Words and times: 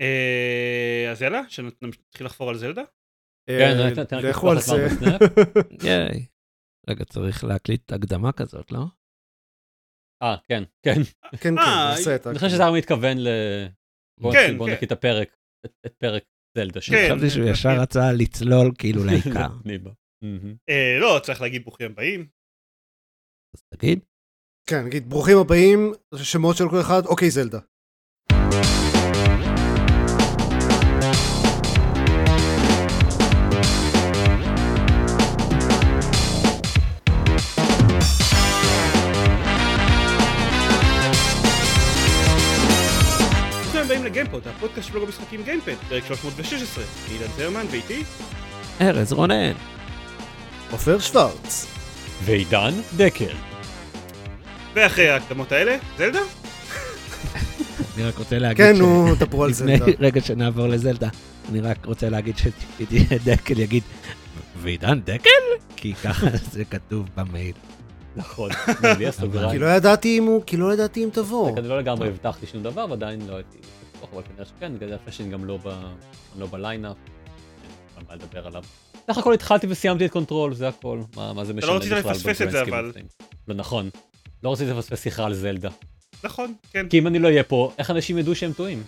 אה, 0.00 1.08
אז 1.10 1.22
יאללה, 1.22 1.40
שנתחיל 1.48 2.26
לחפור 2.26 2.48
על 2.50 2.56
זלדה? 2.58 2.82
כן, 3.48 3.76
אה, 3.78 3.88
רק 4.18 4.24
לכו 4.24 4.50
על 4.50 4.58
זה. 4.60 4.86
ייי. 5.88 6.26
רגע, 6.90 7.04
צריך 7.04 7.44
להקליט 7.44 7.92
הקדמה 7.92 8.32
כזאת, 8.32 8.72
לא? 8.72 8.84
אה, 10.22 10.36
כן, 10.48 10.62
כן. 10.84 10.94
כן, 11.30 11.36
כן, 11.40 11.58
אה, 11.58 11.90
נעשה 11.90 12.16
את 12.16 12.26
אני 12.26 12.34
חושב 12.38 12.48
שזה 12.50 12.62
היה 12.62 12.72
מתכוון 12.78 13.18
ל... 13.18 13.28
בוא 14.20 14.32
כן, 14.32 14.46
כן. 14.58 14.64
נקליט 14.72 14.82
את 14.82 14.92
הפרק, 14.92 15.36
את- 15.66 15.94
פרק 15.98 16.22
זלדה 16.58 16.80
שלו. 16.80 16.96
כן. 16.96 17.08
חשבתי 17.14 17.30
שהוא 17.30 17.44
ישר 17.50 17.80
רצה 17.82 18.00
לצלול 18.18 18.72
כאילו 18.78 19.04
לעיקר. 19.08 19.48
לא, 21.00 21.20
צריך 21.22 21.40
להגיד 21.40 21.62
ברוכים 21.64 21.90
הבאים. 21.90 22.28
אז 23.56 23.62
תגיד. 23.74 24.04
כן, 24.70 24.84
נגיד, 24.86 25.10
ברוכים 25.10 25.36
הבאים, 25.38 25.92
שמות 26.22 26.56
של 26.56 26.64
כל 26.70 26.80
אחד, 26.80 27.06
אוקיי, 27.06 27.30
זלדה. 27.30 27.58
לגיימפוד, 44.32 44.52
הפודקאסט 44.56 44.86
של 44.86 44.92
בלוג 44.92 45.04
המשחקים 45.06 45.42
גיימפד, 45.42 45.74
פרק 45.88 46.06
316. 46.06 46.84
אני 47.08 47.14
אילן 47.18 47.32
זרמן 47.36 47.66
ואיתי. 47.70 48.02
ארז 48.80 49.12
רונן. 49.12 49.52
עופר 50.70 50.98
שוורץ. 50.98 51.66
ועידן 52.24 52.72
דקל. 52.96 53.34
ואחרי 54.74 55.08
ההקדמות 55.08 55.52
האלה, 55.52 55.76
זלדה? 55.98 56.18
אני 57.96 58.04
רק 58.04 58.18
רוצה 58.18 58.38
להגיד 58.38 58.56
כן, 58.66 58.76
ש- 58.76 58.78
נו, 58.78 59.14
דברו 59.18 59.44
על 59.44 59.50
לפני 59.50 59.78
זלדה. 59.78 59.92
רגע 60.00 60.20
שנעבור 60.20 60.66
לזלדה, 60.66 61.08
אני 61.50 61.60
רק 61.60 61.86
רוצה 61.86 62.08
להגיד 62.08 62.38
שדקל 62.38 63.58
יגיד, 63.60 63.82
ועידן 64.62 65.00
דקל? 65.04 65.30
כי 65.76 65.94
ככה 65.94 66.26
זה 66.52 66.64
כתוב 66.64 67.06
במייל. 67.16 67.52
נכון. 68.16 68.50
בלי 68.96 69.06
הסוגריים. 69.06 69.50
כי 69.50 69.58
לא 69.58 69.66
ידעתי 69.66 70.18
אם 70.18 70.24
הוא, 70.24 70.42
כי 70.46 70.56
לא 70.56 70.72
ידעתי 70.72 71.04
אם 71.04 71.08
תבוא. 71.12 71.58
אני 71.58 71.68
לא 71.68 71.78
לגמרי 71.78 72.08
הבטחתי 72.08 72.46
שום 72.46 72.62
דבר 72.62 72.86
ועדיין 72.90 73.20
לא 73.28 73.34
הייתי 73.36 73.58
בטוח, 74.02 74.14
אבל 74.14 74.22
כנראה 74.22 74.44
שכן, 74.44 74.78
בגלל 74.78 74.98
זה 75.06 75.12
שאני 75.12 75.30
גם 75.30 75.44
לא 75.44 75.58
ב- 75.64 75.94
לא 76.38 76.46
בליינאפ. 76.46 76.96
אין 77.96 78.04
מה 78.08 78.14
לדבר 78.14 78.46
עליו. 78.46 78.64
סך 79.10 79.18
הכל 79.18 79.34
התחלתי 79.34 79.66
וסיימתי 79.70 80.06
את 80.06 80.10
Control, 80.10 80.54
זה 80.54 80.68
הכל. 80.68 81.00
מה 81.16 81.32
מה 81.32 81.44
זה 81.44 81.54
משנה 81.54 81.70
לא 81.70 81.76
רצית 81.76 81.92
בכלל 81.92 82.10
לפספס 82.12 82.42
את 82.42 82.50
זה, 82.50 82.62
אבל. 82.62 82.92
לא 83.48 83.54
נכון. 83.54 83.90
לא 84.42 84.52
רציתי 84.52 84.70
לפספס 84.70 85.02
שיחה 85.02 85.24
על 85.26 85.34
זלדה. 85.34 85.68
נכון, 86.24 86.54
כן. 86.72 86.88
כי 86.88 86.98
אם 86.98 87.06
אני 87.06 87.18
לא 87.18 87.28
אהיה 87.28 87.44
פה, 87.44 87.72
איך 87.78 87.90
אנשים 87.90 88.18
ידעו 88.18 88.34
שהם 88.34 88.52
טועים? 88.52 88.82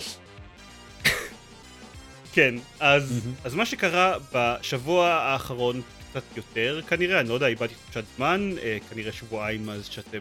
כן, 2.33 2.55
אז, 2.81 3.21
מהמם. 3.25 3.35
אז 3.45 3.55
מה 3.55 3.67
שקרה 3.67 4.15
בשבוע 4.33 5.09
האחרון 5.09 5.83
קצת 6.11 6.23
יותר, 6.37 6.81
כנראה, 6.89 7.21
אני 7.21 7.29
לא 7.29 7.35
יודע, 7.35 7.47
איבדתי 7.47 7.75
תחושת 7.75 8.05
זמן, 8.17 8.51
אה, 8.63 8.79
כנראה 8.91 9.13
שבועיים 9.13 9.67
מאז 9.67 9.87
שאתם 9.87 10.19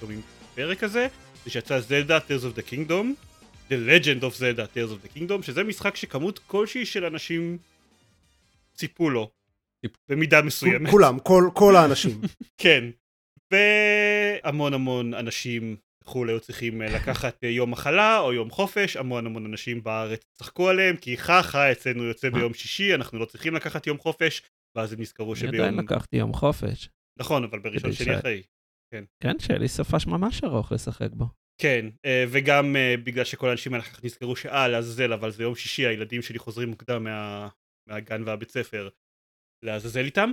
שומעים 0.00 0.18
את 0.20 0.24
הפרק 0.52 0.84
הזה, 0.84 1.06
זה 1.44 1.50
שיצא 1.50 1.80
זלדה 1.80 2.18
Tears 2.18 2.42
of 2.54 2.58
the 2.58 2.70
Kingdom, 2.70 3.06
The 3.70 3.74
Legend 3.88 4.20
of 4.22 4.38
Zelda 4.40 4.66
Tears 4.76 4.90
of 4.92 5.06
the 5.06 5.18
Kingdom, 5.18 5.42
שזה 5.42 5.64
משחק 5.64 5.96
שכמות 5.96 6.38
כלשהי 6.38 6.86
של 6.86 7.04
אנשים 7.04 7.58
ציפו 8.74 9.10
לו. 9.10 9.30
במידה 10.08 10.42
מסוימת. 10.42 10.90
כולם, 10.90 11.18
כל- 11.18 11.50
כל 11.54 11.76
האנשים. 11.76 12.20
כן. 12.62 12.84
והמון 13.52 14.74
המון 14.74 15.14
אנשים 15.14 15.76
וכולי 16.04 16.32
היו 16.32 16.40
צריכים 16.40 16.82
אה, 16.82 16.86
לקחת 16.86 17.44
אה, 17.44 17.48
יום 17.48 17.70
מחלה 17.70 18.18
או 18.20 18.32
יום 18.32 18.50
חופש, 18.50 18.96
המון 18.96 19.26
המון 19.26 19.46
אנשים 19.46 19.82
בארץ 19.82 20.20
צחקו 20.32 20.68
עליהם, 20.68 20.96
כי 20.96 21.16
חכה 21.18 21.72
אצלנו 21.72 22.04
יוצא? 22.04 22.30
ביום 22.30 22.54
שישי, 22.54 22.94
אנחנו 22.94 23.18
לא 23.18 23.24
צריכים 23.24 23.54
לקחת 23.54 23.86
יום 23.86 23.98
חופש, 23.98 24.42
ואז 24.76 24.92
הם 24.92 25.00
נזכרו 25.00 25.32
אני 25.32 25.40
שביום... 25.40 25.54
עדיין 25.54 25.74
לקחתי 25.74 26.16
יום 26.16 26.32
חופש. 26.34 26.88
נכון, 27.18 27.44
אבל 27.44 27.58
בראשון 27.58 27.92
שני 27.92 28.18
אחרי. 28.18 28.42
כן, 29.20 29.38
שיהיה 29.38 29.58
לי 29.58 29.68
סופש 29.68 30.06
ממש 30.06 30.44
ארוך 30.44 30.72
לשחק 30.72 31.10
בו. 31.12 31.26
כן, 31.60 31.86
אה, 32.04 32.24
וגם 32.28 32.76
אה, 32.76 32.94
בגלל 33.04 33.24
שכל 33.24 33.48
האנשים 33.48 33.72
האלה 33.74 33.84
אחר 33.84 33.92
כך 33.92 34.04
נזכרו 34.04 34.36
שאה, 34.36 34.68
לעזאזל, 34.68 35.12
אבל 35.12 35.30
זה 35.30 35.42
יום 35.42 35.54
שישי, 35.54 35.86
הילדים 35.86 36.22
שלי 36.22 36.38
חוזרים 36.38 36.68
מוקדם 36.68 37.04
מה- 37.04 37.48
מהגן 37.88 38.22
והבית 38.26 38.50
ספר 38.50 38.88
לעזאזל 39.64 40.04
איתם, 40.04 40.30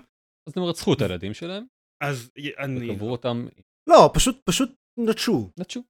אז 0.50 0.54
הם 0.58 0.64
רצחו 0.64 0.94
את 0.94 1.02
הילדים 1.02 1.34
שלהם, 1.34 1.64
אז 2.04 2.32
אני... 2.60 2.92
וקברו 2.92 3.12
אותם, 3.12 3.48
לא, 3.90 4.12
פשוט, 4.14 4.42
פשוט 4.46 4.72
נטשו. 5.00 5.52
נטשו. 5.60 5.84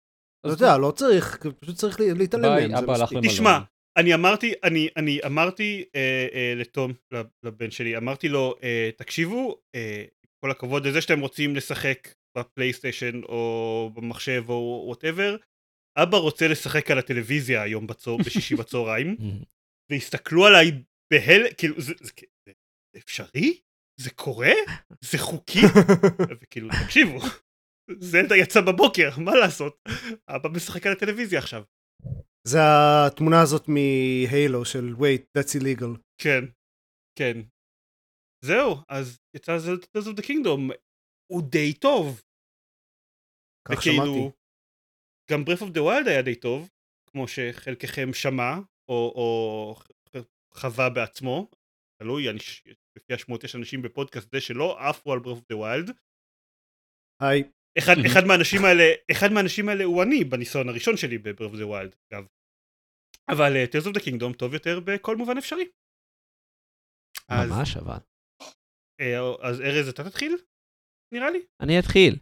אתה 0.46 0.54
יודע, 0.54 0.78
לא 0.78 0.92
צריך, 0.92 1.38
פשוט 1.60 1.76
צריך 1.76 2.00
לה- 2.00 2.14
להתעלם 2.14 2.44
מהם, 2.44 2.70
זה 2.72 2.80
אבא 2.84 2.94
הלך 2.94 3.02
מספיק. 3.02 3.18
למלון. 3.18 3.34
תשמע, 3.34 3.60
אני 3.98 4.14
אמרתי, 4.14 4.54
אני, 4.64 4.88
אני 4.98 5.20
אמרתי 5.26 5.86
אה, 5.96 6.28
אה, 6.34 6.54
לתום, 6.58 6.94
לב- 7.14 7.28
לבן 7.44 7.72
שלי, 7.72 7.98
אמרתי 7.98 8.30
לו, 8.30 8.56
אה, 8.64 8.90
תקשיבו, 8.98 9.62
אה, 9.76 10.06
כל 10.46 10.52
הכבוד 10.52 10.88
לזה 10.88 11.02
שאתם 11.02 11.20
רוצים 11.20 11.56
לשחק 11.56 12.08
בפלייסטיישן 12.38 13.24
או 13.24 13.92
במחשב 13.94 14.44
או 14.50 14.84
whatever, 14.86 15.36
אבא 15.98 16.18
רוצה 16.18 16.48
לשחק 16.48 16.92
על 16.92 17.00
הטלוויזיה 17.00 17.62
היום 17.62 17.88
בצו, 17.88 18.20
בשישי 18.20 18.56
בצהריים, 18.60 19.16
והסתכלו 19.92 20.46
עליי 20.46 20.72
בהל... 21.14 21.42
כאילו, 21.58 21.82
זה, 21.82 21.94
זה, 22.02 22.12
זה, 22.46 22.52
זה 22.96 23.00
אפשרי? 23.00 23.60
זה 24.00 24.10
קורה? 24.10 24.54
זה 25.02 25.18
חוקי? 25.18 25.60
וכאילו, 26.42 26.70
תקשיבו, 26.86 27.20
זלדה 28.00 28.36
יצא 28.36 28.62
בבוקר, 28.62 29.10
מה 29.18 29.36
לעשות? 29.36 29.82
אבא 30.28 30.50
משחק 30.50 30.86
על 30.86 30.94
הטלוויזיה 30.94 31.40
עכשיו. 31.40 31.64
זה 32.48 32.60
התמונה 33.08 33.42
הזאת 33.42 33.68
מ-Halo 33.68 34.66
של 34.66 34.96
wait, 34.98 35.38
that's 35.38 35.62
illegal. 35.62 35.98
כן, 36.22 36.44
כן. 37.20 37.42
זהו, 38.46 38.76
אז 38.90 39.20
יצא 39.36 39.58
זלדה 39.58 39.86
of 39.96 40.18
the 40.18 40.24
Kingdom, 40.24 40.74
הוא 41.32 41.42
די 41.52 41.74
טוב. 41.74 42.22
כך 43.68 43.78
וכאילו, 43.78 43.96
שמעתי. 43.96 44.38
גם 45.32 45.44
Breath 45.44 45.62
of 45.62 45.74
the 45.78 45.82
Wild 45.82 46.10
היה 46.10 46.22
די 46.22 46.36
טוב, 46.36 46.70
כמו 47.08 47.28
שחלקכם 47.28 48.14
שמע, 48.14 48.52
או, 48.90 49.14
או 49.16 49.76
חווה 50.54 50.90
בעצמו. 50.90 51.50
תלוי, 52.02 52.30
אני, 52.30 52.40
לפי 52.96 53.14
השמועות 53.14 53.44
יש 53.44 53.56
אנשים 53.56 53.82
בפודקאסט 53.82 54.32
זה 54.32 54.42
שלא 54.42 54.90
עפו 54.90 55.14
על 55.14 55.20
Breath 55.20 55.42
of 55.42 55.54
the 55.54 55.58
Wild. 55.58 55.94
היי. 57.22 57.44
אחד, 57.78 57.96
אחד 58.08 58.24
מהאנשים 58.28 58.66
האלה, 58.66 58.84
אחד 59.12 59.28
מהאנשים 59.34 59.70
האלה 59.70 59.84
הוא 59.84 60.04
אני 60.04 60.24
בניסיון 60.24 60.70
הראשון 60.70 60.98
שלי 60.98 61.18
ב-Breath 61.18 61.54
of 61.54 61.58
the 61.58 61.68
Wild, 61.72 61.96
אגב. 62.08 62.28
אבל 63.32 63.52
uh, 63.56 63.70
Tears 63.72 63.88
of 63.88 63.94
the 63.96 64.04
Kingdom 64.06 64.38
טוב 64.38 64.54
יותר 64.54 64.80
בכל 64.86 65.16
מובן 65.18 65.38
אפשרי. 65.38 65.66
אז, 67.30 67.50
ממש 67.50 67.78
אבל. 67.78 68.00
אה, 69.02 69.50
אז 69.50 69.62
ארז 69.62 69.88
אתה 69.88 70.04
תתחיל? 70.10 70.51
נראה 71.12 71.32
לי. 71.32 71.40
אני 71.60 71.80
אתחיל. 71.80 72.16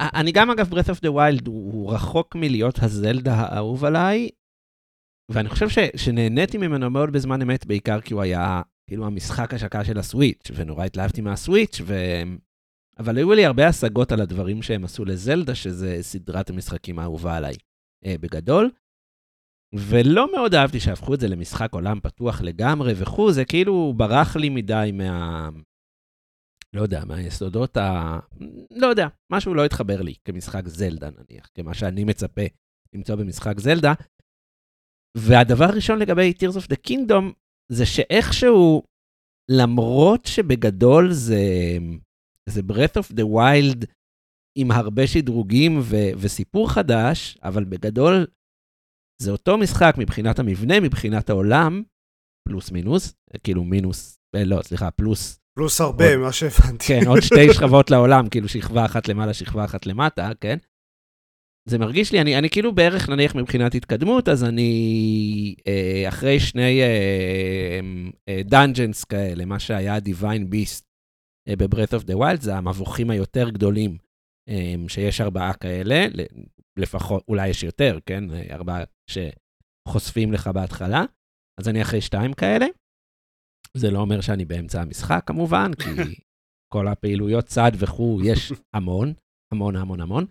אני 0.00 0.32
גם 0.32 0.50
אגב 0.50 0.72
Breath 0.72 0.88
of 0.88 0.98
the 0.98 1.08
Wild 1.08 1.46
הוא 1.46 1.92
רחוק 1.92 2.36
מלהיות 2.36 2.78
הזלדה 2.82 3.34
האהוב 3.34 3.84
עליי, 3.84 4.28
ואני 5.30 5.48
חושב 5.48 5.68
ש, 5.68 5.78
שנהניתי 5.96 6.58
ממנו 6.58 6.90
מאוד 6.90 7.12
בזמן 7.12 7.42
אמת, 7.42 7.66
בעיקר 7.66 8.00
כי 8.00 8.14
הוא 8.14 8.22
היה 8.22 8.62
כאילו 8.86 9.06
המשחק 9.06 9.54
השקה 9.54 9.84
של 9.84 9.98
הסוויץ', 9.98 10.50
ונורא 10.54 10.84
התלהבתי 10.84 11.20
מהסוויץ', 11.20 11.80
ו... 11.84 11.94
אבל 12.98 13.16
היו 13.16 13.32
לי 13.32 13.44
הרבה 13.44 13.68
השגות 13.68 14.12
על 14.12 14.20
הדברים 14.20 14.62
שהם 14.62 14.84
עשו 14.84 15.04
לזלדה, 15.04 15.54
שזה 15.54 15.98
סדרת 16.00 16.50
המשחקים 16.50 16.98
האהובה 16.98 17.36
עליי 17.36 17.54
אה, 18.04 18.14
בגדול. 18.20 18.70
ולא 19.74 20.32
מאוד 20.32 20.54
אהבתי 20.54 20.80
שהפכו 20.80 21.14
את 21.14 21.20
זה 21.20 21.28
למשחק 21.28 21.72
עולם 21.72 22.00
פתוח 22.00 22.40
לגמרי 22.40 22.92
וכו', 22.96 23.32
זה 23.32 23.44
כאילו 23.44 23.94
ברח 23.96 24.36
לי 24.36 24.48
מדי 24.48 24.90
מה... 24.92 25.48
לא 26.76 26.82
יודע, 26.82 27.04
מהיסודות 27.04 27.76
ה... 27.76 28.18
לא 28.70 28.86
יודע, 28.86 29.08
משהו 29.32 29.54
לא 29.54 29.64
התחבר 29.64 30.02
לי 30.02 30.14
כמשחק 30.24 30.68
זלדה 30.68 31.10
נניח, 31.10 31.50
כמה 31.54 31.74
שאני 31.74 32.04
מצפה 32.04 32.42
למצוא 32.94 33.14
במשחק 33.14 33.60
זלדה. 33.60 33.92
והדבר 35.16 35.64
הראשון 35.64 35.98
לגבי 35.98 36.32
Tears 36.38 36.56
of 36.56 36.72
the 36.72 36.90
Kingdom 36.90 37.34
זה 37.72 37.86
שאיכשהו, 37.86 38.82
למרות 39.50 40.26
שבגדול 40.26 41.12
זה, 41.12 41.44
זה 42.48 42.60
Breath 42.60 43.02
of 43.02 43.12
the 43.12 43.24
Wild 43.24 43.86
עם 44.58 44.70
הרבה 44.70 45.06
שדרוגים 45.06 45.78
ו- 45.82 46.12
וסיפור 46.20 46.70
חדש, 46.70 47.38
אבל 47.42 47.64
בגדול 47.64 48.26
זה 49.22 49.30
אותו 49.30 49.58
משחק 49.58 49.94
מבחינת 49.98 50.38
המבנה, 50.38 50.80
מבחינת 50.80 51.30
העולם, 51.30 51.82
פלוס 52.48 52.70
מינוס, 52.70 53.14
כאילו 53.44 53.64
מינוס, 53.64 54.18
אה, 54.36 54.44
לא, 54.44 54.62
סליחה, 54.62 54.90
פלוס 54.90 55.38
פלוס 55.58 55.80
הרבה, 55.80 56.14
עוד- 56.14 56.16
מה 56.16 56.32
שהבנתי. 56.32 56.86
כן, 56.86 57.00
עוד 57.06 57.20
שתי 57.20 57.52
שכבות 57.54 57.90
לעולם, 57.90 58.28
כאילו 58.28 58.48
שכבה 58.48 58.84
אחת 58.84 59.08
למעלה, 59.08 59.34
שכבה 59.34 59.64
אחת 59.64 59.86
למטה, 59.86 60.30
כן? 60.40 60.56
זה 61.68 61.78
מרגיש 61.78 62.12
לי, 62.12 62.20
אני, 62.20 62.38
אני 62.38 62.50
כאילו 62.50 62.74
בערך 62.74 63.08
נניח 63.08 63.34
מבחינת 63.34 63.74
התקדמות, 63.74 64.28
אז 64.28 64.44
אני 64.44 65.54
אה, 65.66 66.04
אחרי 66.08 66.40
שני 66.40 66.80
דאנג'נס 68.44 69.04
כאלה, 69.04 69.44
מה 69.44 69.58
שהיה 69.60 69.98
Divine 69.98 70.52
Beast 70.52 70.82
אה, 71.48 71.56
ב-Breath 71.56 72.00
of 72.00 72.04
the 72.04 72.14
Wild, 72.18 72.40
זה 72.40 72.56
המבוכים 72.56 73.10
היותר 73.10 73.50
גדולים, 73.50 73.98
אה, 74.48 74.74
שיש 74.88 75.20
ארבעה 75.20 75.54
כאלה, 75.54 76.06
לפחות, 76.76 77.24
אולי 77.28 77.48
יש 77.48 77.62
יותר, 77.62 77.98
כן? 78.06 78.24
אה, 78.30 78.42
ארבעה 78.54 78.84
חושפים 79.88 80.32
לך 80.32 80.46
בהתחלה. 80.46 81.04
אז 81.60 81.68
אני 81.68 81.82
אחרי 81.82 82.00
שתיים 82.00 82.32
כאלה. 82.32 82.66
זה 83.76 83.90
לא 83.90 83.98
אומר 83.98 84.20
שאני 84.20 84.44
באמצע 84.44 84.82
המשחק 84.82 85.22
כמובן, 85.26 85.70
כי 85.74 86.14
כל 86.74 86.88
הפעילויות 86.88 87.44
צד 87.44 87.72
וכו', 87.74 88.20
יש 88.24 88.52
המון, 88.74 89.12
המון 89.52 89.76
המון 89.76 90.00
המון, 90.00 90.26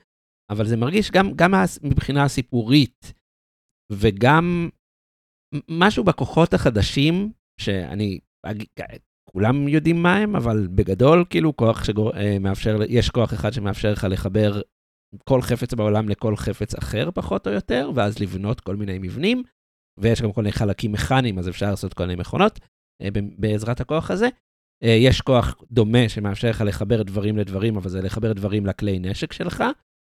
אבל 0.51 0.67
זה 0.67 0.77
מרגיש 0.77 1.11
גם, 1.11 1.33
גם 1.35 1.53
מבחינה 1.83 2.23
הסיפורית, 2.23 3.13
וגם 3.91 4.69
משהו 5.69 6.03
בכוחות 6.03 6.53
החדשים, 6.53 7.31
שאני, 7.61 8.19
כולם 9.29 9.67
יודעים 9.67 10.03
מה 10.03 10.15
הם, 10.15 10.35
אבל 10.35 10.67
בגדול, 10.67 11.25
כאילו, 11.29 11.55
כוח 11.55 11.83
שמאפשר, 11.83 12.77
יש 12.89 13.09
כוח 13.09 13.33
אחד 13.33 13.53
שמאפשר 13.53 13.91
לך 13.91 14.07
לחבר 14.09 14.61
כל 15.29 15.41
חפץ 15.41 15.73
בעולם 15.73 16.09
לכל 16.09 16.35
חפץ 16.35 16.75
אחר, 16.75 17.09
פחות 17.11 17.47
או 17.47 17.51
יותר, 17.51 17.91
ואז 17.95 18.19
לבנות 18.19 18.59
כל 18.59 18.75
מיני 18.75 18.99
מבנים, 18.99 19.43
ויש 19.99 20.21
גם 20.21 20.33
כל 20.33 20.41
מיני 20.41 20.51
חלקים 20.51 20.91
מכניים, 20.91 21.39
אז 21.39 21.49
אפשר 21.49 21.69
לעשות 21.69 21.93
כל 21.93 22.05
מיני 22.05 22.21
מכונות. 22.21 22.59
אה, 22.59 22.76
בעזרת 23.37 23.79
הכוח 23.79 24.11
הזה. 24.11 24.27
אה, 24.83 24.89
יש 24.89 25.21
כוח 25.21 25.55
דומה 25.71 26.09
שמאפשר 26.09 26.49
לך 26.49 26.63
לחבר 26.67 27.03
דברים 27.03 27.37
לדברים, 27.37 27.77
אבל 27.77 27.89
זה 27.89 28.01
לחבר 28.01 28.33
דברים 28.33 28.65
לכלי 28.65 28.99
נשק 28.99 29.33
שלך, 29.33 29.63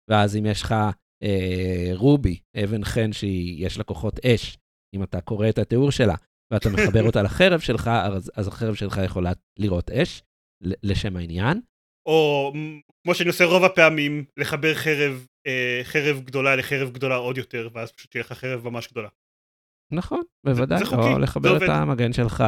ואז 0.10 0.36
אם 0.36 0.46
יש 0.46 0.62
לך 0.62 0.76
אה, 1.24 1.92
רובי, 1.94 2.40
אבן 2.64 2.84
חן 2.84 3.14
שיש 3.14 3.78
לה 3.78 3.84
כוחות 3.84 4.20
אש, 4.26 4.58
אם 4.96 5.04
אתה 5.04 5.22
קורא 5.22 5.50
את 5.50 5.58
התיאור 5.58 5.92
שלה, 5.92 6.16
ואתה 6.54 6.70
מחבר 6.70 7.04
אותה 7.04 7.22
לחרב 7.22 7.60
שלך, 7.60 7.88
אז, 7.88 8.32
אז 8.36 8.48
החרב 8.48 8.76
שלך 8.76 9.00
יכולה 9.06 9.32
לראות 9.60 9.92
אש, 9.92 10.24
לשם 10.64 11.18
העניין. 11.18 11.62
או 12.08 12.52
כמו 13.04 13.16
שאני 13.16 13.30
עושה 13.30 13.46
רוב 13.46 13.64
הפעמים, 13.64 14.26
לחבר 14.38 14.74
חרב, 14.74 15.26
אה, 15.48 15.82
חרב 15.84 16.22
גדולה 16.24 16.56
לחרב 16.56 16.92
גדולה 16.92 17.16
עוד 17.16 17.38
יותר, 17.38 17.70
ואז 17.74 17.92
פשוט 17.92 18.12
תהיה 18.12 18.22
לך 18.22 18.34
חרב 18.34 18.70
ממש 18.70 18.88
גדולה. 18.92 19.10
נכון, 19.92 20.22
בוודאי, 20.46 20.84
או 20.94 21.20
לחבר 21.20 21.58
את 21.58 21.70
המגן 21.70 22.14
שלך 22.14 22.44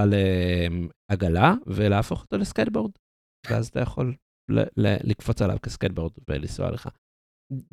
לעגלה 1.10 1.54
ולהפוך 1.68 2.22
אותו 2.22 2.38
לסקייטבורד, 2.38 2.92
ואז 3.50 3.68
אתה 3.68 3.80
יכול 3.80 4.16
לקפוץ 5.04 5.42
עליו 5.42 5.58
כסקייטבורד 5.64 6.12
ולנסוע 6.30 6.72
לך. 6.72 6.90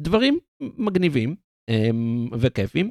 דברים 0.00 0.38
מגניבים 0.60 1.36
אמ, 1.70 2.28
וכיפים. 2.40 2.90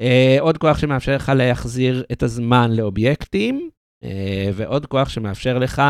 אה, 0.00 0.36
עוד 0.40 0.58
כוח 0.58 0.78
שמאפשר 0.78 1.16
לך 1.16 1.32
להחזיר 1.36 2.04
את 2.12 2.22
הזמן 2.22 2.70
לאובייקטים, 2.76 3.70
אה, 4.04 4.50
ועוד 4.54 4.86
כוח 4.86 5.08
שמאפשר 5.08 5.58
לך 5.58 5.82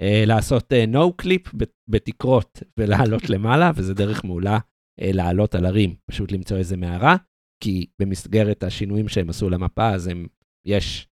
אה, 0.00 0.24
לעשות 0.26 0.72
no 0.72 1.22
clip 1.22 1.56
בתקרות 1.88 2.62
ולעלות 2.78 3.30
למעלה, 3.30 3.70
וזה 3.74 3.94
דרך 3.94 4.24
מעולה 4.24 4.58
לעלות 5.00 5.54
על 5.54 5.66
הרים, 5.66 5.94
פשוט 6.10 6.32
למצוא 6.32 6.56
איזה 6.56 6.76
מערה, 6.76 7.16
כי 7.60 7.86
במסגרת 7.98 8.62
השינויים 8.62 9.08
שהם 9.08 9.30
עשו 9.30 9.50
למפה, 9.50 9.90
אז 9.94 10.06
הם, 10.06 10.26
יש 10.66 11.08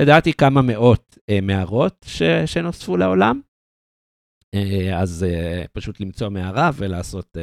לדעתי 0.00 0.32
כמה 0.32 0.62
מאות 0.62 1.18
מערות 1.42 2.04
ש, 2.08 2.22
שנוספו 2.46 2.96
לעולם, 2.96 3.40
אז 5.00 5.26
פשוט 5.72 6.00
למצוא 6.00 6.28
מערה 6.28 6.70
ולעשות 6.78 7.36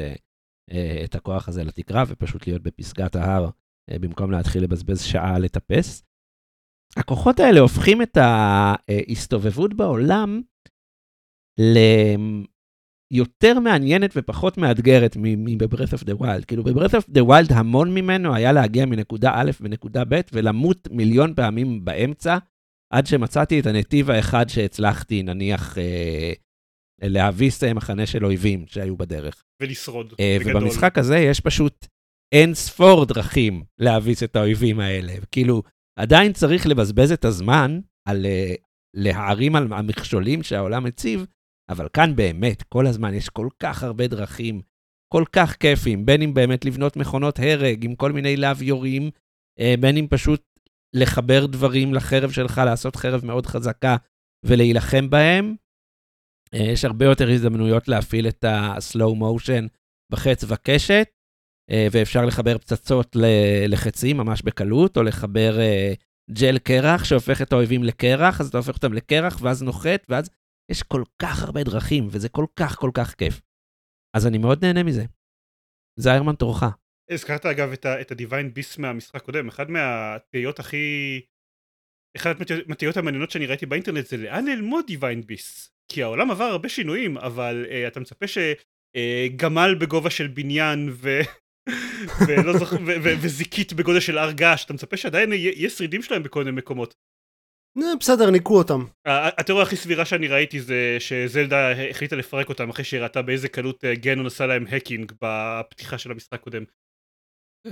את 1.06 1.16
הכוח 1.16 1.48
הזה 1.48 1.64
לתקרה, 1.64 2.04
ופשוט 2.08 2.48
להיות 2.48 2.62
בפסגת 2.64 3.16
ההר 3.16 3.50
אה, 3.92 4.00
במקום 4.00 4.32
להתחיל 4.32 4.64
לבזבז 4.64 5.02
שעה 5.02 5.40
לטפס. 5.40 6.04
הכוחות 6.98 7.40
האלה 7.40 7.60
הופכים 7.60 8.02
את 8.02 8.18
ההסתובבות 8.18 9.74
בעולם 9.74 10.42
ליותר 13.12 13.60
מעניינת 13.60 14.12
ופחות 14.16 14.58
מאתגרת 14.58 15.18
מב-Breath 15.20 15.94
of 15.94 16.04
the 16.04 16.22
Wild. 16.22 16.46
כאילו 16.48 16.64
ב-Breath 16.64 16.94
of 16.94 17.14
the 17.14 17.22
Wild 17.28 17.54
המון 17.54 17.94
ממנו 17.94 18.36
היה 18.36 18.52
להגיע 18.52 18.86
מנקודה 18.86 19.32
א' 19.36 19.52
ונקודה 19.62 20.04
ב' 20.10 20.22
ולמות 20.34 20.88
מיליון 20.92 21.34
פעמים 21.36 21.86
באמצע, 21.86 22.38
עד 22.94 23.08
שמצאתי 23.08 23.60
את 23.60 23.66
הנתיב 23.66 24.10
האחד 24.10 24.50
שהצלחתי, 24.50 25.24
נניח, 25.24 25.78
אה, 25.78 26.34
להביס 27.02 27.64
מחנה 27.64 28.06
של 28.06 28.26
אויבים 28.26 28.66
שהיו 28.68 28.98
בדרך. 28.98 29.44
ולשרוד, 29.62 30.14
אה, 30.20 30.38
בגדול. 30.40 30.58
ובמשחק 30.58 30.98
הזה 30.98 31.18
יש 31.18 31.40
פשוט 31.40 31.88
אין 32.32 32.54
ספור 32.54 33.06
דרכים 33.06 33.64
להביס 33.80 34.24
את 34.24 34.36
האויבים 34.36 34.80
האלה. 34.80 35.14
כאילו, 35.32 35.64
עדיין 36.00 36.34
צריך 36.34 36.68
לבזבז 36.68 37.12
את 37.12 37.26
הזמן 37.26 37.80
על 38.08 38.26
אה, 38.26 38.54
להערים 38.94 39.56
על 39.56 39.68
המכשולים 39.74 40.44
שהעולם 40.44 40.84
מציב, 40.84 41.26
אבל 41.70 41.88
כאן 41.94 42.16
באמת, 42.16 42.64
כל 42.64 42.88
הזמן 42.88 43.14
יש 43.14 43.30
כל 43.30 43.48
כך 43.60 43.84
הרבה 43.84 44.08
דרכים, 44.08 44.62
כל 45.14 45.24
כך 45.32 45.56
כיפים, 45.56 46.06
בין 46.06 46.22
אם 46.22 46.34
באמת 46.34 46.66
לבנות 46.66 46.98
מכונות 46.98 47.40
הרג 47.40 47.86
עם 47.86 47.96
כל 47.96 48.12
מיני 48.12 48.38
להב 48.38 48.62
יורים, 48.62 49.10
אה, 49.60 49.76
בין 49.80 49.98
אם 49.98 50.08
פשוט 50.10 50.44
לחבר 50.96 51.46
דברים 51.46 51.94
לחרב 51.94 52.32
שלך, 52.32 52.62
לעשות 52.66 52.96
חרב 52.96 53.26
מאוד 53.26 53.46
חזקה 53.46 53.96
ולהילחם 54.46 55.10
בהם. 55.10 55.56
אה, 56.54 56.60
יש 56.60 56.86
הרבה 56.86 57.06
יותר 57.06 57.30
הזדמנויות 57.30 57.88
להפעיל 57.88 58.28
את 58.28 58.44
ה-slow 58.44 59.16
motion 59.22 59.68
בחץ 60.12 60.44
וקשת, 60.48 61.08
אה, 61.72 61.88
ואפשר 61.92 62.26
לחבר 62.26 62.58
פצצות 62.58 63.16
לחצים 63.68 64.18
ממש 64.18 64.42
בקלות, 64.42 64.98
או 64.98 65.04
לחבר 65.04 65.58
ג'ל 66.32 66.58
קרח 66.58 67.04
שהופך 67.04 67.42
את 67.42 67.54
האויבים 67.54 67.84
לקרח, 67.84 68.42
אז 68.42 68.48
אתה 68.48 68.58
הופך 68.58 68.76
אותם 68.76 68.94
לקרח, 68.94 69.40
ואז 69.42 69.64
נוחת, 69.64 70.06
ואז 70.10 70.30
יש 70.72 70.84
כל 70.84 71.04
כך 71.22 71.44
הרבה 71.44 71.64
דרכים, 71.64 72.08
וזה 72.12 72.30
כל 72.30 72.46
כך 72.60 72.76
כל 72.76 72.92
כך 72.94 73.14
כיף. 73.14 73.42
אז 74.18 74.28
אני 74.28 74.38
מאוד 74.38 74.66
נהנה 74.66 74.84
מזה. 74.84 75.06
זה 76.00 76.10
איירמן 76.10 76.36
תורך. 76.36 76.64
הזכרת 77.12 77.46
אגב 77.46 77.72
את, 77.72 77.86
ה- 77.86 78.02
את 78.02 78.12
הדיוויין 78.12 78.54
ביס 78.54 78.78
מהמשחק 78.78 79.16
הקודם, 79.16 79.48
אחד 79.48 79.72
מהתהיות 79.72 80.60
הכי... 80.60 81.22
אחת 82.18 82.36
מהתהיות 82.68 82.98
המעניינות 82.98 83.32
שאני 83.32 83.46
ראיתי 83.46 83.66
באינטרנט 83.66 84.06
זה 84.06 84.18
לאן 84.18 84.46
נעלמו 84.46 84.82
דיוויין 84.82 85.22
ביס? 85.22 85.72
כי 85.92 86.04
העולם 86.04 86.32
עבר 86.32 86.44
הרבה 86.44 86.70
שינויים, 86.70 87.18
אבל 87.18 87.66
uh, 87.70 87.88
אתה 87.88 88.00
מצפה 88.00 88.26
שגמל 88.28 89.74
uh, 89.78 89.80
בגובה 89.82 90.10
של 90.10 90.28
בניין 90.28 90.90
ו... 90.92 91.20
ולא 92.28 92.58
זוכ... 92.58 92.74
ו- 92.74 93.00
ו- 93.04 93.18
וזיקית 93.22 93.74
בגודל 93.74 94.00
של 94.00 94.18
הר 94.18 94.32
געש, 94.32 94.66
אתה 94.66 94.74
מצפה 94.74 94.98
שעדיין 94.98 95.34
יהיה 95.34 95.70
שרידים 95.70 96.02
שלהם 96.02 96.24
בכל 96.24 96.44
מיני 96.44 96.58
מקומות. 96.58 96.96
אה, 97.84 97.96
בסדר, 98.00 98.32
ניקו 98.32 98.58
אותם. 98.58 98.86
התיאוריה 99.06 99.66
הכי 99.66 99.76
סבירה 99.76 100.06
שאני 100.06 100.28
ראיתי 100.28 100.62
זה 100.62 100.98
שזלדה 101.00 101.90
החליטה 101.90 102.16
לפרק 102.16 102.50
אותם 102.50 102.70
אחרי 102.70 102.86
שהיא 102.86 103.02
ראתה 103.02 103.22
באיזה 103.22 103.50
קלות 103.50 103.86
אה, 103.86 103.96
גנון 103.96 104.26
עשה 104.26 104.46
להם 104.46 104.66
האקינג 104.70 105.12
בפתיחה 105.22 105.98
של 105.98 106.12
המשחק 106.12 106.34
הקודם. 106.34 106.64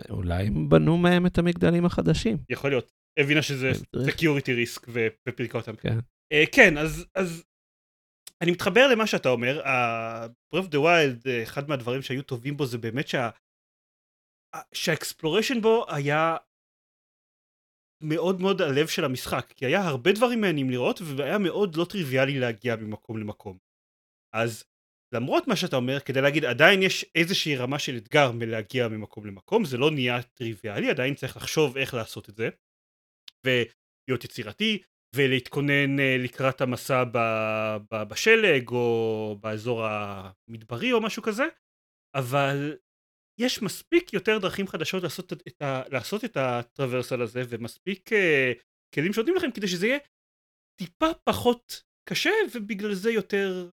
אולי 0.10 0.48
הם 0.48 0.70
בנו 0.70 0.98
מהם 0.98 1.26
את 1.26 1.38
המגדלים 1.38 1.86
החדשים. 1.86 2.38
יכול 2.50 2.70
להיות. 2.70 2.92
הבינה 3.20 3.42
שזה 3.42 3.72
security 3.96 4.48
risk 4.48 4.90
ופרקה 5.28 5.58
אותם. 5.58 5.76
כן. 5.76 5.98
Uh, 6.00 6.48
כן, 6.52 6.78
אז, 6.78 7.06
אז 7.16 7.44
אני 8.42 8.52
מתחבר 8.52 8.88
למה 8.88 9.08
שאתה 9.08 9.30
אומר, 9.30 9.62
of 10.56 10.68
the 10.72 10.78
Wild, 10.78 11.28
אחד 11.44 11.70
מהדברים 11.70 12.02
שהיו 12.02 12.22
טובים 12.22 12.58
בו 12.58 12.66
זה 12.66 12.78
באמת 12.78 13.08
שה... 13.08 13.30
שהאקספלוריישן 14.74 15.62
בו 15.62 15.86
היה 15.90 16.38
מאוד 18.02 18.42
מאוד 18.42 18.62
הלב 18.62 18.88
של 18.88 19.06
המשחק, 19.06 19.54
כי 19.56 19.66
היה 19.66 19.88
הרבה 19.88 20.12
דברים 20.12 20.42
מעניינים 20.42 20.70
לראות, 20.70 21.02
והיה 21.02 21.38
מאוד 21.38 21.76
לא 21.76 21.86
טריוויאלי 21.86 22.40
להגיע 22.40 22.76
ממקום 22.76 23.18
למקום. 23.18 23.58
אז 24.36 24.64
למרות 25.14 25.48
מה 25.48 25.56
שאתה 25.56 25.76
אומר, 25.76 26.00
כדי 26.00 26.22
להגיד 26.22 26.46
עדיין 26.46 26.84
יש 26.84 27.06
איזושהי 27.16 27.56
רמה 27.56 27.80
של 27.80 27.98
אתגר 27.98 28.32
מלהגיע 28.32 28.88
ממקום 28.88 29.26
למקום, 29.26 29.66
זה 29.66 29.78
לא 29.78 29.92
נהיה 29.92 30.22
טריוויאלי, 30.22 30.90
עדיין 30.90 31.16
צריך 31.16 31.38
לחשוב 31.38 31.78
איך 31.78 31.94
לעשות 31.94 32.30
את 32.30 32.36
זה, 32.36 32.50
ולהיות 33.46 34.24
יצירתי, 34.24 34.82
ולהתכונן 35.16 36.00
אה, 36.00 36.16
לקראת 36.20 36.62
המסע 36.62 37.04
בשלג, 37.92 38.70
או 38.70 39.38
באזור 39.42 39.86
המדברי 39.86 40.94
או 40.94 41.02
משהו 41.02 41.24
כזה, 41.24 41.46
אבל 42.16 42.78
יש 43.40 43.62
מספיק 43.62 44.14
יותר 44.14 44.38
דרכים 44.38 44.68
חדשות 44.68 45.04
לעשות 45.04 45.34
את, 45.34 45.62
ה, 45.62 45.82
לעשות 45.92 46.26
את 46.26 46.38
הטרוורסל 46.38 47.22
הזה 47.22 47.42
ומספיק 47.50 48.10
uh, 48.10 48.16
כלים 48.96 49.14
שנותנים 49.14 49.36
לכם 49.36 49.52
כדי 49.52 49.68
שזה 49.68 49.88
יהיה 49.88 50.00
טיפה 50.82 51.06
פחות 51.24 51.84
קשה 52.10 52.32
ובגלל 52.54 52.94
זה 52.94 53.12
יותר 53.12 53.70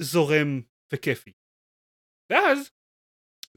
זורם 0.00 0.60
וכיפי. 0.92 1.32
ואז 2.32 2.70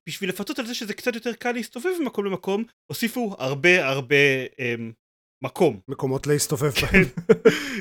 בשביל 0.10 0.30
לפצות 0.30 0.60
על 0.60 0.66
זה 0.66 0.76
שזה 0.76 0.94
קצת 0.94 1.16
יותר 1.16 1.34
קל 1.34 1.52
להסתובב 1.52 1.92
ממקום 2.00 2.26
למקום 2.26 2.64
הוסיפו 2.92 3.36
הרבה 3.40 3.88
הרבה 3.88 4.46
um, 4.46 4.94
מקום. 5.44 5.82
מקומות 5.88 6.28
להסתובב 6.28 6.72
בהם. 6.82 7.06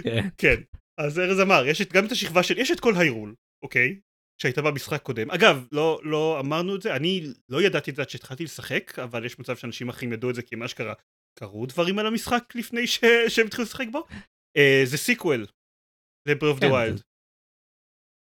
כן. 0.02 0.28
כן. 0.42 0.62
אז 1.00 1.18
ארז 1.18 1.40
אמר, 1.40 1.66
יש 1.66 1.82
גם 1.82 2.06
את 2.06 2.12
השכבה 2.12 2.42
של, 2.42 2.59
יש 2.59 2.70
את 2.70 2.80
כל 2.80 2.94
היירול, 2.97 3.35
אוקיי? 3.64 4.00
שהייתה 4.42 4.62
במשחק 4.62 5.02
קודם. 5.02 5.30
אגב, 5.30 5.66
לא, 5.73 6.00
לא 6.02 6.40
אמרנו 6.40 6.76
את 6.76 6.82
זה, 6.82 6.97
אני 6.97 7.26
לא 7.49 7.62
ידעתי 7.62 7.90
את 7.90 7.97
זה 7.97 8.02
עד 8.02 8.11
שהתחלתי 8.11 8.44
לשחק, 8.44 8.99
אבל 8.99 9.25
יש 9.25 9.38
מצב 9.38 9.56
שאנשים 9.56 9.88
אחרים 9.88 10.12
ידעו 10.12 10.30
את 10.30 10.35
זה 10.35 10.42
כי 10.42 10.56
מה 10.56 10.68
שקרה, 10.68 10.94
קרו 11.38 11.66
דברים 11.66 11.99
על 11.99 12.06
המשחק 12.06 12.44
לפני 12.54 12.87
ש... 12.87 13.00
שהם 13.28 13.47
התחילו 13.47 13.64
לשחק 13.64 13.87
בו. 13.92 14.06
Uh, 14.59 14.61
זה 14.85 14.97
sequel 14.97 15.47
ל-Breath 16.26 16.59
of 16.59 16.61
the 16.61 16.64
Wild. 16.64 17.02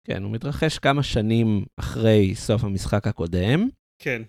כן, 0.07 0.23
הוא 0.23 0.33
מתרחש 0.33 0.79
כמה 0.79 1.03
שנים 1.03 1.65
אחרי 1.81 2.35
סוף 2.35 2.65
המשחק 2.65 3.07
הקודם. 3.07 3.69
כן. 4.03 4.23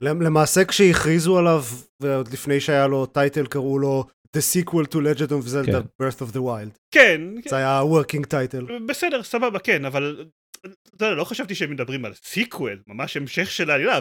למעשה 0.00 0.64
כשהכריזו 0.64 1.38
עליו, 1.38 1.62
ועוד 2.02 2.28
לפני 2.32 2.60
שהיה 2.60 2.86
לו 2.86 3.06
טייטל, 3.06 3.46
קראו 3.46 3.78
לו 3.78 4.04
The 4.36 4.40
Sequel 4.40 4.86
to 4.92 4.96
Legend 4.96 5.30
of 5.30 5.48
Zelda 5.48 5.66
כן. 5.66 5.80
Breath 6.02 6.18
of 6.18 6.34
the 6.34 6.38
Wild. 6.38 6.78
כן, 6.94 7.20
זה 7.48 7.56
היה 7.56 7.68
ה-working 7.68 8.26
title. 8.26 8.72
בסדר, 8.88 9.22
סבבה, 9.22 9.58
כן, 9.58 9.84
אבל... 9.84 10.26
אתה 10.66 11.04
יודע, 11.04 11.14
לא 11.14 11.24
חשבתי 11.24 11.54
שהם 11.54 11.70
מדברים 11.70 12.04
על 12.04 12.14
sequel, 12.14 12.82
ממש 12.86 13.16
המשך 13.16 13.50
של 13.50 13.70
העלילה, 13.70 14.00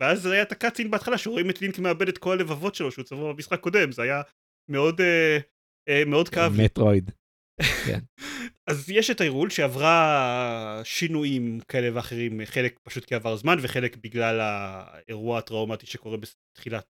ואז, 0.00 0.26
היה 0.26 0.42
את 0.42 0.52
הקאצין 0.52 0.90
בהתחלה, 0.90 1.18
שרואים 1.18 1.50
את 1.50 1.60
לינק 1.60 1.78
מאבד 1.78 2.08
את 2.08 2.18
כל 2.18 2.32
הלבבות 2.32 2.74
שלו 2.74 2.92
שהוא 2.92 3.04
צבוע 3.04 3.32
במשחק 3.32 3.60
קודם, 3.60 3.92
זה 3.92 4.02
היה 4.02 4.22
מאוד, 4.70 5.00
אה, 5.00 5.38
אה, 5.88 6.04
מאוד 6.06 6.28
כאב 6.28 6.56
לי. 6.56 6.64
מטרואיד. 6.64 7.10
אז 8.70 8.90
יש 8.90 9.10
את 9.10 9.20
העירול 9.20 9.50
שעברה 9.50 10.80
שינויים 10.84 11.60
כאלה 11.68 11.96
ואחרים, 11.96 12.40
חלק 12.44 12.78
פשוט 12.82 13.04
כי 13.04 13.14
עבר 13.14 13.36
זמן 13.36 13.56
וחלק 13.62 13.96
בגלל 13.96 14.40
האירוע 14.40 15.38
הטראומטי 15.38 15.86
שקורה 15.86 16.16
בתחילת 16.16 16.86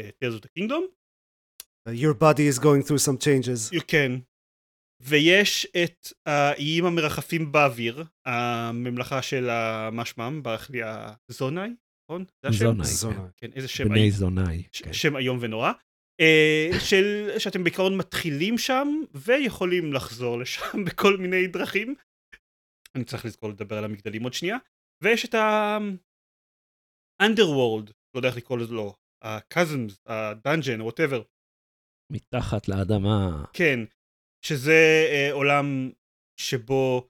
of 0.00 0.40
the 0.40 0.48
Kingdom. 0.58 0.82
Your 1.88 2.14
body 2.14 2.46
is 2.46 2.58
going 2.58 2.82
through 2.82 2.98
some 2.98 3.18
changes. 3.18 3.70
כן. 3.86 4.12
ויש 5.00 5.66
את 5.84 6.12
האיים 6.26 6.84
המרחפים 6.84 7.52
באוויר, 7.52 8.04
הממלכה 8.26 9.22
של 9.22 9.50
המשמם, 9.50 10.40
ברח 10.42 10.70
לי 10.70 10.80
הזונאי, 11.30 11.70
נכון? 12.04 12.24
זה 12.42 12.48
השם? 12.48 12.82
זונאי. 12.82 13.28
כן, 13.36 13.50
איזה 13.52 13.68
שם 13.68 13.88
בני. 13.88 14.10
זונאי. 14.10 14.62
כן. 14.72 14.92
שם 14.92 15.16
איום 15.16 15.38
ונורא. 15.40 15.72
אה, 16.20 16.68
של 16.80 17.28
שאתם 17.38 17.64
בעיקרון 17.64 17.96
מתחילים 17.96 18.58
שם 18.58 18.88
ויכולים 19.14 19.92
לחזור 19.92 20.38
לשם 20.38 20.84
בכל 20.86 21.16
מיני 21.16 21.46
דרכים. 21.46 21.94
אני 22.94 23.04
צריך 23.04 23.24
לזכור 23.24 23.50
לדבר 23.50 23.78
על 23.78 23.84
המגדלים 23.84 24.22
עוד 24.22 24.32
שנייה. 24.32 24.56
ויש 25.02 25.24
את 25.24 25.34
ה... 25.34 25.78
underworld, 27.22 27.92
לא 28.14 28.18
יודע 28.18 28.28
איך 28.28 28.36
לקרוא 28.36 28.58
לזה 28.58 28.74
לו, 28.74 28.94
ה-cousins, 29.24 29.92
ה-dungeon, 30.06 30.80
whatever. 30.80 31.22
מתחת 32.12 32.68
לאדמה. 32.68 33.44
כן, 33.52 33.80
שזה 34.42 35.06
אה, 35.10 35.32
עולם 35.32 35.90
שבו 36.40 37.08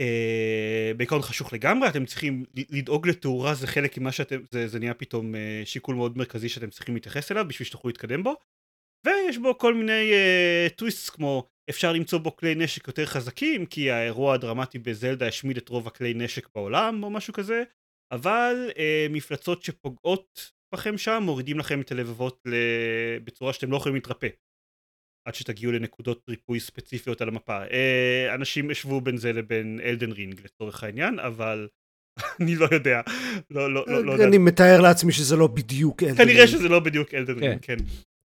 אה, 0.00 0.92
בעיקרון 0.96 1.22
חשוך 1.22 1.52
לגמרי, 1.52 1.88
אתם 1.88 2.04
צריכים 2.06 2.44
לדאוג 2.70 3.08
לתאורה, 3.08 3.54
זה 3.54 3.66
חלק 3.66 3.98
ממה 3.98 4.12
שאתם, 4.12 4.40
זה, 4.50 4.68
זה 4.68 4.78
נהיה 4.78 4.94
פתאום 4.94 5.34
אה, 5.34 5.62
שיקול 5.64 5.94
מאוד 5.94 6.18
מרכזי 6.18 6.48
שאתם 6.48 6.70
צריכים 6.70 6.94
להתייחס 6.94 7.32
אליו 7.32 7.44
בשביל 7.48 7.66
שתוכלו 7.66 7.88
להתקדם 7.88 8.22
בו. 8.22 8.34
ויש 9.06 9.38
בו 9.38 9.58
כל 9.58 9.74
מיני 9.74 10.12
אה, 10.12 10.66
טוויסטס 10.76 11.10
כמו 11.10 11.48
אפשר 11.70 11.92
למצוא 11.92 12.18
בו 12.18 12.36
כלי 12.36 12.54
נשק 12.54 12.86
יותר 12.88 13.06
חזקים 13.06 13.66
כי 13.66 13.90
האירוע 13.90 14.34
הדרמטי 14.34 14.78
בזלדה 14.78 15.28
השמיד 15.28 15.56
את 15.56 15.68
רוב 15.68 15.86
הכלי 15.86 16.14
נשק 16.14 16.48
בעולם 16.54 17.02
או 17.02 17.10
משהו 17.10 17.34
כזה 17.34 17.62
אבל 18.12 18.70
אה, 18.78 19.06
מפלצות 19.10 19.62
שפוגעות 19.62 20.52
בכם 20.74 20.98
שם 20.98 21.22
מורידים 21.22 21.58
לכם 21.58 21.80
את 21.80 21.92
הלבבות 21.92 22.42
ל- 22.46 23.18
בצורה 23.24 23.52
שאתם 23.52 23.70
לא 23.70 23.76
יכולים 23.76 23.94
להתרפא 23.94 24.28
עד 25.30 25.34
שתגיעו 25.34 25.72
לנקודות 25.72 26.22
ריפוי 26.28 26.60
ספציפיות 26.60 27.20
על 27.20 27.28
המפה. 27.28 27.58
אה, 27.72 28.34
אנשים 28.34 28.70
השוו 28.70 29.00
בין 29.00 29.16
זה 29.16 29.32
לבין 29.32 29.80
אלדן 29.84 30.12
רינג 30.12 30.40
לצורך 30.44 30.84
העניין 30.84 31.18
אבל 31.18 31.68
אני 32.40 32.56
לא 32.56 32.68
יודע 32.72 33.00
לא 33.50 33.74
לא 33.74 33.84
לא, 33.86 34.04
לא 34.04 34.12
יודע 34.12 34.24
אני 34.24 34.38
מתאר 34.38 34.80
לעצמי 34.80 35.12
שזה 35.12 35.36
לא 35.36 35.46
בדיוק 35.46 36.02
אלדן 36.02 36.16
כנראה 36.16 36.44
רינג. 36.44 36.46
שזה 36.46 36.68
לא 36.68 36.80
בדיוק 36.80 37.14
אלדן 37.14 37.34
כן. 37.34 37.46
רינג 37.46 37.58
כן 37.62 37.76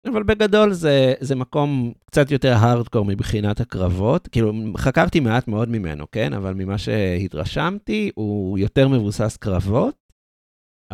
אבל 0.07 0.23
בגדול 0.23 0.73
זה, 0.73 1.15
זה 1.21 1.35
מקום 1.37 1.93
קצת 2.07 2.31
יותר 2.31 2.53
הארדקור 2.53 3.05
מבחינת 3.05 3.61
הקרבות. 3.61 4.29
כאילו, 4.29 4.53
חקרתי 4.77 5.21
מעט 5.21 5.49
מאוד 5.49 5.69
ממנו, 5.69 6.05
כן? 6.13 6.33
אבל 6.33 6.55
ממה 6.55 6.79
שהתרשמתי, 6.79 8.11
הוא 8.15 8.59
יותר 8.59 8.89
מבוסס 8.89 9.37
קרבות. 9.37 10.04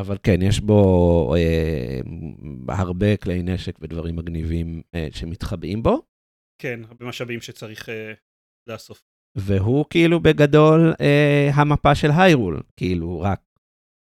אבל 0.00 0.16
כן, 0.23 0.42
יש 0.42 0.61
בו 0.61 1.35
אה, 1.35 2.00
הרבה 2.69 3.16
כלי 3.16 3.42
נשק 3.42 3.78
ודברים 3.80 4.16
מגניבים 4.16 4.83
אה, 4.95 5.09
שמתחבאים 5.12 5.83
בו. 5.83 6.02
כן 6.62 6.80
הרבה 6.85 7.07
משאבים 7.07 7.40
שצריך 7.40 7.88
אה, 7.88 8.12
לאסוף. 8.69 9.02
והוא 9.37 9.85
כאילו 9.90 10.21
בגדול 10.21 10.95
אה, 11.00 11.50
המפה 11.54 11.95
של 11.95 12.09
היירול, 12.19 12.62
כאילו 12.76 13.21
רק 13.21 13.40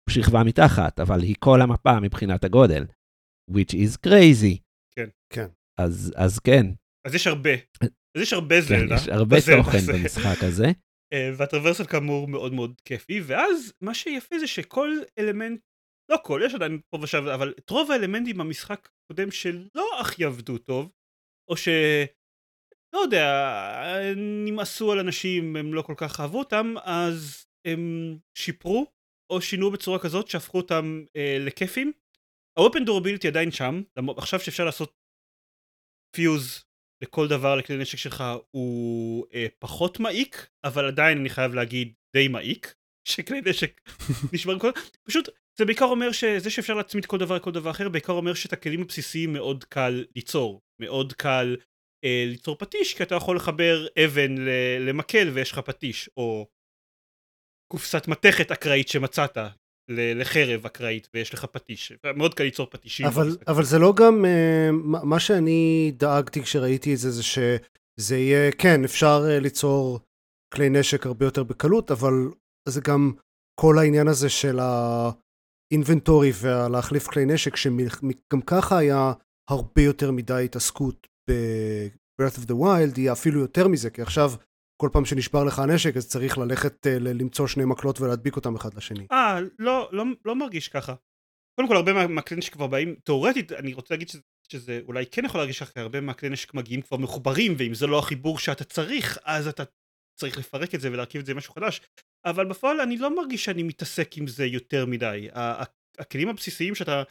שכבה 0.10 0.44
מתחת, 0.44 1.00
אבל 1.00 1.22
היא 1.22 1.36
כל 1.40 1.62
המפה 1.62 2.00
מבחינת 2.00 2.44
הגודל. 2.44 2.86
which 3.52 3.74
is 3.74 4.08
crazy. 4.08 4.58
כן. 4.96 5.10
כן. 5.34 5.48
אז, 5.80 6.14
אז 6.16 6.40
כן, 6.40 6.66
אז 7.08 7.16
יש 7.16 7.28
הרבה 7.28 7.50
אז 8.16 8.22
יש 8.22 8.34
הרבה 8.34 8.56
כן, 8.56 8.68
זלדה. 8.68 8.96
יש 8.96 9.08
הרבה 9.08 9.36
בזלדה 9.36 9.64
תוכן 9.64 9.78
הזה. 9.78 9.94
במשחק 10.02 10.44
הזה. 10.44 10.68
אה, 11.14 11.32
והטרוורסל 11.38 11.86
כאמור 11.86 12.28
מאוד 12.28 12.54
מאוד 12.54 12.82
כיפי 12.86 13.22
ואז 13.22 13.74
מה 13.82 13.94
שיפה 13.94 14.40
זה 14.40 14.48
שכל 14.48 14.90
אלמנט 15.20 15.60
לא 16.12 16.18
כל 16.24 16.42
יש 16.46 16.56
עדיין 16.56 16.80
פה 16.90 16.98
ושם 17.02 17.28
אבל 17.28 17.54
את 17.60 17.70
רוב 17.70 17.92
האלמנטים 17.92 18.38
במשחק 18.38 18.90
הקודם 19.06 19.32
שלא 19.32 20.00
הכי 20.02 20.26
עבדו 20.26 20.58
טוב 20.58 20.92
או 21.50 21.58
ש... 21.58 21.68
לא 22.94 23.00
יודע, 23.00 23.26
נמאסו 24.46 24.92
על 24.92 25.00
אנשים, 25.00 25.56
הם 25.56 25.74
לא 25.74 25.82
כל 25.82 25.94
כך 25.98 26.20
אהבו 26.20 26.40
אותם, 26.40 26.74
אז 26.84 27.46
הם 27.68 28.18
שיפרו 28.38 28.86
או 29.30 29.42
שינו 29.42 29.72
בצורה 29.72 30.00
כזאת 30.00 30.28
שהפכו 30.28 30.58
אותם 30.58 31.04
אה, 31.16 31.38
לכיפים. 31.40 31.92
ה-open 32.58 32.80
durability 32.88 33.28
עדיין 33.28 33.52
שם, 33.52 33.82
עכשיו 34.18 34.40
שאפשר 34.40 34.66
לעשות 34.66 34.94
פיוז 36.16 36.64
לכל 37.04 37.28
דבר 37.28 37.56
לכלי 37.56 37.78
נשק 37.78 37.98
שלך 37.98 38.24
הוא 38.52 39.26
אה, 39.34 39.48
פחות 39.60 40.00
מעיק, 40.00 40.50
אבל 40.64 40.88
עדיין 40.88 41.18
אני 41.18 41.30
חייב 41.30 41.54
להגיד 41.54 41.94
די 42.14 42.28
מעיק, 42.28 42.76
שכלי 43.10 43.42
נשק 43.46 43.82
נשמרים 44.34 44.60
כל... 44.60 44.72
פשוט 45.04 45.30
זה 45.58 45.66
בעיקר 45.66 45.86
אומר 45.86 46.12
שזה 46.12 46.50
שאפשר 46.50 46.74
להצמיד 46.74 47.06
כל 47.06 47.18
דבר 47.18 47.36
לכל 47.36 47.52
דבר 47.52 47.72
אחר, 47.72 47.90
בעיקר 47.90 48.14
אומר 48.14 48.34
שאת 48.34 48.54
הכלים 48.54 48.82
הבסיסיים 48.82 49.34
מאוד 49.34 49.64
קל 49.64 50.06
ליצור, 50.16 50.62
מאוד 50.82 51.14
קל 51.14 51.58
אה, 52.06 52.24
ליצור 52.28 52.56
פטיש, 52.56 52.94
כי 52.94 53.04
אתה 53.04 53.16
יכול 53.16 53.36
לחבר 53.36 53.88
אבן 54.06 54.36
למקל 54.80 55.30
ויש 55.34 55.52
לך 55.52 55.60
פטיש, 55.60 56.10
או 56.18 56.48
קופסת 57.72 58.08
מתכת 58.08 58.52
אקראית 58.52 58.88
שמצאת 58.88 59.38
לחרב 59.90 60.66
אקראית 60.66 61.08
ויש 61.14 61.34
לך 61.34 61.46
פטיש, 61.46 61.94
מאוד 62.16 62.34
קל 62.34 62.44
ליצור 62.44 62.68
פטישים. 62.70 63.06
אבל, 63.06 63.26
במשחק. 63.26 63.50
אבל 63.50 63.64
זה 63.64 63.80
לא 63.80 63.94
גם, 63.96 64.26
אה, 64.26 64.70
מה 65.04 65.20
שאני 65.20 65.92
דאגתי 65.96 66.42
כשראיתי 66.42 66.94
את 66.94 66.98
זה, 67.00 67.12
זה 67.12 67.24
שזה 67.24 68.18
יהיה, 68.18 68.52
כן, 68.52 68.84
אפשר 68.84 69.22
אה, 69.30 69.40
ליצור 69.40 70.00
כלי 70.54 70.70
נשק 70.70 71.06
הרבה 71.06 71.26
יותר 71.26 71.44
בקלות, 71.44 71.92
אבל 71.92 72.14
זה 72.70 72.82
גם 72.82 73.14
כל 73.60 73.78
העניין 73.78 74.08
הזה 74.08 74.30
של 74.30 74.60
האינבנטורי 75.72 76.32
ולהחליף 76.42 77.08
כלי 77.08 77.26
נשק, 77.26 77.56
שגם 77.56 78.42
ככה 78.46 78.78
היה 78.78 79.14
הרבה 79.50 79.82
יותר 79.82 80.12
מדי 80.12 80.42
התעסקות 80.46 81.08
ב-Breath 81.30 82.38
of 82.38 82.48
the 82.48 82.54
Wild, 82.54 83.00
יהיה 83.00 83.12
אפילו 83.12 83.40
יותר 83.40 83.68
מזה, 83.68 83.90
כי 83.90 84.02
עכשיו 84.02 84.32
כל 84.82 84.90
פעם 84.94 85.06
שנשבר 85.06 85.44
לך 85.44 85.60
הנשק, 85.60 85.98
אז 85.98 86.08
צריך 86.08 86.38
ללכת 86.38 86.88
אה, 86.88 87.00
למצוא 87.00 87.48
שני 87.48 87.66
מקלות 87.66 88.02
ולהדביק 88.02 88.36
אותם 88.36 88.56
אחד 88.56 88.74
לשני. 88.74 89.08
אה, 89.12 89.40
לא, 89.60 89.90
לא, 89.92 90.04
לא 90.26 90.36
מרגיש 90.36 90.68
ככה. 90.68 90.94
קודם 91.56 91.68
כל 91.68 91.76
הרבה 91.76 91.94
מה- 91.94 92.08
מהכלי 92.08 92.42
כבר 92.42 92.68
באים, 92.68 92.96
תאורטית 93.04 93.52
אני 93.52 93.74
רוצה 93.74 93.94
להגיד 93.94 94.10
שזה, 94.10 94.22
שזה 94.52 94.80
אולי 94.88 95.06
כן 95.06 95.26
יכול 95.26 95.40
להרגיש 95.40 95.64
ככה, 95.64 95.82
הרבה 95.82 96.02
מהכלי 96.02 96.30
נשק 96.30 96.54
מגיעים 96.54 96.82
כבר 96.82 96.98
מחוברים, 96.98 97.54
ואם 97.58 97.74
זה 97.74 97.88
לא 97.88 98.00
החיבור 98.00 98.40
שאתה 98.40 98.64
צריך, 98.64 99.18
אז 99.26 99.48
אתה 99.48 99.64
צריך 100.22 100.38
לפרק 100.38 100.76
את 100.76 100.82
זה 100.82 100.92
ולהרכיב 100.92 101.20
את 101.20 101.26
זה 101.26 101.34
למשהו 101.34 101.54
חדש. 101.54 101.82
אבל 102.26 102.46
בפועל 102.46 102.82
אני 102.82 102.98
לא 102.98 103.16
מרגיש 103.16 103.46
שאני 103.46 103.64
מתעסק 103.64 104.18
עם 104.18 104.28
זה 104.28 104.46
יותר 104.46 104.86
מדי. 104.86 105.28
הכלים 106.00 106.30
הבסיסיים 106.30 106.76
שאתה 106.76 107.04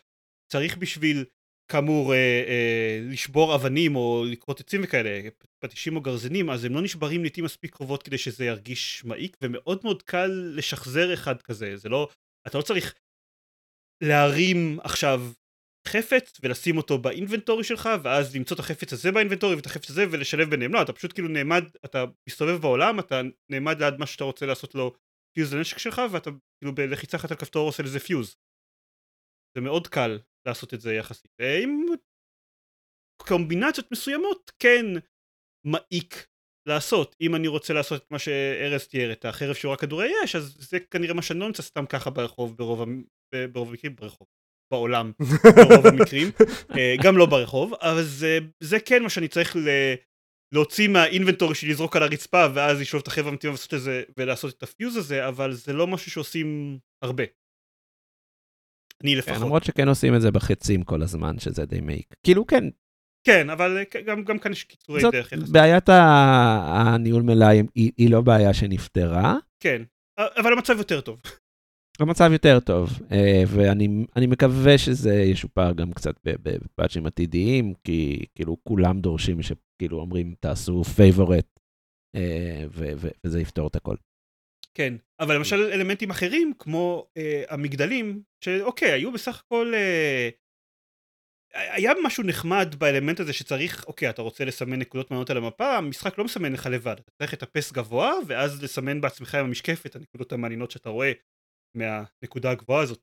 צריך 0.53 0.77
בשביל, 0.77 1.25
כאמור, 1.73 2.15
אה, 2.15 2.19
אה, 2.19 3.01
לשבור 3.03 3.55
אבנים 3.55 3.97
או 3.97 4.25
לכרות 4.31 4.61
עצים 4.61 4.81
וכאלה, 4.85 5.29
פטישים 5.59 5.97
או 5.97 6.01
גרזנים, 6.01 6.51
אז 6.51 6.65
הם 6.65 6.75
לא 6.75 6.83
נשברים 6.83 7.21
לעיתים 7.21 7.45
מספיק 7.45 7.75
קרובות 7.75 8.03
כדי 8.03 8.19
שזה 8.19 8.45
ירגיש 8.45 9.05
מעיק, 9.05 9.37
ומאוד 9.43 9.81
מאוד 9.85 10.03
קל 10.03 10.53
לשחזר 10.57 11.15
אחד 11.15 11.43
כזה, 11.43 11.77
זה 11.77 11.89
לא, 11.89 12.09
אתה 12.47 12.59
לא 12.59 12.63
צריך 12.63 12.95
להרים 14.03 14.79
עכשיו 14.83 15.33
חפץ 15.89 16.39
ולשים 16.43 16.77
אותו 16.77 16.99
באינבנטורי 16.99 17.65
שלך 17.65 17.89
ואז 18.03 18.37
למצוא 18.37 18.55
את 18.55 18.61
החפץ 18.61 18.93
הזה 18.93 19.13
באינבנטורי 19.13 19.55
ואת 19.55 19.67
החפץ 19.67 19.91
הזה 19.91 20.05
ולשלב 20.11 20.51
ביניהם. 20.51 20.73
לא 20.73 20.83
אתה 20.83 20.93
פשוט 20.93 21.13
כאילו 21.13 21.29
נעמד 21.29 21.65
אתה 21.85 22.05
מסתובב 22.29 22.61
בעולם 22.61 23.01
אתה 23.01 23.21
נעמד 23.51 23.83
ליד 23.83 23.95
מה 23.99 24.07
שאתה 24.07 24.25
רוצה 24.25 24.47
לעשות 24.47 24.75
לו 24.75 24.93
פיוז 25.37 25.55
לנשק 25.55 25.79
שלך 25.79 26.03
ואתה 26.13 26.31
כאילו 26.61 26.75
בלחיצה 26.75 27.17
אחת 27.17 27.31
על 27.31 27.37
כפתור 27.37 27.67
עושה 27.67 27.83
לזה 27.83 28.01
פיוז 28.01 28.37
זה 29.57 29.61
מאוד 29.61 29.87
קל 29.87 30.19
לעשות 30.47 30.75
את 30.75 30.81
זה 30.81 30.95
יחסית. 30.95 31.31
עם 31.63 31.87
קומבינציות 33.29 33.93
מסוימות 33.93 34.51
כן 34.59 34.87
מעיק 35.67 36.27
לעשות. 36.69 37.17
אם 37.21 37.35
אני 37.35 37.49
רוצה 37.49 37.75
לעשות 37.75 38.03
את 38.03 38.11
מה 38.11 38.19
שארז 38.19 38.89
תיאר 38.89 39.13
את 39.13 39.25
החרב 39.25 39.55
שהוא 39.55 39.73
רק 39.73 39.81
כדורי 39.81 40.13
אש 40.25 40.37
אז 40.37 40.57
זה 40.71 40.81
כנראה 40.81 41.15
מה 41.15 41.23
שאני 41.23 41.41
לא 41.41 41.47
נמצא 41.47 41.63
סתם 41.63 41.87
ככה 41.87 42.11
ברחוב 42.11 42.57
ברוב 42.57 43.69
המקרים 43.69 43.97
ברחוב 43.97 44.29
בעולם 44.71 45.13
ברוב 45.57 45.87
המקרים 45.87 46.31
אה, 46.77 46.95
גם 47.03 47.17
לא 47.17 47.27
ברחוב 47.27 47.75
אבל 47.83 48.03
זה, 48.03 48.39
זה 48.61 48.81
כן 48.81 49.03
מה 49.03 49.11
שאני 49.11 49.29
צריך 49.29 49.57
ל... 49.57 49.69
להוציא 50.55 50.89
מה 50.89 51.01
inventory 51.01 51.55
שלי 51.55 51.71
לזרוק 51.71 51.97
על 51.97 52.03
הרצפה 52.03 52.47
ואז 52.55 52.81
לשאוב 52.81 53.01
את 53.03 53.09
החרב 53.09 53.27
המתאימה 53.27 53.53
ולעשות 53.55 53.75
את 53.75 53.81
זה 53.81 54.03
ולעשות 54.17 54.55
את 54.59 54.63
ה 54.63 54.70
fuse 54.70 54.97
הזה 54.97 55.29
אבל 55.29 55.53
זה 55.53 55.73
לא 55.73 55.87
משהו 55.87 56.11
שעושים 56.11 56.79
הרבה 57.03 57.25
אני 59.03 59.13
כן, 59.13 59.19
לפחות. 59.19 59.43
למרות 59.43 59.65
שכן 59.65 59.89
עושים 59.89 60.15
את 60.15 60.21
זה 60.21 60.31
בחצים 60.31 60.83
כל 60.83 61.03
הזמן, 61.03 61.39
שזה 61.39 61.65
די 61.67 61.81
מעיק. 61.81 62.15
כאילו, 62.23 62.47
כן, 62.47 62.65
כן, 63.27 63.51
אבל 63.51 63.79
אה, 63.79 64.01
גם, 64.01 64.25
גם 64.25 64.39
כאן 64.39 64.53
יש 64.53 64.65
קיצורי 64.65 65.01
דרך 65.01 65.13
דרך 65.13 65.33
יחסית. 65.33 65.49
בעיית 65.49 65.89
ה- 65.89 66.95
הניהול 66.95 67.23
מלאי 67.23 67.63
היא, 67.75 67.93
היא 67.97 68.11
לא 68.11 68.21
בעיה 68.21 68.55
שנפתרה. 68.55 69.37
כן, 69.63 69.83
אבל 70.19 70.53
המצב 70.53 70.79
יותר 70.79 71.01
טוב. 71.01 71.21
המצב 72.03 72.31
יותר 72.33 72.61
טוב, 72.61 72.91
אה, 73.13 73.43
ואני 73.47 73.89
אני 74.17 74.27
מקווה 74.27 74.79
שזה 74.79 75.15
ישופר 75.15 75.73
גם 75.73 75.93
קצת 75.93 76.15
בפאצ'ים 76.25 77.07
עתידיים, 77.07 77.75
כי 77.85 78.25
כאילו 78.35 78.57
כולם 78.69 79.01
דורשים 79.01 79.39
שכאילו 79.43 80.01
אומרים 80.01 80.35
תעשו 80.41 80.85
favorite, 80.85 81.61
וזה 83.25 83.41
יפתור 83.41 83.69
את 83.69 83.77
הכל. 83.77 83.97
כן, 84.75 84.95
אבל 85.21 85.35
למשל 85.35 85.57
אלמנטים 85.57 86.11
אחרים, 86.11 86.53
כמו 86.59 87.07
אה, 87.17 87.43
המגדלים, 87.49 88.23
שאוקיי, 88.45 88.93
היו 88.93 89.13
בסך 89.13 89.43
הכל... 89.47 89.73
אה, 89.75 90.29
היה 91.55 91.93
משהו 92.03 92.25
נחמד 92.25 92.75
באלמנט 92.79 93.21
הזה 93.21 93.33
שצריך, 93.33 93.85
אוקיי, 93.87 94.11
אתה 94.11 94.23
רוצה 94.23 94.45
לסמן 94.45 94.79
נקודות 94.79 95.11
מעניינות 95.11 95.31
על 95.31 95.37
המפה, 95.37 95.77
המשחק 95.77 96.19
לא 96.19 96.25
מסמן 96.25 96.53
לך 96.53 96.67
לבד, 96.67 96.97
אתה 96.99 97.11
צריך 97.19 97.33
לטפס 97.33 97.73
גבוה, 97.73 98.13
ואז 98.27 98.63
לסמן 98.63 99.01
בעצמך 99.01 99.35
עם 99.35 99.45
המשקפת 99.45 99.97
הנקודות 99.97 100.33
המעניינות 100.33 100.71
שאתה 100.71 100.91
רואה 100.91 101.13
מהנקודה 101.75 102.51
הגבוהה 102.51 102.83
הזאת. 102.83 103.01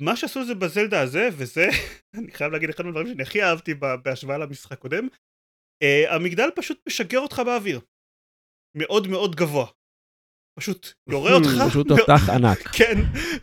מה 0.00 0.16
שעשו 0.16 0.44
זה 0.44 0.54
בזלדה 0.54 1.02
הזה, 1.02 1.28
וזה, 1.32 1.66
אני 2.18 2.32
חייב 2.32 2.52
להגיד 2.52 2.70
אחד 2.70 2.84
מהדברים 2.84 3.06
שאני 3.06 3.22
הכי 3.22 3.42
אהבתי 3.42 3.74
בהשוואה 3.74 4.38
למשחק 4.38 4.78
קודם, 4.78 5.08
uh, 5.84 6.14
המגדל 6.14 6.48
פשוט 6.56 6.82
משגר 6.88 7.18
אותך 7.18 7.42
באוויר. 7.46 7.80
מאוד 8.76 9.08
מאוד 9.08 9.36
גבוה. 9.36 9.66
פשוט 10.58 10.92
יורה 11.08 11.32
אותך... 11.38 11.70
פשוט 11.70 11.88
תותח 11.88 12.28
ענק. 12.34 12.58
כן, 12.78 12.94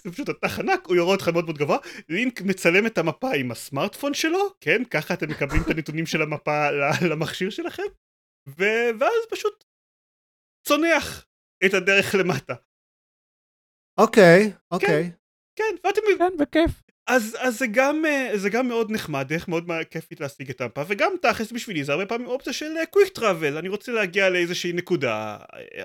זה 0.04 0.12
פשוט 0.12 0.26
תותח 0.26 0.60
ענק, 0.60 0.86
הוא 0.88 0.96
יורה 0.96 1.14
אותך 1.14 1.28
מאוד 1.28 1.46
מאוד 1.46 1.58
גבוה. 1.58 1.78
לינק 2.10 2.42
מצלם 2.42 2.86
את 2.86 2.98
המפה 2.98 3.34
עם 3.34 3.52
הסמארטפון 3.52 4.14
שלו, 4.14 4.40
כן, 4.62 4.84
ככה 4.86 5.14
אתם 5.14 5.30
מקבלים 5.30 5.62
את 5.62 5.68
הנתונים 5.68 6.06
של 6.06 6.22
המפה 6.22 6.72
למכשיר 7.10 7.50
שלכם, 7.50 7.84
ואז 9.00 9.22
פשוט 9.30 9.64
צונח 10.68 11.26
את 11.66 11.74
הדרך 11.74 12.16
למטה. 12.16 12.56
אוקיי, 13.98 14.52
אוקיי. 14.72 15.12
כן, 15.56 15.76
ואתם... 15.84 16.02
כן, 16.18 16.38
בכיף. 16.40 16.72
אז, 17.10 17.38
אז 17.40 17.58
זה, 17.60 17.66
גם, 17.72 18.04
זה 18.36 18.50
גם 18.50 18.68
מאוד 18.68 18.92
נחמד, 18.92 19.28
דרך 19.28 19.48
מאוד 19.48 19.64
כיפית 19.92 20.20
להשיג 20.20 20.50
את 20.50 20.62
המפה, 20.62 20.82
וגם 20.88 21.12
תכלס 21.22 21.52
בשבילי 21.52 21.84
זה 21.84 21.92
הרבה 21.92 22.06
פעמים 22.06 22.28
אופציה 22.28 22.54
של 22.54 22.74
קוויק 22.92 23.08
טראבל, 23.08 23.58
אני 23.58 23.70
רוצה 23.70 23.92
להגיע 23.92 24.30
לאיזושהי 24.30 24.74
נקודה, 24.74 25.38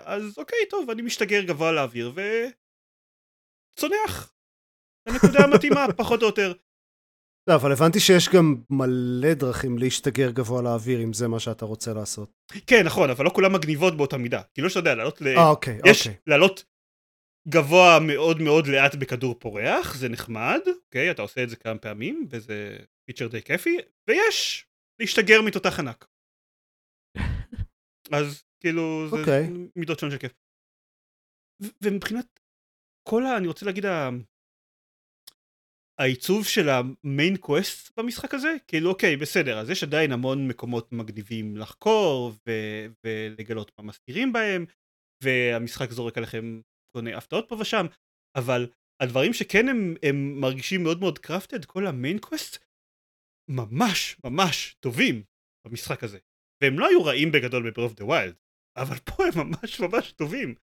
אז 0.05 0.39
אוקיי, 0.39 0.59
טוב, 0.71 0.91
אני 0.91 1.03
משתגר 1.03 1.43
גבוה 1.43 1.73
לאוויר 1.73 2.13
וצונח. 3.79 4.33
הנקודה 5.09 5.39
המתאימה, 5.45 5.87
פחות 5.97 6.23
או 6.23 6.27
יותר. 6.27 6.53
לא, 7.49 7.55
אבל 7.55 7.73
הבנתי 7.73 8.01
שיש 8.01 8.29
גם 8.29 8.57
מלא 8.71 9.35
דרכים 9.35 9.79
להשתגר 9.79 10.31
גבוה 10.31 10.63
לאוויר, 10.63 11.03
אם 11.03 11.13
זה 11.13 11.29
מה 11.29 11.41
שאתה 11.41 11.65
רוצה 11.65 11.93
לעשות. 11.95 12.33
כן, 12.67 12.83
נכון, 12.85 13.11
אבל 13.11 13.25
לא 13.25 13.31
כולן 13.31 13.53
מגניבות 13.53 13.97
באותה 13.97 14.17
מידה. 14.17 14.43
כאילו 14.55 14.71
שאתה 14.71 14.81
יודע, 14.81 14.95
לעלות 14.95 15.21
ל... 15.21 15.29
אה, 15.29 15.49
אוקיי, 15.49 15.79
יש 15.87 16.07
אוקיי. 16.07 16.21
לעלות 16.27 16.65
גבוה 17.49 17.99
מאוד 18.07 18.41
מאוד 18.41 18.67
לאט 18.67 18.95
בכדור 18.95 19.35
פורח, 19.39 19.95
זה 19.95 20.09
נחמד, 20.09 20.61
אוקיי, 20.85 21.11
אתה 21.11 21.23
עושה 21.23 21.43
את 21.43 21.49
זה 21.51 21.57
כמה 21.57 21.79
פעמים, 21.79 22.27
וזה 22.31 22.79
feature 23.05 23.29
די 23.29 23.43
כיפי, 23.43 23.77
ויש 24.09 24.67
להשתגר 25.01 25.43
מתותח 25.47 25.79
ענק. 25.79 26.07
אז 28.19 28.45
כאילו, 28.61 29.09
זה 29.11 29.17
אוקיי. 29.17 29.43
מידות 29.77 29.99
שונות 29.99 30.13
של 30.13 30.19
כיף. 30.19 30.33
ו- 31.63 31.75
ומבחינת 31.85 32.41
כל 33.09 33.27
ה... 33.27 33.37
אני 33.37 33.47
רוצה 33.47 33.67
להגיד, 33.67 33.87
ה... 33.87 34.09
העיצוב 35.99 36.47
של 36.47 36.69
ה 36.69 36.82
main 36.82 37.37
quest 37.37 37.99
במשחק 37.99 38.35
הזה, 38.35 38.57
כאילו 38.69 38.91
אוקיי, 38.91 39.17
בסדר, 39.17 39.59
אז 39.59 39.71
יש 39.71 39.83
עדיין 39.83 40.13
המון 40.13 40.49
מקומות 40.49 40.93
מגניבים 40.93 41.57
לחקור, 41.57 42.33
ו- 42.47 42.87
ולגלות 43.05 43.73
מה 43.79 43.85
מסתירים 43.85 44.33
בהם, 44.33 44.65
והמשחק 45.23 45.91
זורק 45.91 46.19
עליכם 46.19 46.61
כל 46.97 47.01
מיני 47.03 47.17
הפתעות 47.17 47.45
פה 47.49 47.55
ושם, 47.61 47.87
אבל 48.39 48.63
הדברים 49.03 49.33
שכן 49.33 49.69
הם, 49.69 49.95
הם 50.09 50.17
מרגישים 50.41 50.81
מאוד 50.83 50.99
מאוד 51.01 51.19
קרפטד, 51.19 51.65
כל 51.65 51.87
המיין 51.87 52.19
קווסט, 52.19 52.65
ממש 53.51 54.17
ממש 54.25 54.75
טובים 54.81 55.25
במשחק 55.67 56.03
הזה. 56.05 56.19
והם 56.63 56.79
לא 56.79 56.89
היו 56.89 57.05
רעים 57.05 57.29
בגדול 57.33 57.63
ב-Breath 57.71 57.91
of 57.91 57.97
the 58.01 58.07
Wild, 58.11 58.37
אבל 58.83 58.99
פה 59.09 59.23
הם 59.27 59.35
ממש 59.43 59.81
ממש 59.81 60.13
טובים. 60.13 60.55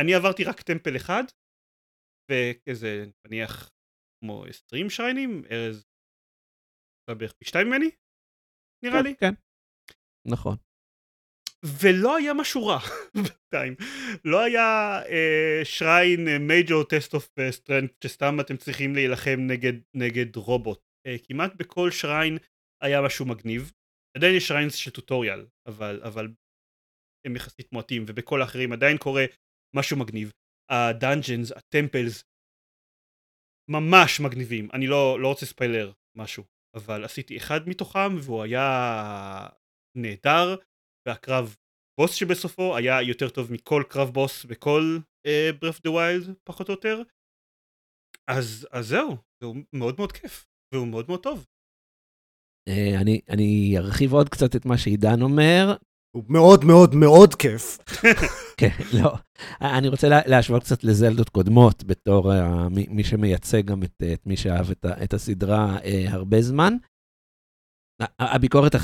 אני 0.00 0.14
עברתי 0.14 0.44
רק 0.44 0.60
טמפל 0.62 0.96
אחד, 0.96 1.24
וכזה, 2.30 3.04
נניח, 3.26 3.70
כמו 4.20 4.44
20 4.44 4.90
שריינים, 4.90 5.42
ארז, 5.50 5.86
אתה 7.04 7.14
בערך 7.18 7.32
פי 7.32 7.44
שתיים 7.44 7.66
ממני, 7.66 7.90
נראה 8.84 9.02
לי. 9.02 9.16
כן, 9.16 9.34
נכון. 10.34 10.67
ולא 11.64 12.16
היה 12.16 12.34
משהו 12.34 12.66
רע 12.66 12.78
בינתיים. 13.14 13.74
לא 14.24 14.40
היה 14.40 15.00
אה, 15.08 15.60
shrine 15.64 16.46
major 16.46 16.84
test 16.84 17.14
of 17.14 17.28
strength 17.50 17.92
שסתם 18.04 18.40
אתם 18.40 18.56
צריכים 18.56 18.94
להילחם 18.94 19.40
נגד, 19.46 19.72
נגד 19.94 20.36
רובוט. 20.36 20.80
אה, 21.06 21.16
כמעט 21.22 21.54
בכל 21.54 21.90
shrine 21.90 22.38
היה 22.82 23.02
משהו 23.02 23.26
מגניב. 23.26 23.72
עדיין 24.16 24.34
יש 24.36 24.48
shrines 24.48 24.74
של 24.74 24.90
tutorial, 24.90 25.46
אבל, 25.66 26.00
אבל 26.04 26.28
הם 27.26 27.36
יחסית 27.36 27.72
מועטים, 27.72 28.04
ובכל 28.08 28.42
האחרים 28.42 28.72
עדיין 28.72 28.98
קורה 28.98 29.24
משהו 29.76 29.96
מגניב. 29.96 30.32
ה 30.70 30.78
dungeons, 30.78 31.52
ה 31.52 31.60
temples, 31.60 32.24
ממש 33.70 34.20
מגניבים. 34.20 34.68
אני 34.72 34.86
לא, 34.86 35.20
לא 35.20 35.28
רוצה 35.28 35.46
ספיילר 35.46 35.92
משהו, 36.16 36.44
אבל 36.74 37.04
עשיתי 37.04 37.36
אחד 37.36 37.68
מתוכם 37.68 38.16
והוא 38.22 38.42
היה 38.42 39.46
נהדר. 39.96 40.56
והקרב 41.08 41.56
בוס 42.00 42.14
שבסופו 42.14 42.76
היה 42.76 43.02
יותר 43.02 43.28
טוב 43.28 43.52
מכל 43.52 43.82
קרב 43.88 44.10
בוס 44.10 44.44
בכל 44.44 44.98
uh, 45.26 45.64
Breath 45.64 45.78
of 45.78 45.80
the 45.86 45.90
Wild 45.90 46.32
פחות 46.44 46.68
או 46.68 46.74
יותר 46.74 47.02
אז, 48.30 48.66
אז 48.72 48.86
זהו, 48.88 49.16
זהו 49.42 49.54
מאוד 49.72 49.94
מאוד 49.98 50.12
כיף 50.12 50.46
והוא 50.74 50.86
מאוד 50.86 51.04
מאוד 51.08 51.22
טוב. 51.22 51.46
Uh, 52.68 53.00
אני, 53.00 53.20
אני 53.28 53.74
ארחיב 53.78 54.12
עוד 54.12 54.28
קצת 54.28 54.56
את 54.56 54.66
מה 54.66 54.78
שעידן 54.78 55.22
אומר. 55.22 55.76
הוא 56.16 56.24
מאוד 56.28 56.64
מאוד 56.64 56.94
מאוד 56.94 57.34
כיף. 57.34 57.78
כן, 58.60 58.76
לא. 59.02 59.14
אני 59.60 59.88
רוצה 59.88 60.08
לה, 60.08 60.20
להשוות 60.26 60.62
קצת 60.62 60.84
לזלדות 60.84 61.28
קודמות, 61.28 61.84
בתור 61.84 62.32
uh, 62.32 62.36
מי, 62.70 62.86
מי 62.90 63.04
שמייצג 63.04 63.64
גם 63.64 63.82
את, 63.82 64.02
את 64.12 64.26
מי 64.26 64.36
שאהב 64.36 64.70
את, 64.70 64.86
את 65.04 65.14
הסדרה 65.14 65.78
uh, 65.78 66.10
הרבה 66.10 66.42
זמן. 66.42 66.74
הביקורת, 68.18 68.74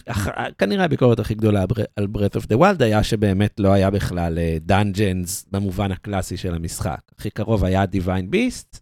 כנראה 0.58 0.84
הביקורת 0.84 1.18
הכי 1.18 1.34
גדולה 1.34 1.64
על 1.96 2.06
Breath 2.16 2.36
of 2.40 2.46
the 2.46 2.58
Wild 2.58 2.82
היה 2.84 3.02
שבאמת 3.02 3.60
לא 3.60 3.72
היה 3.72 3.90
בכלל 3.90 4.38
דאנג'נס 4.60 5.46
במובן 5.50 5.92
הקלאסי 5.92 6.36
של 6.36 6.54
המשחק. 6.54 7.00
הכי 7.18 7.30
קרוב 7.30 7.64
היה 7.64 7.84
Divine 7.84 8.34
Beast, 8.34 8.80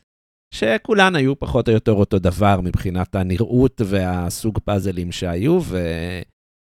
שכולן 0.55 1.16
היו 1.16 1.38
פחות 1.38 1.68
או 1.68 1.73
יותר 1.73 1.92
אותו 1.92 2.18
דבר 2.18 2.61
מבחינת 2.61 3.14
הנראות 3.14 3.81
והסוג 3.85 4.59
פאזלים 4.59 5.12
שהיו, 5.12 5.61
ו... 5.62 5.79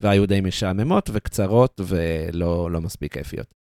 והיו 0.03 0.25
די 0.25 0.41
משעממות 0.41 1.10
וקצרות 1.13 1.82
ולא 1.88 2.71
לא 2.71 2.82
מספיק 2.82 3.13
כיפיות. 3.13 3.53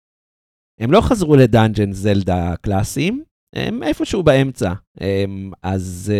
הם 0.80 0.92
לא 0.92 1.00
חזרו 1.00 1.36
לדאנג'נס 1.36 1.96
זלדה 1.96 2.54
קלאסיים, 2.60 3.24
הם 3.54 3.82
איפשהו 3.82 4.22
באמצע. 4.22 4.72
הם, 5.00 5.50
אז 5.62 6.12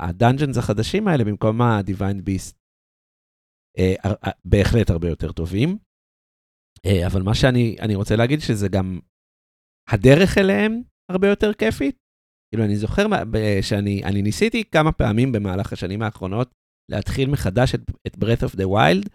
הדאנג'נס 0.00 0.58
החדשים 0.58 1.08
האלה 1.08 1.24
במקום 1.24 1.62
ה-Divine 1.62 2.22
Beast 2.28 2.54
אה, 3.78 3.94
בהחלט 4.44 4.90
הרבה 4.90 5.08
יותר 5.08 5.32
טובים. 5.32 5.78
אה, 6.86 7.06
אבל 7.06 7.22
מה 7.22 7.34
שאני 7.34 7.94
רוצה 7.94 8.16
להגיד 8.16 8.40
שזה 8.40 8.68
גם 8.68 9.00
הדרך 9.88 10.38
אליהם 10.38 10.82
הרבה 11.10 11.28
יותר 11.28 11.52
כיפית. 11.52 11.96
כאילו 12.50 12.64
אני 12.64 12.76
זוכר 12.76 13.06
שאני 13.62 14.22
ניסיתי 14.22 14.64
כמה 14.64 14.92
פעמים 14.92 15.32
במהלך 15.32 15.72
השנים 15.72 16.02
האחרונות 16.02 16.52
להתחיל 16.90 17.30
מחדש 17.30 17.74
את, 17.74 17.80
את 18.06 18.14
Breath 18.14 18.48
of 18.48 18.56
the 18.56 18.64
Wild, 18.64 19.08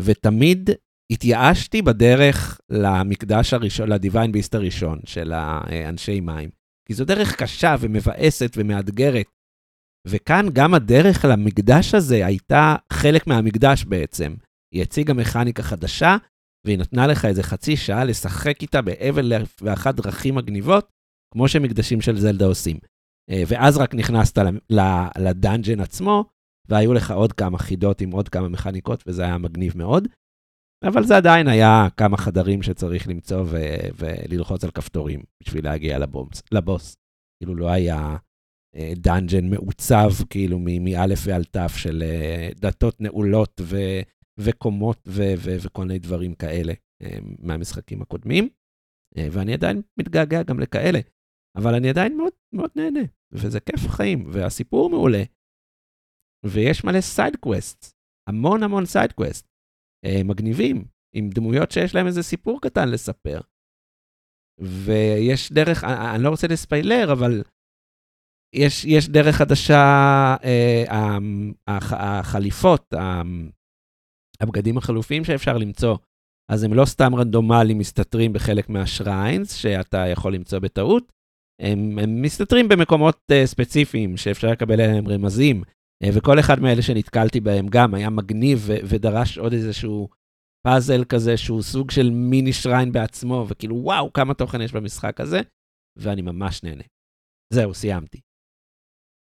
ותמיד 0.00 0.70
התייאשתי 1.12 1.82
בדרך 1.82 2.60
למקדש 2.70 3.54
הראשון, 3.54 3.88
ל-Divine 3.88 4.32
Beast 4.34 4.50
הראשון 4.52 5.00
של 5.04 5.32
האנשי 5.32 6.20
מים. 6.20 6.50
כי 6.88 6.94
זו 6.94 7.04
דרך 7.04 7.42
קשה 7.42 7.74
ומבאסת 7.80 8.50
ומאתגרת, 8.56 9.26
וכאן 10.06 10.46
גם 10.52 10.74
הדרך 10.74 11.24
למקדש 11.24 11.94
הזה 11.94 12.26
הייתה 12.26 12.76
חלק 12.92 13.26
מהמקדש 13.26 13.84
בעצם. 13.84 14.34
היא 14.74 14.82
הציגה 14.82 15.14
מכניקה 15.14 15.62
חדשה, 15.62 16.16
והיא 16.66 16.78
נתנה 16.78 17.06
לך 17.06 17.24
איזה 17.24 17.42
חצי 17.42 17.76
שעה 17.76 18.04
לשחק 18.04 18.62
איתה 18.62 18.82
באבל 18.82 19.32
ואחת 19.60 19.94
דרכים 19.94 20.34
מגניבות, 20.34 20.88
כמו 21.34 21.48
שמקדשים 21.48 22.00
של 22.00 22.20
זלדה 22.20 22.46
עושים. 22.46 22.78
ואז 23.30 23.76
רק 23.76 23.94
נכנסת 23.94 24.38
ל 25.18 25.26
dungeon 25.26 25.80
עצמו, 25.80 26.24
והיו 26.68 26.94
לך 26.94 27.10
עוד 27.10 27.32
כמה 27.32 27.58
חידות 27.58 28.00
עם 28.00 28.10
עוד 28.10 28.28
כמה 28.28 28.48
מכניקות, 28.48 29.04
וזה 29.06 29.22
היה 29.22 29.38
מגניב 29.38 29.76
מאוד. 29.76 30.08
אבל 30.84 31.04
זה 31.04 31.16
עדיין 31.16 31.48
היה 31.48 31.88
כמה 31.96 32.16
חדרים 32.16 32.62
שצריך 32.62 33.08
למצוא 33.08 33.44
ו- 33.46 33.88
וללחוץ 33.96 34.64
על 34.64 34.70
כפתורים 34.70 35.22
בשביל 35.42 35.64
להגיע 35.64 35.98
ל 35.98 36.05
boss. 36.05 36.42
ל 36.52 36.59
boss. 36.59 36.96
כאילו 37.40 37.54
לא 37.54 37.68
היה 37.70 38.16
dungeon 38.96 39.50
מעוצב 39.50 40.10
כאילו 40.30 40.58
מאלף 40.58 41.18
ועד 41.24 41.44
תו 41.44 41.72
של 41.76 42.02
דלתות 42.54 43.00
נעולות 43.00 43.60
ו, 43.64 43.76
וקומות 44.38 45.08
ו, 45.08 45.22
ו, 45.38 45.56
וכל 45.64 45.84
מיני 45.84 45.98
דברים 45.98 46.34
כאלה 46.34 46.72
מהמשחקים 47.38 48.02
הקודמים. 48.02 48.48
ואני 49.16 49.54
עדיין 49.54 49.82
מתגעגע 49.98 50.42
גם 50.42 50.60
לכאלה, 50.60 50.98
אבל 51.56 51.74
אני 51.74 51.90
עדיין 51.90 52.16
מאוד 52.16 52.32
מאוד 52.52 52.70
נהנה, 52.76 53.00
וזה 53.32 53.60
כיף 53.60 53.88
חיים, 53.88 54.24
והסיפור 54.32 54.90
מעולה. 54.90 55.22
ויש 56.46 56.84
מלא 56.84 57.00
side 57.00 57.36
quest, 57.36 57.92
המון 58.28 58.62
המון 58.62 58.86
side 58.86 59.12
quest, 59.12 59.46
מגניבים, 60.24 60.84
עם 61.14 61.30
דמויות 61.30 61.70
שיש 61.70 61.94
להם 61.94 62.06
איזה 62.06 62.22
סיפור 62.22 62.60
קטן 62.60 62.88
לספר. 62.88 63.40
ויש 64.60 65.52
דרך, 65.52 65.84
אני 65.84 66.22
לא 66.22 66.28
רוצה 66.30 66.46
לספיילר, 66.46 67.12
אבל 67.12 67.42
יש, 68.54 68.84
יש 68.84 69.08
דרך 69.08 69.36
חדשה, 69.36 70.36
אה, 70.44 71.18
הח, 71.66 71.92
החליפות, 71.92 72.94
הבגדים 74.40 74.78
החלופיים 74.78 75.24
שאפשר 75.24 75.58
למצוא, 75.58 75.96
אז 76.52 76.64
הם 76.64 76.74
לא 76.74 76.84
סתם 76.84 77.14
רנדומליים 77.14 77.78
מסתתרים 77.78 78.32
בחלק 78.32 78.68
מה 78.68 78.87
shrines 78.87 79.54
שאתה 79.54 79.98
יכול 79.98 80.34
למצוא 80.34 80.58
בטעות, 80.58 81.12
הם, 81.62 81.98
הם 81.98 82.22
מסתתרים 82.22 82.68
במקומות 82.68 83.16
uh, 83.32 83.46
ספציפיים 83.46 84.16
שאפשר 84.16 84.48
לקבל 84.48 84.80
עליהם 84.80 85.08
רמזים, 85.08 85.62
uh, 86.04 86.08
וכל 86.14 86.40
אחד 86.40 86.60
מאלה 86.60 86.82
שנתקלתי 86.82 87.40
בהם 87.40 87.66
גם 87.68 87.94
היה 87.94 88.10
מגניב 88.10 88.58
ו- 88.66 88.76
ודרש 88.88 89.38
עוד 89.38 89.52
איזשהו 89.52 90.08
פאזל 90.66 91.04
כזה 91.04 91.36
שהוא 91.36 91.62
סוג 91.62 91.90
של 91.90 92.10
מיני 92.10 92.52
שריין 92.52 92.92
בעצמו, 92.92 93.46
וכאילו 93.48 93.76
וואו, 93.76 94.12
כמה 94.12 94.34
תוכן 94.34 94.60
יש 94.60 94.72
במשחק 94.72 95.20
הזה, 95.20 95.40
ואני 95.98 96.22
ממש 96.22 96.62
נהנה. 96.62 96.84
זהו, 97.52 97.74
סיימתי. 97.74 98.20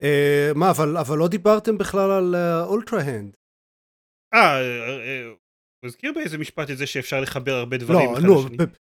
Uh, 0.04 0.58
מה, 0.58 0.70
אבל, 0.70 0.98
אבל 0.98 1.18
לא 1.18 1.28
דיברתם 1.28 1.78
בכלל 1.78 2.12
על 2.12 2.36
אולטרה-הנד. 2.64 3.36
אה, 4.34 4.60
הוא 5.82 5.88
הזכיר 5.88 6.12
באיזה 6.16 6.38
משפט 6.38 6.72
את 6.72 6.78
זה 6.78 6.88
שאפשר 6.88 7.22
לחבר 7.22 7.54
הרבה 7.54 7.78
דברים 7.78 8.10
לא, 8.14 8.20
נו, 8.22 8.46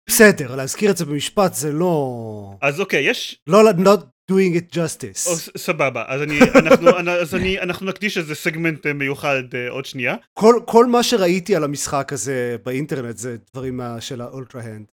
בסדר, 0.09 0.55
להזכיר 0.55 0.91
את 0.91 0.97
זה 0.97 1.05
במשפט 1.05 1.53
זה 1.53 1.71
לא... 1.71 2.57
אז 2.61 2.79
אוקיי, 2.79 3.09
יש... 3.09 3.39
לא, 3.47 3.71
not 3.71 4.01
doing 4.31 4.55
it 4.57 4.75
justice. 4.75 5.29
או, 5.29 5.35
סבבה, 5.57 6.03
אז, 6.07 6.21
אני, 6.21 6.39
אנחנו, 6.55 6.89
אז 7.09 7.35
אני, 7.35 7.59
אנחנו 7.65 7.85
נקדיש 7.85 8.17
איזה 8.17 8.35
סגמנט 8.35 8.87
מיוחד 8.87 9.43
uh, 9.51 9.71
עוד 9.71 9.85
שנייה. 9.85 10.15
כל, 10.33 10.59
כל 10.65 10.85
מה 10.85 11.03
שראיתי 11.03 11.55
על 11.55 11.63
המשחק 11.63 12.13
הזה 12.13 12.55
באינטרנט 12.65 13.17
זה 13.17 13.37
דברים 13.53 13.81
של 13.99 14.21
האולטרה-הנד. 14.21 14.85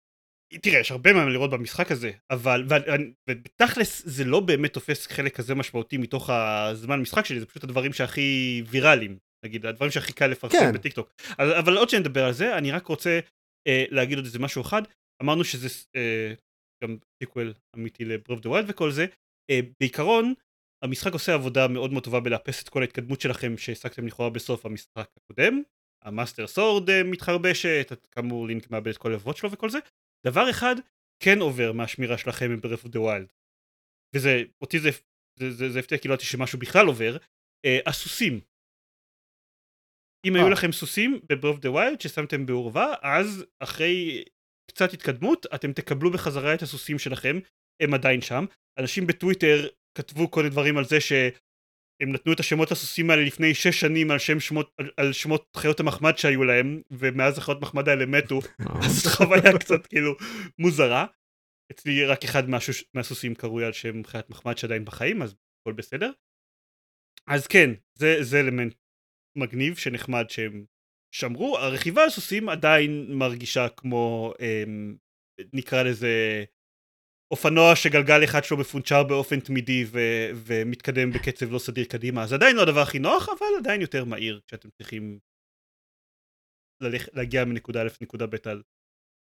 תראה, 0.62 0.80
יש 0.80 0.90
הרבה 0.90 1.12
מה 1.12 1.24
לראות 1.24 1.50
במשחק 1.50 1.92
הזה, 1.92 2.10
אבל, 2.30 2.64
ובתכלס 3.30 4.02
זה 4.06 4.24
לא 4.24 4.40
באמת 4.40 4.72
תופס 4.72 5.06
חלק 5.06 5.36
כזה 5.36 5.54
משמעותי 5.54 5.96
מתוך 5.96 6.30
הזמן 6.30 7.00
משחק 7.00 7.24
שלי, 7.24 7.40
זה 7.40 7.46
פשוט 7.46 7.64
הדברים 7.64 7.92
שהכי 7.92 8.62
ויראליים, 8.66 9.18
נגיד, 9.44 9.66
הדברים 9.66 9.90
שהכי 9.90 10.12
קל 10.12 10.26
לפרסם 10.26 10.58
כן. 10.58 10.72
בטיקטוק. 10.72 11.12
אבל 11.38 11.76
עוד 11.76 11.88
שנדבר 11.88 12.24
על 12.24 12.32
זה, 12.32 12.58
אני 12.58 12.70
רק 12.70 12.86
רוצה 12.86 13.20
אה, 13.68 13.84
להגיד 13.90 14.18
עוד 14.18 14.24
איזה 14.24 14.38
משהו 14.38 14.62
אחד. 14.62 14.82
אמרנו 15.22 15.44
שזה 15.44 15.68
אה, 15.96 16.34
גם 16.84 16.96
sequel 17.22 17.54
אמיתי 17.76 18.04
ל 18.04 18.08
Breath 18.08 18.32
of 18.32 18.40
the 18.40 18.48
Wild 18.48 18.66
וכל 18.68 18.90
זה. 18.90 19.06
אה, 19.50 19.60
בעיקרון, 19.80 20.34
המשחק 20.84 21.12
עושה 21.12 21.34
עבודה 21.34 21.68
מאוד 21.68 21.92
מאוד 21.92 22.04
טובה 22.04 22.20
בלאפס 22.20 22.62
את 22.62 22.68
כל 22.68 22.82
ההתקדמות 22.82 23.20
שלכם 23.20 23.56
שהשגתם 23.56 24.06
לכאורה 24.06 24.30
בסוף 24.30 24.66
המשחק 24.66 25.08
הקודם. 25.16 25.62
ה 26.04 26.10
Master 26.10 26.46
Sword 26.46 26.90
אה, 26.90 27.02
מתחרבשת, 27.02 28.06
כאמור 28.10 28.46
לינק 28.46 28.70
מאבד 28.70 28.88
את 28.88 28.96
כל 28.96 29.10
הלבבות 29.10 29.36
שלו 29.36 29.50
וכל 29.50 29.70
זה. 29.70 29.78
דבר 30.26 30.50
אחד 30.50 30.74
כן 31.22 31.38
עובר 31.40 31.72
מהשמירה 31.72 32.18
שלכם 32.18 32.56
ב 32.56 32.59
Breath 32.59 32.76
of 32.76 32.82
the 32.88 33.00
Wild. 33.00 33.32
וזה, 34.16 34.42
אותי 34.60 34.78
זה, 34.78 34.90
זה, 35.38 35.50
זה, 35.50 35.70
זה 35.70 35.78
הפתיע 35.78 35.98
כי 35.98 36.08
לא 36.08 36.14
ידעתי 36.14 36.26
שמשהו 36.26 36.58
בכלל 36.58 36.86
עובר. 36.86 37.16
אה, 37.64 37.78
הסוסים 37.86 38.40
אם 40.26 40.36
היו 40.36 40.46
אה. 40.46 40.50
לכם 40.50 40.72
סוסים 40.72 41.20
ב 41.28 41.32
Breath 41.32 41.53
of 41.53 41.60
the 41.60 41.70
Wild 41.70 42.00
ששמתם 42.00 42.46
באורווה, 42.46 42.94
אז 43.02 43.44
אחרי 43.60 44.24
קצת 44.70 44.92
התקדמות 44.92 45.46
אתם 45.54 45.72
תקבלו 45.72 46.10
בחזרה 46.10 46.54
את 46.54 46.62
הסוסים 46.62 46.98
שלכם, 46.98 47.38
הם 47.82 47.94
עדיין 47.94 48.20
שם. 48.20 48.44
אנשים 48.78 49.06
בטוויטר 49.06 49.68
כתבו 49.98 50.30
כל 50.30 50.40
מיני 50.40 50.50
דברים 50.50 50.78
על 50.78 50.84
זה 50.84 51.00
שהם 52.00 52.12
נתנו 52.12 52.32
את 52.32 52.40
השמות 52.40 52.70
לסוסים 52.70 53.10
האלה 53.10 53.22
לפני 53.22 53.54
שש 53.54 53.80
שנים 53.80 54.10
על, 54.10 54.18
שם 54.18 54.40
שמות, 54.40 54.74
על, 54.78 54.90
על 54.96 55.12
שמות 55.12 55.56
חיות 55.56 55.80
המחמד 55.80 56.18
שהיו 56.18 56.44
להם, 56.44 56.82
ומאז 56.90 57.38
החיות 57.38 57.60
מחמד 57.60 57.88
האלה 57.88 58.06
מתו, 58.06 58.40
אז 58.84 59.02
זו 59.02 59.10
חוויה 59.10 59.58
קצת 59.60 59.86
כאילו 59.86 60.12
מוזרה. 60.58 61.06
אצלי 61.72 62.04
רק 62.04 62.24
אחד 62.24 62.48
מהשוש, 62.48 62.84
מהסוסים 62.94 63.34
קרוי 63.34 63.64
על 63.64 63.72
שם 63.72 64.04
חיית 64.04 64.30
מחמד 64.30 64.58
שעדיין 64.58 64.84
בחיים, 64.84 65.22
אז 65.22 65.34
הכל 65.60 65.72
בסדר. 65.72 66.12
אז 67.28 67.46
כן, 67.46 67.70
זה, 67.98 68.16
זה 68.22 68.40
אלמנט 68.40 68.74
מגניב 69.38 69.76
שנחמד 69.76 70.30
שהם 70.30 70.64
שמרו, 71.14 71.58
הרכיבה 71.58 72.02
על 72.02 72.10
סוסים 72.10 72.48
עדיין 72.48 73.06
מרגישה 73.18 73.68
כמו 73.68 74.32
אמ, 74.40 74.96
נקרא 75.52 75.82
לזה 75.82 76.44
אופנוע 77.30 77.76
שגלגל 77.76 78.24
אחד 78.24 78.44
שלו 78.44 78.56
מפונצ'ר 78.56 79.02
באופן 79.02 79.40
תמידי 79.40 79.84
ו- 79.86 80.30
ומתקדם 80.34 81.10
בקצב 81.10 81.52
לא 81.52 81.58
סדיר 81.58 81.84
קדימה, 81.84 82.22
אז 82.22 82.32
עדיין 82.32 82.56
לא 82.56 82.62
הדבר 82.62 82.80
הכי 82.80 82.98
נוח, 82.98 83.28
אבל 83.28 83.46
עדיין 83.58 83.80
יותר 83.80 84.04
מהיר 84.04 84.40
כשאתם 84.46 84.68
צריכים 84.70 85.18
ללכ- 86.82 87.08
להגיע 87.12 87.44
מנקודה 87.44 87.82
א' 87.82 87.88
לנקודה 88.00 88.26
ב' 88.26 88.34
על, 88.44 88.62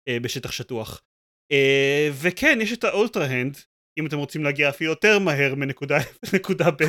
אה, 0.07 0.19
בשטח 0.19 0.51
שטוח. 0.51 1.03
אה, 1.51 2.09
וכן, 2.21 2.57
יש 2.61 2.73
את 2.73 2.83
ה-Ultrahand, 2.83 3.57
אם 3.99 4.05
אתם 4.07 4.17
רוצים 4.17 4.43
להגיע 4.43 4.69
אפילו 4.69 4.89
יותר 4.91 5.19
מהר 5.19 5.55
מנקודה 5.55 5.97
א' 5.97 6.01
לנקודה 6.33 6.71
ב' 6.71 6.83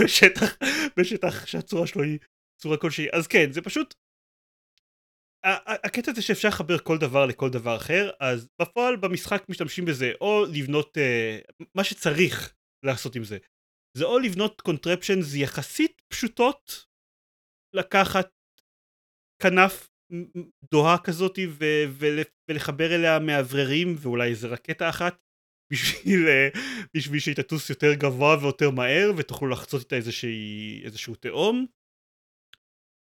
בשטח, 0.00 0.56
בשטח 0.96 1.46
שהצורה 1.46 1.86
שלו 1.86 2.02
היא 2.02 2.18
צורה 2.62 2.76
כלשהי 2.76 3.06
אז 3.12 3.26
כן 3.26 3.52
זה 3.52 3.62
פשוט 3.62 3.94
הקטע 5.84 6.12
זה 6.12 6.22
שאפשר 6.22 6.48
לחבר 6.48 6.78
כל 6.78 6.98
דבר 6.98 7.26
לכל 7.26 7.50
דבר 7.50 7.76
אחר 7.76 8.10
אז 8.20 8.48
בפועל 8.62 8.96
במשחק 8.96 9.44
משתמשים 9.48 9.84
בזה 9.84 10.12
או 10.20 10.44
לבנות 10.52 10.96
אה, 10.96 11.64
מה 11.74 11.84
שצריך 11.84 12.54
לעשות 12.84 13.16
עם 13.16 13.24
זה. 13.24 13.38
זה 13.96 14.04
או 14.04 14.18
לבנות 14.18 14.60
contraptions 14.60 15.34
יחסית 15.34 16.02
פשוטות 16.08 16.86
לקחת 17.74 18.28
כנף 19.42 19.90
דוהה 20.72 20.98
כזאתי 20.98 21.46
ו- 21.46 21.84
ו- 21.88 22.22
ולחבר 22.50 22.94
אליה 22.94 23.18
מאווררים 23.18 23.94
ואולי 23.98 24.30
איזה 24.30 24.48
רקטה 24.48 24.88
אחת 24.88 25.16
בשביל, 25.72 26.26
uh, 26.26 26.58
בשביל 26.96 27.20
שהיא 27.20 27.36
תטוס 27.36 27.70
יותר 27.70 27.94
גבוה 27.94 28.36
ויותר 28.42 28.70
מהר 28.70 29.10
ותוכלו 29.16 29.48
לחצות 29.48 29.82
איתה 29.82 29.96
איזשהו 30.84 31.14
תהום 31.14 31.66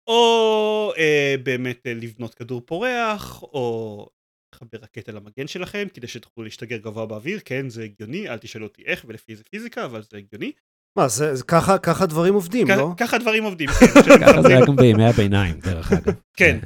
או 0.08 0.93
אה, 0.98 1.36
באמת 1.43 1.88
אה, 1.88 1.93
לבנות 1.93 2.34
כדור 2.34 2.62
פורח, 2.65 3.43
או 3.43 4.08
לחבר 4.56 4.78
רקטה 4.82 5.12
למגן 5.12 5.48
שלכם 5.48 5.88
כדי 5.93 6.08
שתוכלו 6.08 6.43
להשתגר 6.43 6.78
גבוה 6.78 7.06
באוויר, 7.06 7.39
כן 7.46 7.70
זה 7.70 7.84
הגיוני, 7.84 8.30
אל 8.30 8.38
תשאלו 8.38 8.65
אותי 8.65 8.84
איך 8.86 9.06
ולפי 9.08 9.32
איזה 9.32 9.43
פיזיקה, 9.43 9.86
אבל 9.86 10.02
זה 10.02 10.17
הגיוני. 10.17 10.52
מה, 10.98 11.08
זה, 11.08 11.36
זה 11.36 11.43
ככה, 11.43 11.78
ככה 11.78 12.06
דברים 12.06 12.34
עובדים, 12.34 12.67
לא? 12.67 12.89
ככה 12.98 13.17
דברים 13.17 13.43
עובדים, 13.43 13.70
כן. 13.70 13.86
ככה 14.26 14.41
זה 14.41 14.48
היה 14.48 14.65
גם 14.67 14.76
בימי 14.76 15.06
הביניים, 15.06 15.60
דרך 15.60 15.91
אגב. 15.91 16.13
כן. 16.38 16.60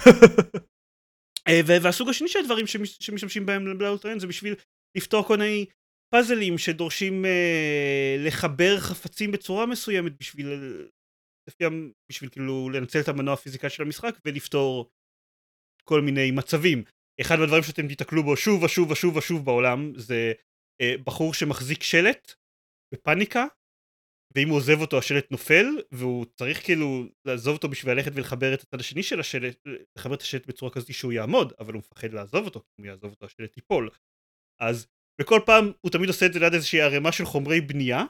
אה, 1.48 1.60
והסוג 1.66 2.08
השני 2.08 2.28
של 2.28 2.38
הדברים 2.38 2.66
שמשתמשים 2.66 3.46
בהם 3.46 3.80
לאולטרן 3.80 4.18
זה 4.18 4.26
בשביל 4.26 4.54
לפתור 4.96 5.24
כל 5.24 5.36
מיני 5.36 5.66
פאזלים 6.14 6.58
שדורשים 6.58 7.24
אה, 7.24 8.16
לחבר 8.18 8.80
חפצים 8.80 9.32
בצורה 9.32 9.66
מסוימת 9.66 10.12
בשביל 10.20 10.48
לפי, 11.48 11.64
בשביל 12.10 12.30
כאילו 12.30 12.70
לנצל 12.70 13.00
את 13.00 13.08
המנוע 13.08 13.34
הפיזיקה 13.34 13.70
של 13.70 13.82
המשחק 13.82 14.18
ולפתור 14.24 14.90
כל 15.84 16.00
מיני 16.00 16.30
מצבים. 16.30 16.84
אחד 17.20 17.38
מהדברים 17.38 17.62
שאתם 17.62 17.88
תיתקלו 17.88 18.22
בו 18.22 18.36
שוב 18.36 18.62
ושוב 18.62 18.90
ושוב 18.90 19.16
ושוב 19.16 19.44
בעולם 19.44 19.92
זה 19.96 20.32
אה, 20.80 20.94
בחור 21.04 21.34
שמחזיק 21.34 21.82
שלט 21.82 22.34
בפאניקה 22.94 23.46
ואם 24.34 24.48
הוא 24.48 24.56
עוזב 24.56 24.80
אותו 24.80 24.98
השלט 24.98 25.30
נופל 25.30 25.66
והוא 25.92 26.24
צריך 26.24 26.64
כאילו 26.64 27.04
לעזוב 27.24 27.56
אותו 27.56 27.68
בשביל 27.68 27.92
ללכת 27.92 28.10
ולחבר 28.14 28.54
את 28.54 28.60
הצד 28.60 28.80
השני 28.80 29.02
של 29.02 29.20
השלט, 29.20 29.58
לחבר 29.96 30.14
את 30.14 30.22
השלט 30.22 30.46
בצורה 30.46 30.72
כזאת 30.72 30.94
שהוא 30.94 31.12
יעמוד 31.12 31.52
אבל 31.58 31.72
הוא 31.72 31.78
מפחד 31.78 32.12
לעזוב 32.12 32.44
אותו 32.44 32.60
כי 32.60 32.66
אם 32.78 32.84
הוא 32.84 32.90
יעזוב 32.90 33.10
אותו 33.10 33.26
השלט 33.26 33.56
ייפול 33.56 33.90
אז 34.60 34.86
בכל 35.20 35.40
פעם 35.46 35.72
הוא 35.80 35.92
תמיד 35.92 36.08
עושה 36.08 36.26
את 36.26 36.32
זה 36.32 36.38
ליד 36.38 36.54
איזושהי 36.54 36.80
ערימה 36.80 37.12
של 37.12 37.24
חומרי 37.24 37.60
בנייה 37.60 38.04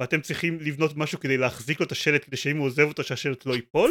ואתם 0.00 0.20
צריכים 0.20 0.60
לבנות 0.60 0.96
משהו 0.96 1.20
כדי 1.20 1.36
להחזיק 1.36 1.80
לו 1.80 1.86
את 1.86 1.92
השלט 1.92 2.24
כדי 2.24 2.36
שאם 2.36 2.56
הוא 2.56 2.66
עוזב 2.66 2.82
אותו 2.82 3.04
שהשלט 3.04 3.46
לא 3.46 3.54
ייפול. 3.54 3.90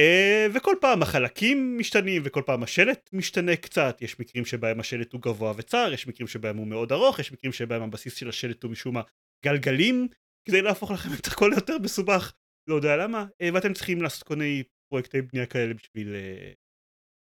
uh, 0.00 0.56
וכל 0.56 0.74
פעם 0.80 1.02
החלקים 1.02 1.78
משתנים 1.78 2.22
וכל 2.24 2.42
פעם 2.46 2.62
השלט 2.62 3.10
משתנה 3.12 3.56
קצת. 3.56 3.98
יש 4.00 4.20
מקרים 4.20 4.44
שבהם 4.44 4.80
השלט 4.80 5.12
הוא 5.12 5.20
גבוה 5.20 5.52
וצר 5.56 5.90
יש 5.94 6.06
מקרים 6.06 6.28
שבהם 6.28 6.56
הוא 6.56 6.66
מאוד 6.66 6.92
ארוך 6.92 7.18
יש 7.18 7.32
מקרים 7.32 7.52
שבהם 7.52 7.82
הבסיס 7.82 8.14
של 8.14 8.28
השלט 8.28 8.62
הוא 8.62 8.72
משום 8.72 8.94
מה 8.94 9.02
גלגלים. 9.44 10.08
כדי 10.48 10.62
להפוך 10.62 10.90
לכם 10.90 11.08
את 11.20 11.26
הכל 11.26 11.50
יותר 11.54 11.78
מסובך 11.78 12.32
לא 12.70 12.74
יודע 12.74 12.96
למה. 12.96 13.24
uh, 13.24 13.54
ואתם 13.54 13.72
צריכים 13.72 14.02
לעשות 14.02 14.22
כל 14.22 14.36
מיני 14.36 14.62
פרויקטי 14.92 15.22
בנייה 15.22 15.46
כאלה 15.46 15.74
בשביל 15.74 16.14
uh, 16.14 16.54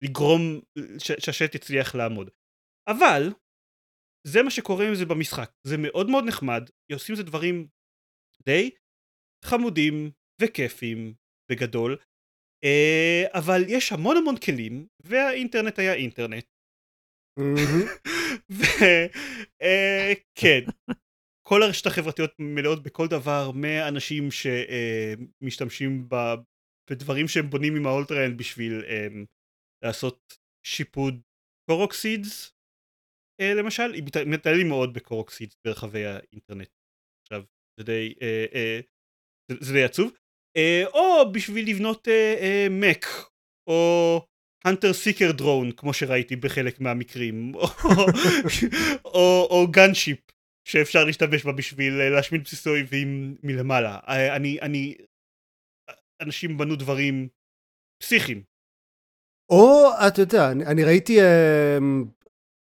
לגרום 0.03 0.61
שהשלט 0.99 1.55
יצליח 1.55 1.95
לעמוד. 1.95 2.29
אבל 2.87 3.29
זה 4.27 4.43
מה 4.43 4.51
שקורה 4.51 4.87
עם 4.87 4.95
זה 4.95 5.05
במשחק. 5.05 5.51
זה 5.67 5.77
מאוד 5.77 6.09
מאוד 6.09 6.23
נחמד, 6.27 6.69
עושים 6.93 7.13
את 7.13 7.17
זה 7.17 7.23
דברים 7.23 7.67
די 8.45 8.71
חמודים 9.45 10.11
וכיפים 10.41 11.13
בגדול, 11.51 11.97
אה, 12.63 13.23
אבל 13.33 13.61
יש 13.67 13.91
המון 13.91 14.17
המון 14.17 14.37
כלים, 14.37 14.87
והאינטרנט 15.03 15.79
היה 15.79 15.93
אינטרנט. 15.93 16.45
וכן, 18.57 20.63
כל 21.47 21.63
הרשת 21.63 21.87
החברתיות 21.87 22.31
מלאות 22.39 22.83
בכל 22.83 23.07
דבר, 23.07 23.51
מאנשים 23.51 24.29
שמשתמשים 24.31 26.09
בדברים 26.89 27.27
שהם 27.27 27.49
בונים 27.49 27.75
עם 27.75 27.87
ה-Ultrahand 27.87 28.37
בשביל 28.37 28.83
לעשות 29.83 30.37
שיפוד 30.67 31.21
Korok 31.69 32.08
seeds, 32.08 32.54
למשל, 33.41 34.01
מתעללים 34.25 34.69
מאוד 34.69 34.93
ב-Korok 34.93 35.29
seeds 35.29 35.55
ברחבי 35.65 36.05
האינטרנט. 36.05 36.69
עכשיו, 37.21 37.43
זה 37.79 37.85
די, 37.85 38.13
זה 39.59 39.73
די 39.73 39.83
עצוב. 39.83 40.11
או 40.85 41.31
בשביל 41.31 41.69
לבנות 41.69 42.07
מק, 42.69 43.05
או 43.69 44.21
הנטר 44.65 44.93
סיקר 44.93 45.31
דרון, 45.31 45.71
כמו 45.71 45.93
שראיתי 45.93 46.35
בחלק 46.35 46.79
מהמקרים, 46.79 47.51
או 49.51 49.67
גאנשיפ, 49.71 50.19
שאפשר 50.67 51.03
להשתמש 51.05 51.45
בה 51.45 51.51
בשביל 51.51 51.93
להשמיד 52.15 52.43
בסיסי 52.43 52.69
אויבים 52.69 53.37
מלמעלה. 53.43 53.99
אני, 54.35 54.61
אני, 54.61 54.95
אנשים 56.21 56.57
בנו 56.57 56.75
דברים 56.75 57.27
פסיכיים. 58.03 58.43
או, 59.49 59.89
אתה 60.07 60.21
יודע, 60.21 60.51
אני, 60.51 60.65
אני 60.65 60.83
ראיתי 60.83 61.21
אה, 61.21 61.77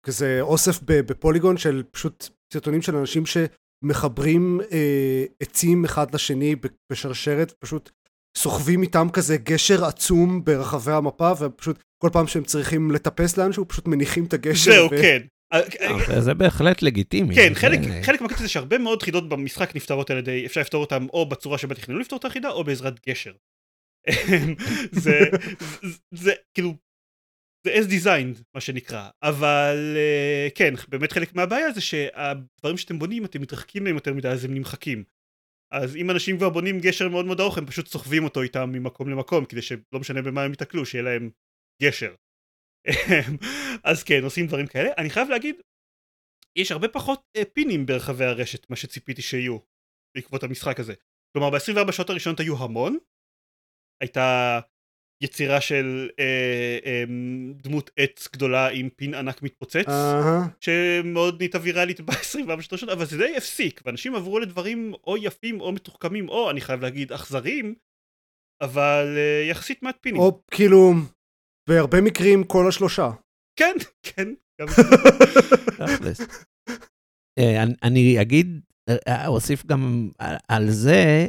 כזה 0.06 0.38
אוסף 0.40 0.80
בפוליגון 0.82 1.56
של 1.56 1.82
פשוט 1.90 2.28
סרטונים 2.52 2.82
של 2.82 2.96
אנשים 2.96 3.22
שמחברים 3.26 4.60
אה, 4.72 5.24
עצים 5.40 5.84
אחד 5.84 6.14
לשני 6.14 6.56
בשרשרת, 6.92 7.52
פשוט 7.52 7.90
סוחבים 8.36 8.82
איתם 8.82 9.08
כזה 9.12 9.36
גשר 9.36 9.84
עצום 9.84 10.44
ברחבי 10.44 10.92
המפה, 10.92 11.32
ופשוט 11.40 11.82
כל 12.02 12.10
פעם 12.12 12.26
שהם 12.26 12.44
צריכים 12.44 12.90
לטפס 12.90 13.36
לאנשהו, 13.36 13.68
פשוט 13.68 13.88
מניחים 13.88 14.24
את 14.24 14.32
הגשר. 14.32 14.72
זהו, 14.72 14.88
ו... 14.90 15.02
כן. 15.02 15.22
אה, 15.52 16.20
זה 16.20 16.34
בהחלט 16.34 16.82
לגיטימי. 16.82 17.34
כן, 17.34 17.54
חלק, 17.54 17.80
חלק 18.02 18.20
מהקטע 18.20 18.42
זה 18.42 18.48
שהרבה 18.48 18.78
מאוד 18.78 19.02
חידות 19.02 19.28
במשחק 19.28 19.76
נפתרות 19.76 20.10
על 20.10 20.18
ידי, 20.18 20.46
אפשר 20.46 20.60
לפתור 20.60 20.80
אותם 20.80 21.06
או 21.12 21.28
בצורה 21.28 21.58
שבה 21.58 21.74
תכננו 21.74 21.98
לפתור 21.98 22.18
את 22.18 22.24
החידה, 22.24 22.50
או 22.50 22.64
בעזרת 22.64 23.06
גשר. 23.08 23.32
זה, 24.92 25.20
זה, 25.82 25.98
זה 26.14 26.32
כאילו, 26.54 26.74
as 27.66 27.90
designed 27.90 28.42
מה 28.54 28.60
שנקרא, 28.60 29.08
אבל 29.22 29.96
כן, 30.54 30.74
באמת 30.88 31.12
חלק 31.12 31.34
מהבעיה 31.34 31.72
זה 31.72 31.80
שהדברים 31.80 32.76
שאתם 32.76 32.98
בונים, 32.98 33.24
אתם 33.24 33.40
מתרחקים 33.40 33.84
מהם 33.84 33.94
יותר 33.94 34.14
מדי, 34.14 34.28
אז 34.28 34.44
הם 34.44 34.54
נמחקים. 34.54 35.04
אז 35.72 35.96
אם 35.96 36.10
אנשים 36.10 36.36
כבר 36.36 36.50
בונים 36.50 36.80
גשר 36.80 37.08
מאוד 37.08 37.26
מאוד 37.26 37.40
ארוך, 37.40 37.58
הם 37.58 37.66
פשוט 37.66 37.86
סוחבים 37.86 38.24
אותו 38.24 38.42
איתם 38.42 38.72
ממקום 38.72 39.10
למקום, 39.10 39.44
כדי 39.44 39.62
שלא 39.62 40.00
משנה 40.00 40.22
במה 40.22 40.42
הם 40.42 40.50
ייתקלו, 40.50 40.86
שיהיה 40.86 41.04
להם 41.04 41.30
גשר. 41.82 42.14
אז 43.84 44.02
כן, 44.02 44.24
עושים 44.24 44.46
דברים 44.46 44.66
כאלה. 44.66 44.90
אני 44.98 45.10
חייב 45.10 45.28
להגיד, 45.28 45.56
יש 46.56 46.72
הרבה 46.72 46.88
פחות 46.88 47.22
אה, 47.36 47.44
פינים 47.44 47.86
ברחבי 47.86 48.24
הרשת, 48.24 48.70
מה 48.70 48.76
שציפיתי 48.76 49.22
שיהיו, 49.22 49.58
בעקבות 50.16 50.42
המשחק 50.42 50.80
הזה. 50.80 50.94
כלומר, 51.32 51.50
ב-24 51.50 51.92
שעות 51.92 52.10
הראשונות 52.10 52.40
היו 52.40 52.64
המון. 52.64 52.98
הייתה 54.02 54.60
יצירה 55.22 55.60
של 55.60 56.08
אה, 56.18 56.78
אה, 56.86 57.04
דמות 57.62 57.90
עץ 57.96 58.28
גדולה 58.32 58.68
עם 58.68 58.88
פין 58.96 59.14
ענק 59.14 59.42
מתפוצץ, 59.42 59.86
uh-huh. 59.86 60.48
שמאוד 60.60 61.36
נהייתה 61.38 61.58
ויראלית 61.62 62.00
ב-24 62.00 62.22
שעות 62.22 62.48
הראשונות, 62.72 62.96
אבל 62.96 63.06
זה 63.06 63.16
די 63.16 63.36
הפסיק, 63.36 63.82
ואנשים 63.84 64.14
עברו 64.14 64.38
לדברים 64.38 64.94
או 65.06 65.16
יפים 65.16 65.60
או 65.60 65.72
מתוחכמים, 65.72 66.28
או, 66.28 66.50
אני 66.50 66.60
חייב 66.60 66.80
להגיד, 66.80 67.12
אכזריים, 67.12 67.74
אבל 68.62 69.14
אה, 69.16 69.46
יחסית 69.50 69.82
מעט 69.82 69.96
פינים. 70.00 70.20
או 70.20 70.42
כאילו, 70.50 70.92
בהרבה 71.68 72.00
מקרים 72.00 72.44
כל 72.44 72.68
השלושה. 72.68 73.10
כן, 73.58 73.76
כן. 74.02 74.28
אה, 77.38 77.62
אני 77.82 78.20
אגיד, 78.22 78.60
אה, 79.08 79.26
אוסיף 79.26 79.66
גם 79.66 80.10
על 80.48 80.70
זה, 80.70 81.26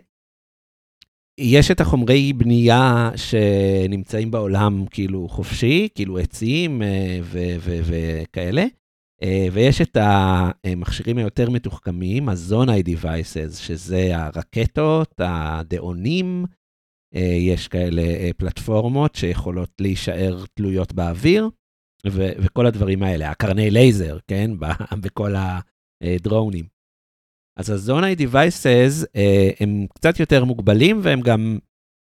יש 1.40 1.72
את 1.72 1.82
החומרי 1.82 2.34
בנייה 2.34 3.12
שנמצאים 3.16 4.32
בעולם 4.32 4.86
כאילו 4.92 5.28
חופשי, 5.30 5.88
כאילו 5.96 6.18
עצים 6.18 6.82
אה, 6.82 7.20
וכאלה, 7.64 8.66
ויש 9.52 9.82
את 9.82 9.98
המכשירים 10.00 11.18
היותר 11.18 11.50
מתוחכמים, 11.50 12.30
ה-Zonai 12.30 12.90
Devices, 12.90 13.56
שזה 13.56 14.18
הרקטות, 14.18 15.14
הדאונים, 15.20 16.46
יש 17.48 17.68
כאלה 17.68 18.34
פלטפורמות 18.38 19.16
שיכולות 19.16 19.70
להישאר 19.82 20.44
תלויות 20.54 20.94
באוויר, 20.94 21.50
וכל 22.06 22.66
הדברים 22.66 23.04
האלה, 23.04 23.32
הקרני 23.32 23.72
לייזר, 23.72 24.18
כן, 24.28 24.52
בכל 25.04 25.34
הדרונים. 26.02 26.77
אז 27.58 27.70
ה-Zonai 27.70 28.20
Devices 28.20 29.06
אה, 29.16 29.50
הם 29.60 29.86
קצת 29.94 30.20
יותר 30.20 30.46
מוגבלים 30.46 31.00
והם 31.04 31.22
גם 31.22 31.60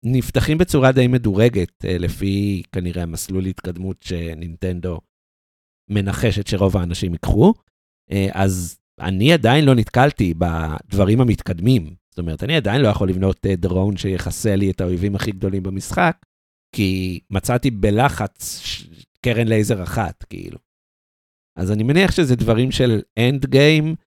נפתחים 0.05 0.59
בצורה 0.59 0.93
די 0.93 1.07
מדורגת, 1.07 1.85
אה, 1.85 1.99
לפי 1.99 2.63
כנראה 2.73 3.03
המסלול 3.03 3.47
התקדמות 3.47 4.03
שנינטנדו 4.03 5.01
מנחשת 5.91 6.47
שרוב 6.47 6.77
האנשים 6.77 7.13
ייקחו. 7.13 7.55
אה, 8.11 8.29
אז 8.33 8.79
אני 9.01 9.33
עדיין 9.33 9.65
לא 9.65 9.75
נתקלתי 9.75 10.35
בדברים 10.39 11.21
המתקדמים. 11.21 11.95
זאת 12.11 12.19
אומרת, 12.19 12.43
אני 12.43 12.57
עדיין 12.57 12.81
לא 12.81 12.89
יכול 12.89 13.09
לבנות 13.09 13.47
דרון 13.47 13.97
שיחסה 13.97 14.57
לי 14.57 14.71
את 14.71 14.81
האויבים 14.81 15.15
הכי 15.15 15.33
גדולים 15.33 15.63
במשחק, 15.63 16.17
כי 16.75 17.21
מצאתי 17.31 17.71
בלחץ 17.71 18.63
קרן 19.25 19.49
לייזר 19.49 19.83
אחת, 19.83 20.25
כאילו. 20.31 20.59
אז 21.59 21.73
אני 21.73 21.83
מניח 21.83 22.11
שזה 22.11 22.37
דברים 22.37 22.71
של 22.71 23.01
end 23.19 23.47
game, 23.47 23.85
אה, 23.89 24.08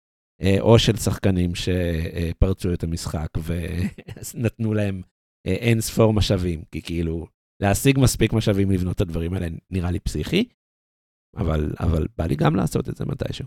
או 0.59 0.79
של 0.79 0.97
שחקנים 0.97 1.51
שפרצו 1.55 2.73
את 2.73 2.83
המשחק 2.83 3.27
ונתנו 3.43 4.73
להם 4.73 5.01
אה, 5.47 5.53
אין 5.53 5.81
ספור 5.81 6.13
משאבים, 6.13 6.63
כי 6.71 6.81
כאילו, 6.81 7.27
להשיג 7.61 7.99
מספיק 7.99 8.33
משאבים 8.33 8.71
לבנות 8.71 8.95
את 8.95 9.01
הדברים 9.01 9.33
האלה 9.33 9.47
נראה 9.69 9.91
לי 9.91 9.99
פסיכי, 9.99 10.49
אבל, 11.37 11.71
אבל 11.79 12.07
בא 12.17 12.25
לי 12.25 12.35
גם 12.35 12.55
לעשות 12.55 12.89
את 12.89 12.95
זה 12.97 13.05
מתישהו. 13.05 13.45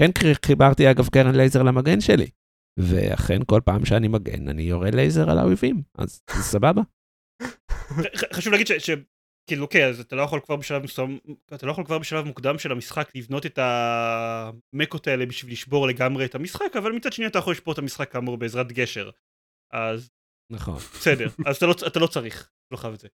כן 0.00 0.10
חיברתי 0.46 0.90
אגב 0.90 1.08
קרן 1.08 1.34
לייזר 1.34 1.62
למגן 1.62 2.00
שלי, 2.00 2.30
ואכן 2.78 3.38
כל 3.46 3.60
פעם 3.64 3.84
שאני 3.84 4.08
מגן 4.08 4.48
אני 4.48 4.62
יורה 4.62 4.90
לייזר 4.90 5.30
על 5.30 5.38
האויבים, 5.38 5.82
אז 5.98 6.20
סבבה. 6.30 6.82
חשוב 8.32 8.52
להגיד 8.52 8.66
כאילו 9.48 9.64
אוקיי 9.64 9.86
אז 9.86 10.00
אתה 10.00 10.16
לא 10.16 10.22
יכול 10.22 10.40
כבר 10.40 10.56
בשלב 10.56 10.82
מסוים 10.82 11.18
אתה 11.54 11.66
לא 11.66 11.72
יכול 11.72 11.84
כבר 11.84 11.98
בשלב 11.98 12.24
מוקדם 12.24 12.58
של 12.58 12.72
המשחק 12.72 13.10
לבנות 13.14 13.46
את 13.46 13.58
המקות 13.58 15.06
האלה 15.06 15.26
בשביל 15.26 15.52
לשבור 15.52 15.86
לגמרי 15.88 16.24
את 16.24 16.34
המשחק 16.34 16.76
אבל 16.78 16.92
מצד 16.92 17.12
שני 17.12 17.26
אתה 17.26 17.38
יכול 17.38 17.52
לשבור 17.52 17.72
את 17.72 17.78
המשחק 17.78 18.12
כאמור 18.12 18.36
בעזרת 18.36 18.72
גשר 18.72 19.10
אז 19.72 20.10
נכון 20.52 20.76
בסדר 20.76 21.28
אז 21.46 21.56
אתה 21.56 21.66
לא, 21.66 21.74
אתה 21.86 21.98
לא 21.98 22.06
צריך 22.06 22.50
לא 22.72 22.76
חייב 22.76 22.94
את 22.94 23.00
זה. 23.00 23.08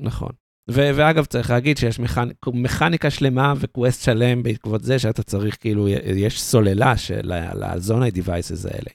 נכון 0.00 0.32
ו- 0.70 0.90
ואגב 0.96 1.24
צריך 1.24 1.50
להגיד 1.50 1.76
שיש 1.76 1.98
מכנ... 1.98 2.28
מכניקה 2.46 3.10
שלמה 3.10 3.54
וקווסט 3.60 4.04
שלם 4.04 4.42
בעקבות 4.42 4.82
זה 4.82 4.98
שאתה 4.98 5.22
צריך 5.22 5.56
כאילו 5.60 5.88
יש 6.16 6.42
סוללה 6.42 6.96
של 6.96 7.32
הזונה 7.62 8.10
דיווייסס 8.10 8.66
האלה. 8.66 8.90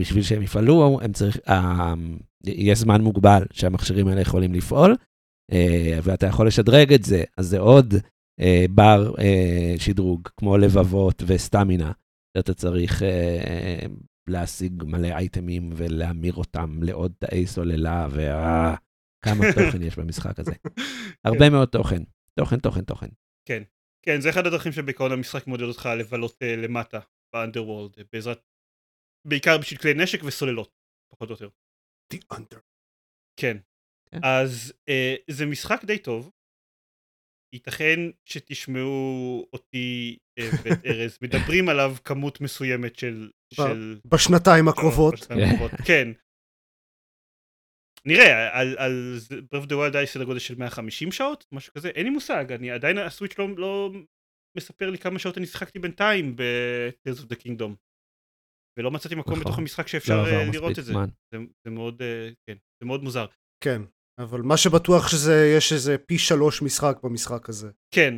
בשביל 0.00 0.22
שהם 0.22 0.42
יפעלו 0.42 1.00
הם 1.02 1.12
צריך 1.12 1.36
uh, 1.36 1.52
יש 2.44 2.78
זמן 2.78 3.00
מוגבל 3.00 3.42
שהמכשירים 3.52 4.08
האלה 4.08 4.20
יכולים 4.20 4.54
לפעול 4.54 4.90
אה, 4.90 4.96
ואתה 6.02 6.26
יכול 6.26 6.46
לשדרג 6.46 6.92
את 6.92 7.04
זה, 7.04 7.24
אז 7.38 7.46
זה 7.46 7.58
עוד 7.58 7.94
אה, 8.40 8.64
בר 8.70 9.14
אה, 9.18 9.74
שדרוג, 9.78 10.28
כמו 10.36 10.56
לבבות 10.56 11.22
וסטמינה, 11.26 11.92
שאתה 12.36 12.54
צריך 12.54 13.02
להשיג 14.28 14.82
מלא 14.86 15.06
אייטמים 15.06 15.70
ולהמיר 15.76 16.34
אותם 16.34 16.82
לעוד 16.82 17.12
תאי 17.18 17.46
סוללה, 17.46 18.08
וכמה 18.10 19.44
תוכן 19.54 19.82
יש 19.82 19.98
במשחק 19.98 20.38
הזה. 20.38 20.52
הרבה 21.24 21.50
מאוד 21.50 21.68
תוכן, 21.68 22.02
תוכן, 22.38 22.58
תוכן, 22.58 22.84
תוכן. 22.84 23.08
כן, 23.48 23.62
כן, 24.06 24.20
זה 24.20 24.30
אחד 24.30 24.46
הדרכים 24.46 24.72
שבעיקרון 24.72 25.12
המשחק 25.12 25.46
מודד 25.46 25.62
אותך 25.62 25.88
לבלות 25.98 26.42
למטה 26.42 27.00
באנדרוולד, 27.34 27.92
בעזרת, 28.12 28.40
בעיקר 29.28 29.58
בשביל 29.58 29.80
כלי 29.80 29.94
נשק 29.94 30.18
וסוללות, 30.24 30.80
פחות 31.12 31.30
או 31.30 31.34
יותר. 31.34 31.48
The 32.14 32.36
under. 32.36 32.58
כן. 33.40 33.56
אז 34.22 34.72
אה, 34.88 35.14
זה 35.30 35.46
משחק 35.46 35.84
די 35.84 35.98
טוב. 35.98 36.30
ייתכן 37.54 38.00
שתשמעו 38.24 39.46
אותי 39.52 40.18
אה, 40.38 40.48
ואת 40.62 40.84
ארז 40.86 41.18
מדברים 41.22 41.68
עליו 41.68 41.96
כמות 42.04 42.40
מסוימת 42.40 42.96
של... 42.98 43.30
של... 43.54 44.00
בשנתיים 44.04 44.68
הקרובות. 44.68 45.14
כן. 45.86 46.08
נראה, 48.06 48.60
על, 48.60 48.76
על 48.78 49.18
Breath 49.52 49.62
of 49.62 49.66
the 49.66 49.76
Wild 49.76 49.96
היה 49.96 50.06
סדר 50.06 50.24
גודל 50.24 50.38
של 50.38 50.54
150 50.54 51.12
שעות, 51.12 51.46
משהו 51.52 51.74
כזה, 51.74 51.88
אין 51.88 52.04
לי 52.04 52.10
מושג, 52.10 52.52
אני 52.52 52.70
עדיין 52.70 52.98
ה-Switch 52.98 53.38
לא, 53.38 53.48
לא 53.56 53.90
מספר 54.56 54.90
לי 54.90 54.98
כמה 54.98 55.18
שעות 55.18 55.38
אני 55.38 55.46
שיחקתי 55.46 55.78
בינתיים 55.78 56.36
ב-Tales 56.36 57.18
of 57.18 57.32
the 57.32 57.36
Kingdom. 57.36 57.74
ולא 58.78 58.90
מצאתי 58.90 59.14
מקום 59.14 59.32
נכון. 59.32 59.44
בתוך 59.44 59.58
המשחק 59.58 59.84
לא 59.84 59.88
שאפשר 59.88 60.20
עבר 60.20 60.40
אה, 60.40 60.50
לראות 60.52 60.78
את 60.78 60.84
זה. 60.84 60.92
זה, 61.32 61.38
זה 61.64 61.70
מאוד, 61.70 62.02
אה, 62.02 62.30
כן, 62.46 62.56
זה 62.80 62.86
מאוד 62.86 63.02
מוזר. 63.02 63.26
כן, 63.64 63.82
אבל 64.18 64.40
מה 64.42 64.56
שבטוח 64.56 65.08
שזה, 65.08 65.54
יש 65.56 65.72
איזה 65.72 65.98
פי 65.98 66.18
שלוש 66.18 66.62
משחק 66.62 66.96
במשחק 67.02 67.48
הזה. 67.48 67.70
כן. 67.94 68.14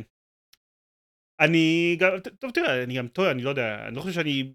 אני 1.39 1.95
גם, 1.99 2.11
טוב 2.39 2.51
תראה, 2.51 2.83
אני 2.83 2.97
גם 2.97 3.07
טועה, 3.07 3.31
אני 3.31 3.43
לא 3.43 3.49
יודע, 3.49 3.87
אני 3.87 3.95
לא 3.95 4.01
חושב 4.01 4.13
שאני... 4.13 4.53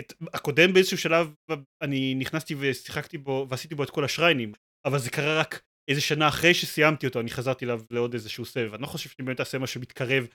את 0.00 0.12
הקודם 0.34 0.72
באיזשהו 0.72 0.98
שלב 0.98 1.34
אני 1.82 2.14
נכנסתי 2.14 2.54
ושיחקתי 2.58 3.18
בו 3.18 3.46
ועשיתי 3.50 3.74
בו 3.74 3.82
את 3.82 3.90
כל 3.90 4.04
השריינים, 4.04 4.52
אבל 4.84 4.98
זה 4.98 5.10
קרה 5.10 5.40
רק 5.40 5.62
איזה 5.90 6.00
שנה 6.00 6.28
אחרי 6.28 6.54
שסיימתי 6.54 7.06
אותו, 7.06 7.20
אני 7.20 7.30
חזרתי 7.30 7.64
אליו 7.64 7.80
לעוד 7.90 8.14
איזשהו 8.14 8.44
סבב. 8.44 8.74
אני 8.74 8.82
לא 8.82 8.86
חושב 8.86 9.10
שאני 9.10 9.26
באמת 9.26 9.40
אעשה 9.40 9.58
משהו 9.58 9.80
מתקרב, 9.80 10.26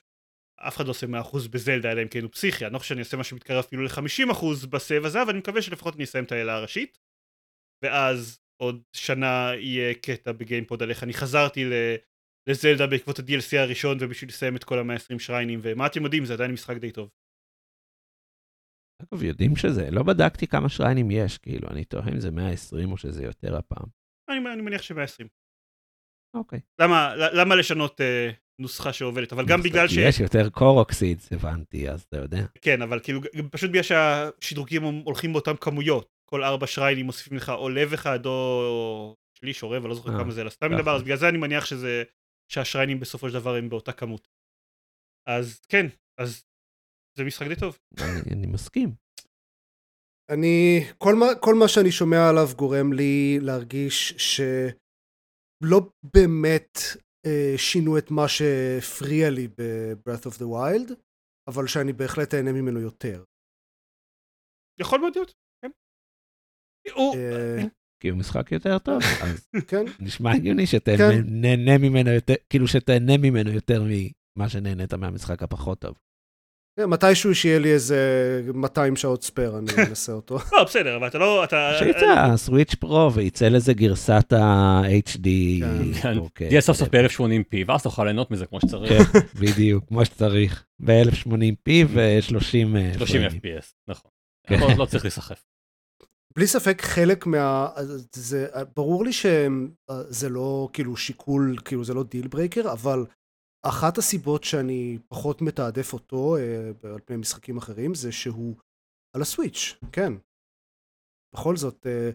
אף 0.68 0.76
אחד 0.76 0.84
לא 0.84 0.90
עושה 0.90 1.06
100% 1.06 1.48
בזלדה, 1.50 1.92
אלא 1.92 2.02
אם 2.02 2.08
כן 2.08 2.22
הוא 2.22 2.30
פסיכי, 2.32 2.66
אני 2.66 2.72
לא 2.72 2.78
חושב 2.78 2.88
שאני 2.88 3.00
אעשה 3.00 3.16
משהו 3.16 3.36
מתקרב 3.36 3.64
אפילו 3.64 3.82
ל-50% 3.82 4.66
בסבב 4.70 5.04
הזה, 5.04 5.22
אבל 5.22 5.30
אני 5.30 5.38
מקווה 5.38 5.62
שלפחות 5.62 5.94
אני 5.94 6.04
אסיים 6.04 6.24
את 6.24 6.32
האלה 6.32 6.54
הראשית, 6.54 6.98
ואז 7.84 8.40
עוד 8.60 8.82
שנה 8.92 9.50
יהיה 9.54 9.94
קטע 9.94 10.32
בגיימפוד 10.32 10.82
על 10.82 10.90
איך 10.90 11.02
אני 11.02 11.12
חזרתי. 11.12 11.64
לזלדה 12.48 12.86
בעקבות 12.86 13.18
ה-DLC 13.18 13.58
הראשון 13.58 13.98
ובשביל 14.00 14.30
לסיים 14.30 14.56
את 14.56 14.64
כל 14.64 14.78
ה-120 14.78 15.18
שריינים 15.18 15.60
ומה 15.62 15.86
אתם 15.86 16.04
יודעים 16.04 16.24
זה 16.24 16.32
עדיין 16.32 16.52
משחק 16.52 16.76
די 16.76 16.92
טוב. 16.92 17.08
אגב, 19.02 19.22
יודעים 19.22 19.56
שזה, 19.56 19.90
לא 19.90 20.02
בדקתי 20.02 20.46
כמה 20.46 20.68
שריינים 20.68 21.10
יש, 21.10 21.38
כאילו, 21.38 21.68
אני 21.68 21.84
תוהה 21.84 22.08
אם 22.08 22.20
זה 22.20 22.30
120 22.30 22.92
או 22.92 22.96
שזה 22.96 23.24
יותר 23.24 23.56
הפעם. 23.56 23.86
אני, 24.30 24.38
אני 24.52 24.62
מניח 24.62 24.82
ש-120. 24.82 25.26
אוקיי. 26.36 26.60
למה, 26.80 27.14
למה 27.16 27.56
לשנות 27.56 28.00
אה, 28.00 28.30
נוסחה 28.60 28.92
שעובדת 28.92 29.32
אבל 29.32 29.44
גם 29.48 29.60
בגלל 29.62 29.88
ש... 29.88 29.96
יש 29.96 30.20
יותר 30.20 30.50
קורוקסידס, 30.50 31.32
הבנתי, 31.32 31.90
אז 31.90 32.02
אתה 32.02 32.16
יודע. 32.16 32.46
כן 32.60 32.82
אבל 32.82 33.00
כאילו 33.00 33.20
פשוט 33.50 33.70
בגלל 33.70 33.82
שהשדרוגים 33.82 34.82
הולכים 34.82 35.32
באותם 35.32 35.56
כמויות 35.56 36.17
כל 36.30 36.44
ארבע 36.44 36.66
שריינים 36.66 37.06
מוסיפים 37.06 37.36
לך 37.36 37.48
או 37.48 37.68
לב 37.68 37.92
אחד 37.92 38.26
או 38.26 39.16
שליש 39.38 39.62
או 39.62 39.70
רבע 39.70 39.88
לא 39.88 39.94
זוכר 39.94 40.10
אה, 40.10 40.18
כמה 40.18 40.32
זה 40.32 40.40
אלא 40.40 40.50
סתם 40.50 40.66
ככה. 40.66 40.76
מדבר 40.76 40.96
אז 40.96 41.02
בגלל 41.02 41.16
זה 41.16 41.28
אני 41.28 41.38
מניח 41.38 41.64
שזה 41.64 42.02
שהשריינים 42.52 43.00
בסופו 43.00 43.28
של 43.28 43.34
דבר 43.34 43.54
הם 43.54 43.68
באותה 43.68 43.92
כמות. 43.92 44.28
אז 45.28 45.60
כן 45.68 45.86
אז 46.20 46.44
זה 47.18 47.24
משחק 47.24 47.46
די 47.48 47.56
טוב. 47.60 47.78
אני, 48.00 48.34
אני 48.34 48.46
מסכים. 48.46 48.94
אני, 50.30 50.80
כל 50.98 51.14
מה, 51.14 51.26
כל 51.40 51.54
מה 51.54 51.68
שאני 51.68 51.92
שומע 51.92 52.28
עליו 52.30 52.46
גורם 52.56 52.92
לי 52.92 53.38
להרגיש 53.40 54.14
שלא 54.28 55.80
באמת 56.14 56.78
אה, 57.26 57.54
שינו 57.58 57.98
את 57.98 58.10
מה 58.10 58.28
שהפריע 58.28 59.30
לי 59.30 59.48
ב-Breath 59.48 60.24
of 60.28 60.34
the 60.38 60.46
Wild, 60.54 60.94
אבל 61.50 61.66
שאני 61.66 61.92
בהחלט 61.92 62.34
אהנה 62.34 62.52
ממנו 62.52 62.80
יותר. 62.80 63.24
יכול 64.80 65.00
מאוד 65.00 65.12
להיות. 65.16 65.32
כן. 66.94 67.18
אה, 67.18 67.64
כי 68.02 68.08
הוא 68.08 68.18
משחק 68.18 68.52
יותר 68.52 68.78
טוב, 68.78 69.02
אז 69.22 69.48
כן, 69.68 69.84
נשמע 70.00 70.32
הגיוני 70.32 70.66
כן. 70.66 70.66
שתהנה 70.66 71.78
ממנו 71.78 72.10
יותר, 72.10 72.34
כאילו 72.50 72.68
שתהנה 72.68 73.16
ממנו 73.16 73.50
יותר 73.50 73.82
ממה 73.86 74.48
שנהנית 74.48 74.94
מהמשחק 74.94 75.42
הפחות 75.42 75.78
טוב. 75.78 75.94
כן, 76.80 76.84
מתישהו 76.84 77.34
שיהיה 77.34 77.58
לי 77.58 77.72
איזה 77.72 77.98
200 78.54 78.96
שעות 78.96 79.22
spare, 79.22 79.58
אני 79.58 79.66
אנסה 79.88 80.12
אותו. 80.12 80.38
לא 80.52 80.64
בסדר 80.64 80.96
אבל 80.96 81.06
אתה 81.06 81.18
לא 81.18 81.44
עד 81.44 81.70
שיצא 81.78 82.36
Switch 82.36 82.74
Pro 82.74 83.14
וייצא 83.14 83.48
לזה 83.48 83.74
גרסת 83.74 84.32
ה-HD. 84.32 85.28
כן. 86.02 86.18
אוקיי. 86.18 86.48
תהיה 86.48 86.60
סוף 86.60 86.76
סוף 86.76 86.88
ב-1080p, 86.88 87.56
ואז 87.66 87.82
תוכל 87.82 88.04
ליהנות 88.04 88.30
מזה 88.30 88.46
כמו 88.46 88.60
שצריך. 88.60 89.02
כן, 89.12 89.18
בדיוק, 89.40 89.84
כמו 89.88 90.04
שצריך. 90.04 90.64
ב-1080p 90.80 91.70
ו-30 91.88 92.28
30 92.28 92.76
fps, 92.76 93.66
נכון. 93.88 94.10
כן. 94.46 94.60
לא- 94.60 94.68
לא 94.78 94.84
צריך 94.84 95.04
להיסחף. 95.04 95.44
בלי 96.34 96.46
ספק 96.46 96.80
חלק 96.82 97.26
מה... 97.26 97.68
זה 98.12 98.46
ברור 98.76 99.04
לי 99.04 99.12
שזה 99.12 100.28
לא 100.28 100.68
כאילו 100.72 100.96
שיקול, 100.96 101.56
כאילו 101.64 101.84
זה 101.84 101.94
לא 101.94 102.02
deal 102.02 102.28
breaker, 102.28 102.72
אבל 102.72 103.06
אחת 103.66 103.98
הסיבות 103.98 104.44
שאני 104.44 104.98
פחות 105.08 105.42
מתעדף 105.42 105.92
אותו 105.92 106.36
אה, 106.36 106.70
על 106.94 107.00
פני 107.04 107.16
משחקים 107.16 107.56
אחרים 107.56 107.94
זה 107.94 108.12
שהוא 108.12 108.56
על 109.16 109.22
הסוויץ', 109.22 109.74
כן. 109.92 110.12
בכל 111.34 111.56
זאת, 111.56 111.86
אה, 111.86 112.10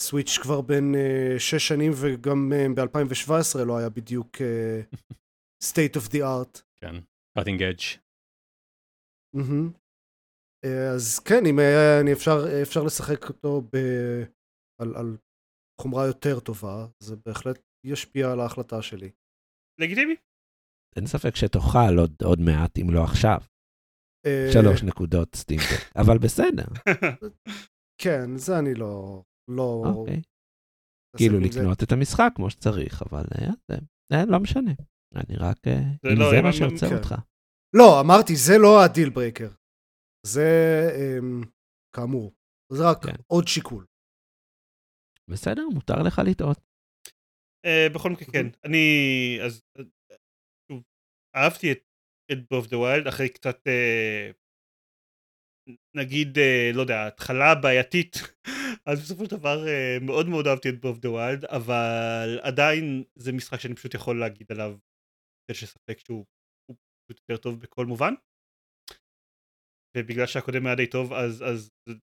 סוויץ' 0.00 0.38
כבר 0.42 0.60
בין 0.60 0.94
אה, 0.94 1.38
שש 1.38 1.68
שנים 1.68 1.92
וגם 1.94 2.52
אה, 2.52 2.66
ב-2017 2.76 3.64
לא 3.66 3.78
היה 3.78 3.88
בדיוק 3.88 4.28
אה, 4.40 4.80
state 5.70 5.96
of 5.96 6.12
the 6.12 6.18
art. 6.18 6.62
כן. 6.76 6.94
cutting 7.38 7.60
edge. 7.60 7.98
מהמם. 9.34 9.72
אה, 10.64 10.94
אז 10.94 11.18
כן, 11.18 11.46
אם 11.46 11.58
היה, 11.58 12.00
אני 12.00 12.12
אפשר, 12.12 12.62
אפשר 12.62 12.82
לשחק 12.82 13.28
אותו 13.28 13.60
ב, 13.60 13.76
על, 14.80 14.96
על 14.96 15.16
חומרה 15.80 16.06
יותר 16.06 16.40
טובה, 16.40 16.86
זה 17.02 17.16
בהחלט 17.26 17.58
ישפיע 17.86 18.32
על 18.32 18.40
ההחלטה 18.40 18.82
שלי. 18.82 19.10
לגיטימי. 19.80 20.14
אין 20.96 21.06
ספק 21.06 21.36
שתוכל 21.36 21.98
עוד, 21.98 22.14
עוד 22.24 22.40
מעט, 22.40 22.78
אם 22.78 22.90
לא 22.90 23.04
עכשיו. 23.04 23.38
אה, 24.26 24.48
שלוש 24.52 24.82
נקודות 24.82 25.36
סטימפק, 25.36 25.92
אבל 26.02 26.18
בסדר. 26.18 26.66
כן, 28.02 28.36
זה 28.36 28.58
אני 28.58 28.74
לא... 28.74 29.22
לא... 29.50 29.82
אוקיי. 29.86 30.22
כאילו. 31.16 31.40
לקנות 31.40 31.82
את 31.82 31.92
המשחק 31.92 32.30
כמו 32.34 32.50
שצריך, 32.50 33.02
אבל 33.02 33.24
אה, 33.38 33.50
זה, 33.70 33.76
זה 34.12 34.18
לא 34.28 34.40
משנה. 34.40 34.72
אני 35.16 35.36
רק... 35.36 35.56
אה, 35.66 35.80
זה 36.02 36.08
אם 36.12 36.18
לא, 36.18 36.30
זה 36.30 36.42
מה 36.42 36.52
שעוצר 36.52 36.88
כן. 36.88 36.96
אותך. 36.96 37.14
לא, 37.76 38.00
אמרתי, 38.00 38.36
זה 38.36 38.58
לא 38.58 38.84
ה-deal 38.84 39.10
breaker. 39.10 39.48
זה, 40.34 40.50
אמ, 40.98 41.40
כאמור, 41.96 42.32
זה 42.72 42.82
רק 42.90 43.04
כן. 43.04 43.22
עוד 43.26 43.48
שיקול. 43.48 43.86
בסדר, 45.30 45.62
מותר 45.74 46.02
לך 46.06 46.20
לטעות. 46.30 46.58
אה, 47.66 47.86
בכל 47.94 48.10
מקרה 48.10 48.32
כן. 48.32 48.46
אני 48.64 48.86
אז 49.44 49.62
אה, 49.78 49.84
שוב, 50.68 50.82
אהבתי 51.36 51.72
את 51.72 51.88
את 52.32 52.38
Breath 52.50 52.78
of 52.78 52.84
the 52.84 52.94
Wild 52.94 53.06
אחרי 53.06 53.28
קצת 53.28 53.58
אה, 53.66 54.30
נגיד 55.96 56.38
אה, 56.38 56.70
לא 56.74 56.80
יודע 56.80 57.06
התחלה 57.06 57.54
בעייתית 57.54 58.14
אז 58.88 59.00
בסופו 59.00 59.24
של 59.24 59.36
דבר 59.36 59.68
אה, 59.68 59.98
מאוד 60.00 60.28
מאוד 60.28 60.46
אהבתי 60.46 60.68
את 60.68 60.80
Breath 60.80 61.10
of 61.10 61.18
the 61.18 61.29
Wild 61.29 61.44
אבל 61.44 62.40
עדיין 62.42 63.04
זה 63.16 63.32
משחק 63.32 63.60
שאני 63.60 63.74
פשוט 63.74 63.94
יכול 63.94 64.20
להגיד 64.20 64.52
עליו 64.52 64.78
יש 65.50 65.60
לו 65.60 65.66
sequel 65.66 65.98
שהוא 65.98 66.24
הוא 66.70 66.76
פשוט 67.06 67.20
יותר 67.28 67.42
טוב 67.42 67.60
בכל 67.60 67.86
מובן 67.86 68.14
ובגלל 69.98 70.26
שהקודם 70.26 70.66
היה 70.66 70.74
די 70.74 70.86
טוב 70.86 71.12
אז 71.12 71.42
אז 71.42 71.70
זה 71.88 71.94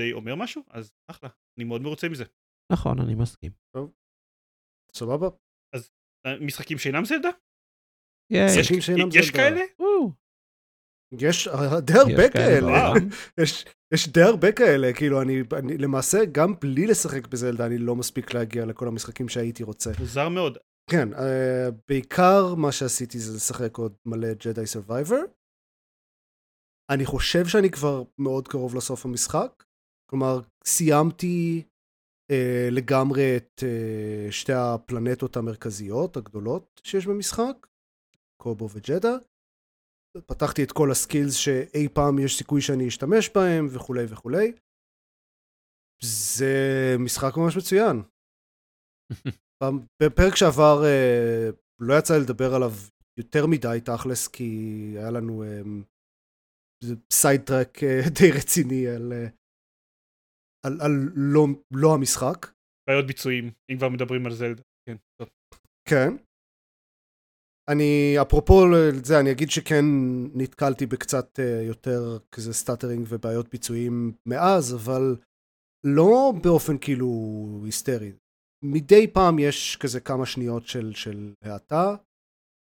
די 0.00 0.12
אומר 0.12 0.34
משהו 0.34 0.62
אז 0.70 0.92
אחלה 1.10 1.28
אני 1.58 1.64
מאוד 1.64 1.82
מרוצה 1.82 2.08
מזה 2.08 2.24
נכון, 2.72 3.00
אני 3.00 3.14
מסכים. 3.14 3.52
סבבה? 4.96 5.28
אה, 6.26 6.38
משחקים 6.40 6.78
שאינם 6.78 7.04
זלדה? 7.04 7.28
יש, 8.32 8.68
שאינם 8.86 9.08
יש. 9.14 9.30
כאלה? 9.30 9.60
יש 11.20 11.48
אה, 11.48 11.80
די 11.80 11.92
הרבה 11.92 12.24
יש 12.24 12.30
כאלה. 12.32 12.92
יש, 13.40 13.64
יש 13.94 14.08
די 14.08 14.22
הרבה 14.22 14.52
כאלה, 14.52 14.92
כאילו, 14.92 15.22
אני, 15.22 15.42
אני 15.58 15.78
למעשה, 15.78 16.18
גם 16.32 16.54
בלי 16.60 16.86
לשחק 16.86 17.26
בזלדה, 17.26 17.66
אני 17.66 17.78
לא 17.78 17.96
מספיק 17.96 18.34
להגיע 18.34 18.66
לכל 18.66 18.88
המשחקים 18.88 19.28
שהייתי 19.28 19.62
רוצה. 19.62 19.90
מוזר 19.98 20.28
מאוד 20.28 20.58
כן, 20.90 21.14
אה, 21.14 21.18
בעיקר 21.88 22.54
מה 22.54 22.72
שעשיתי 22.72 23.18
זה 23.18 23.36
לשחק 23.36 23.76
עוד 23.76 23.94
מלא 24.06 24.32
Jedi 24.32 24.66
Survivor. 24.66 25.20
אני 26.90 27.06
חושב 27.06 27.46
שאני 27.46 27.70
כבר 27.70 28.02
מאוד 28.18 28.48
קרוב 28.48 28.74
לסוף 28.74 29.04
המשחק. 29.04 29.64
כלומר, 30.10 30.40
סיימתי 30.64 31.62
uh, 32.32 32.34
לגמרי 32.70 33.36
את 33.36 33.62
uh, 33.62 34.32
שתי 34.32 34.52
הפלנטות 34.52 35.36
המרכזיות 35.36 36.16
הגדולות 36.16 36.80
שיש 36.84 37.06
במשחק, 37.06 37.66
קובו 38.42 38.68
וג'דה. 38.70 39.16
פתחתי 40.26 40.64
את 40.64 40.72
כל 40.72 40.90
הסקילס 40.90 41.34
שאי 41.34 41.88
פעם 41.88 42.18
יש 42.18 42.38
סיכוי 42.38 42.60
שאני 42.60 42.88
אשתמש 42.88 43.30
בהם 43.34 43.66
וכולי 43.70 44.04
וכולי. 44.08 44.52
זה 46.02 46.96
משחק 46.98 47.36
ממש 47.36 47.56
מצוין. 47.56 48.02
בפרק 50.02 50.36
שעבר 50.36 50.84
אה, 50.84 51.50
לא 51.80 51.98
יצא 51.98 52.18
לדבר 52.18 52.54
עליו 52.54 52.72
יותר 53.18 53.46
מדי 53.46 53.78
תכלס, 53.84 54.28
כי 54.28 54.44
היה 54.96 55.10
לנו 55.10 55.44
side 57.12 57.40
track 57.40 57.78
די 58.20 58.30
רציני 58.32 58.88
על, 58.88 59.12
אה, 59.12 59.26
על, 60.66 60.80
על 60.80 60.90
לא, 61.14 61.46
לא 61.74 61.94
המשחק. 61.94 62.46
בעיות 62.88 63.06
ביצועים 63.06 63.50
אם 63.72 63.76
כבר 63.78 63.88
מדברים 63.88 64.26
על 64.26 64.32
זלדה 64.32 64.62
כן 64.88 64.96
טוב. 65.20 65.28
כן. 65.88 66.16
אני, 67.70 68.14
אפרופו 68.22 68.64
זה, 69.04 69.20
אני 69.20 69.32
אגיד 69.32 69.50
שכן 69.50 69.84
נתקלתי 70.34 70.86
בקצת 70.86 71.40
אה, 71.40 71.62
יותר 71.62 72.18
כזה 72.32 72.52
stuttering 72.52 73.06
ובעיות 73.08 73.48
ביצועים 73.48 74.12
מאז, 74.28 74.74
אבל 74.74 75.16
לא 75.86 76.32
באופן 76.42 76.78
כאילו 76.80 77.10
היסטרי. 77.64 78.12
מדי 78.64 79.06
פעם 79.12 79.38
יש 79.38 79.76
כזה 79.82 80.00
כמה 80.00 80.26
שניות 80.26 80.66
של, 80.66 80.92
של 80.94 81.34
האטה. 81.42 81.96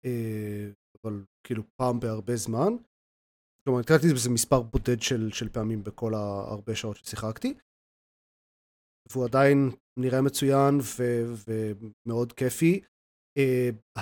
אה, 0.06 0.70
אבל 1.04 1.24
כאילו 1.48 1.64
פעם 1.76 2.00
בהרבה 2.00 2.36
זמן. 2.36 2.74
כלומר, 3.64 3.80
נתקלתי 3.80 4.08
בזה 4.14 4.30
מספר 4.30 4.62
בודד 4.62 5.02
של, 5.02 5.30
של 5.32 5.50
פעמים 5.50 5.84
בכל 5.84 6.14
ההרבה 6.14 6.76
שעות 6.76 6.98
ששיחקתי. 6.98 7.54
והוא 9.12 9.26
עדיין 9.26 9.70
נראה 10.00 10.22
מצוין 10.22 10.80
ו, 10.82 11.04
ומאוד 12.06 12.34
כיפי. 12.34 12.82
Uh, 13.40 14.00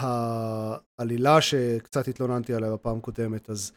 העלילה 0.97 1.41
שקצת 1.41 2.07
התלוננתי 2.07 2.53
עליה 2.53 2.73
בפעם 2.73 2.97
הקודמת, 2.97 3.49
אז 3.49 3.71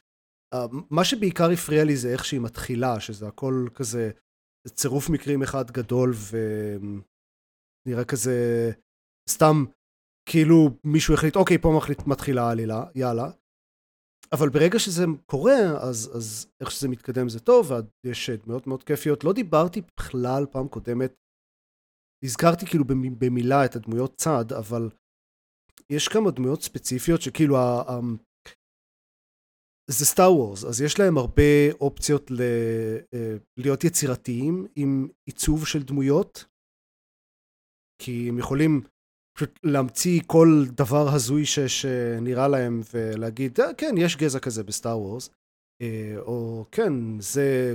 uh, 0.54 0.58
מה 0.90 1.04
שבעיקר 1.04 1.50
הפריע 1.50 1.84
לי 1.84 1.96
זה 1.96 2.12
איך 2.12 2.24
שהיא 2.24 2.40
מתחילה, 2.40 3.00
שזה 3.00 3.28
הכל 3.28 3.66
כזה 3.74 4.10
צירוף 4.68 5.10
מקרים 5.10 5.42
אחד 5.42 5.70
גדול 5.70 6.12
ונראה 7.86 8.04
כזה 8.04 8.70
סתם 9.30 9.64
כאילו 10.28 10.70
מישהו 10.84 11.14
החליט 11.14 11.36
אוקיי 11.36 11.58
פה 11.58 11.74
מחליט, 11.76 11.98
מתחילה 12.06 12.42
העלילה 12.42 12.84
יאללה 12.94 13.30
אבל 14.34 14.48
ברגע 14.48 14.78
שזה 14.78 15.04
קורה 15.26 15.58
אז, 15.88 16.10
אז 16.16 16.46
איך 16.60 16.70
שזה 16.70 16.88
מתקדם 16.88 17.28
זה 17.28 17.40
טוב 17.40 17.70
ויש 18.06 18.30
דמויות 18.30 18.66
מאוד 18.66 18.82
כיפיות. 18.82 19.24
לא 19.24 19.32
דיברתי 19.32 19.82
בכלל 19.96 20.46
פעם 20.50 20.68
קודמת 20.68 21.14
הזכרתי 22.24 22.66
כאילו 22.66 22.84
במילה 23.18 23.64
את 23.64 23.76
הדמויות 23.76 24.14
צד 24.16 24.52
אבל 24.58 24.90
יש 25.90 26.08
כמה 26.08 26.30
דמויות 26.30 26.62
ספציפיות 26.62 27.22
שכאילו 27.22 27.56
זה 29.90 30.06
Star 30.06 30.32
Wars, 30.32 30.64
אז 30.64 30.80
יש 30.80 30.98
להם 30.98 31.18
הרבה 31.18 31.72
אופציות 31.80 32.30
ל... 32.30 32.40
אה, 33.14 33.36
להיות 33.56 33.84
יצירתיים 33.84 34.66
עם 34.76 35.08
עיצוב 35.26 35.66
של 35.66 35.82
דמויות, 35.82 36.44
כי 38.02 38.28
הם 38.28 38.38
יכולים 38.38 38.80
פשוט 39.36 39.58
להמציא 39.64 40.20
כל 40.26 40.48
דבר 40.76 41.04
הזוי 41.14 41.46
ש... 41.46 41.58
שנראה 41.58 42.48
להם 42.48 42.80
ולהגיד, 42.94 43.60
אה, 43.60 43.74
כן, 43.78 43.94
יש 43.98 44.16
גזע 44.16 44.38
כזה 44.38 44.62
ב-Star 44.62 44.98
Wars, 44.98 45.30
אה, 45.82 46.14
או 46.18 46.64
כן, 46.72 46.92
זה 47.20 47.74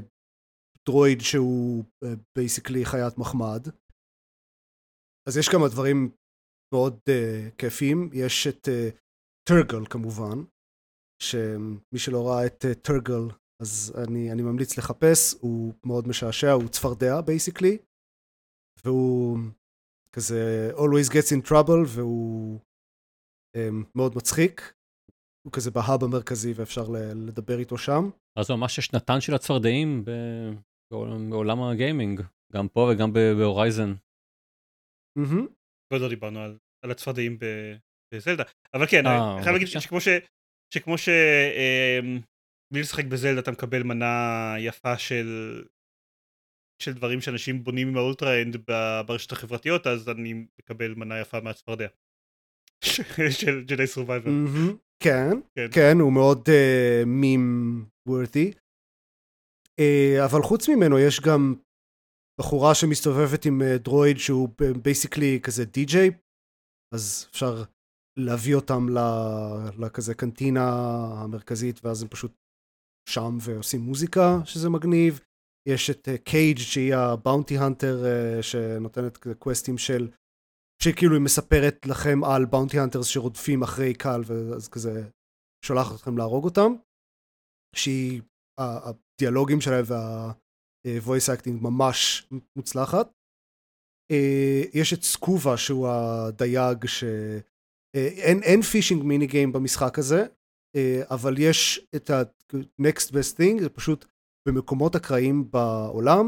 droid 0.89 1.21
שהוא 1.21 1.83
basically 2.35 2.85
חיית 2.85 3.17
מחמד. 3.17 3.67
אז 5.27 5.37
יש 5.37 5.49
כמה 5.49 5.67
דברים 5.67 6.11
מאוד 6.73 6.93
אה, 6.93 7.55
כיפים, 7.57 8.09
יש 8.13 8.47
את 8.47 8.67
Turgle 9.49 9.83
אה, 9.83 9.89
כמובן, 9.89 10.37
שמי 11.21 11.99
שלא 11.99 12.27
ראה 12.27 12.45
את 12.45 12.65
Turgle, 12.81 13.29
אה, 13.29 13.33
אז 13.61 13.93
אני, 14.03 14.31
אני 14.31 14.41
ממליץ 14.41 14.77
לחפש, 14.77 15.35
הוא 15.41 15.73
מאוד 15.85 16.07
משעשע, 16.07 16.51
הוא 16.51 16.69
צפרדע 16.69 17.21
basically, 17.21 17.77
והוא 18.85 19.37
כזה 20.15 20.71
always 20.75 21.09
gets 21.09 21.31
in 21.37 21.49
trouble, 21.49 21.87
והוא 21.87 22.59
אמ, 23.57 23.85
מאוד 23.95 24.13
מצחיק. 24.15 24.73
הוא 25.45 25.53
כזה 25.53 25.71
ב-hub 25.71 26.03
המרכזי 26.03 26.53
ואפשר 26.53 26.83
לדבר 27.27 27.59
איתו 27.59 27.77
שם. 27.77 28.09
אז 28.39 28.51
ממש 28.51 28.79
השנה 28.79 29.21
של 29.21 29.33
הצפרדעים 29.33 30.03
בעולם 31.31 31.61
הגיימינג, 31.63 32.21
גם 32.53 32.67
פה 32.67 32.91
וגם 32.93 33.13
בהורייזן. 33.13 33.93
עוד 35.93 36.01
לא 36.01 36.09
דיברנו 36.09 36.39
על, 36.39 36.57
על 36.85 36.91
הצפרדעים 36.91 37.37
בזלדה, 38.13 38.43
אבל 38.73 38.87
כן, 38.87 39.05
אני 39.05 39.43
חייב. 39.43 39.53
להגיד 39.53 39.67
שכמו 39.67 40.01
ש... 40.01 40.07
שכמו 40.73 40.97
ש... 40.97 41.09
אמ, 41.09 42.19
בלי 42.73 42.81
לשחק 42.81 43.05
בזלדה 43.05 43.39
אתה 43.39 43.51
מקבל 43.51 43.83
מנה 43.83 44.55
יפה 44.59 44.97
של 44.97 45.27
של 46.81 46.93
דברים 46.93 47.21
שאנשים 47.21 47.63
בונים 47.63 47.87
עם 47.87 47.97
ה-Ultrahand 47.97 48.57
ברשת 49.07 49.31
החברתיות 49.31 49.87
אז 49.87 50.09
אני 50.09 50.45
מקבל 50.59 50.93
מנה 50.93 51.19
יפה 51.19 51.39
מהצפרדע. 51.39 51.87
של 53.39 53.63
Jedi 53.65 53.87
Survivor. 53.87 54.31
כן, 55.03 55.29
כן, 55.55 55.67
כן, 55.73 55.99
הוא 55.99 56.13
מאוד 56.13 56.49
meme 57.05 57.85
אה, 57.85 58.09
worthy. 58.11 58.51
אה, 59.81 60.25
אבל 60.25 60.41
חוץ 60.43 60.69
ממנו 60.69 60.99
יש 60.99 61.19
גם 61.19 61.55
בחורה 62.39 62.75
שמסתובבת 62.75 63.45
עם 63.45 63.61
דרויד 63.75 64.17
שהוא 64.17 64.49
basically 64.83 65.39
כזה 65.43 65.65
די-ג'יי, 65.65 66.11
אז 66.93 67.27
אפשר 67.31 67.63
להביא 68.19 68.55
אותם 68.55 68.87
לכזה 69.79 70.13
קנטינה 70.13 70.69
המרכזית 71.23 71.85
ואז 71.85 72.01
הם 72.01 72.07
פשוט 72.09 72.31
שם 73.09 73.37
ועושים 73.41 73.81
מוזיקה 73.81 74.37
שזה 74.45 74.69
מגניב. 74.69 75.19
יש 75.67 75.89
את 75.89 76.09
Caij 76.23 76.57
uh, 76.57 76.61
שהיא 76.61 76.95
ה 76.95 77.04
bounty 77.04 77.57
hunter 77.57 78.03
uh, 78.03 78.43
שנותנת 78.43 79.17
קווסטים 79.39 79.77
של 79.77 80.09
שכאילו 80.83 81.13
היא 81.13 81.21
מספרת 81.21 81.85
לכם 81.85 82.23
על 82.23 82.45
bounty 82.45 82.79
hunters 82.79 83.07
שרודפים 83.07 83.63
אחרי 83.63 83.93
קאל 83.93 84.21
ואז 84.25 84.67
כזה 84.67 85.09
שולחת 85.65 85.95
אתכם 85.95 86.17
להרוג 86.17 86.45
אותם. 86.45 86.73
שהיא 87.75 88.21
הדיאלוגים 88.59 89.61
שלהם 89.61 89.83
וה-voice 89.87 91.37
acting 91.37 91.61
ממש 91.61 92.29
מוצלחת. 92.55 93.11
יש 94.73 94.93
את 94.93 95.03
סקובה 95.03 95.57
שהוא 95.57 95.87
הדייג 95.87 96.85
ש... 96.85 97.03
אה, 97.95 98.07
אין, 98.07 98.43
אין 98.43 98.61
פישינג 98.61 99.03
מיני 99.03 99.27
גיים 99.27 99.51
במשחק 99.51 99.99
הזה, 99.99 100.25
אה, 100.75 101.01
אבל 101.09 101.35
יש 101.37 101.87
את 101.95 102.09
ה-next 102.09 103.09
best 103.11 103.37
thing, 103.37 103.61
זה 103.61 103.69
פשוט 103.69 104.05
במקומות 104.47 104.95
אקראיים 104.95 105.51
בעולם, 105.51 106.25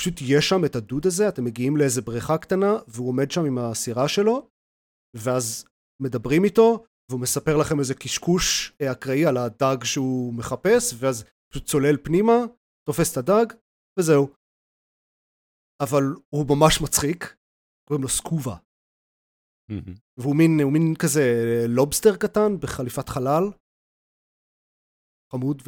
פשוט 0.00 0.14
יש 0.20 0.48
שם 0.48 0.64
את 0.66 0.74
הדוד 0.76 1.06
הזה, 1.06 1.28
אתם 1.28 1.44
מגיעים 1.44 1.76
לאיזה 1.76 2.02
בריכה 2.02 2.38
קטנה, 2.38 2.72
והוא 2.88 3.08
עומד 3.08 3.30
שם 3.30 3.44
עם 3.44 3.58
הסירה 3.58 4.08
שלו, 4.08 4.48
ואז 5.16 5.64
מדברים 6.02 6.44
איתו, 6.44 6.84
והוא 7.10 7.20
מספר 7.20 7.56
לכם 7.60 7.78
איזה 7.78 7.94
קשקוש 7.94 8.72
אה, 8.80 8.92
אקראי 8.92 9.26
על 9.26 9.36
הדג 9.36 9.84
שהוא 9.84 10.34
מחפש, 10.34 10.94
ואז 10.98 11.24
פשוט 11.50 11.64
צולל 11.66 11.96
פנימה, 12.04 12.36
תופס 12.86 13.12
את 13.12 13.16
הדג, 13.16 13.46
וזהו. 13.98 14.34
אבל 15.82 16.04
הוא 16.34 16.46
ממש 16.48 16.80
מצחיק, 16.84 17.36
קוראים 17.88 18.02
לו 18.02 18.08
סקובה. 18.08 18.56
והוא 20.18 20.36
מין, 20.36 20.50
מין 20.72 20.94
כזה 21.02 21.24
לובסטר 21.68 22.16
קטן 22.16 22.50
בחליפת 22.62 23.08
חלל, 23.08 23.44
חמוד 25.32 25.62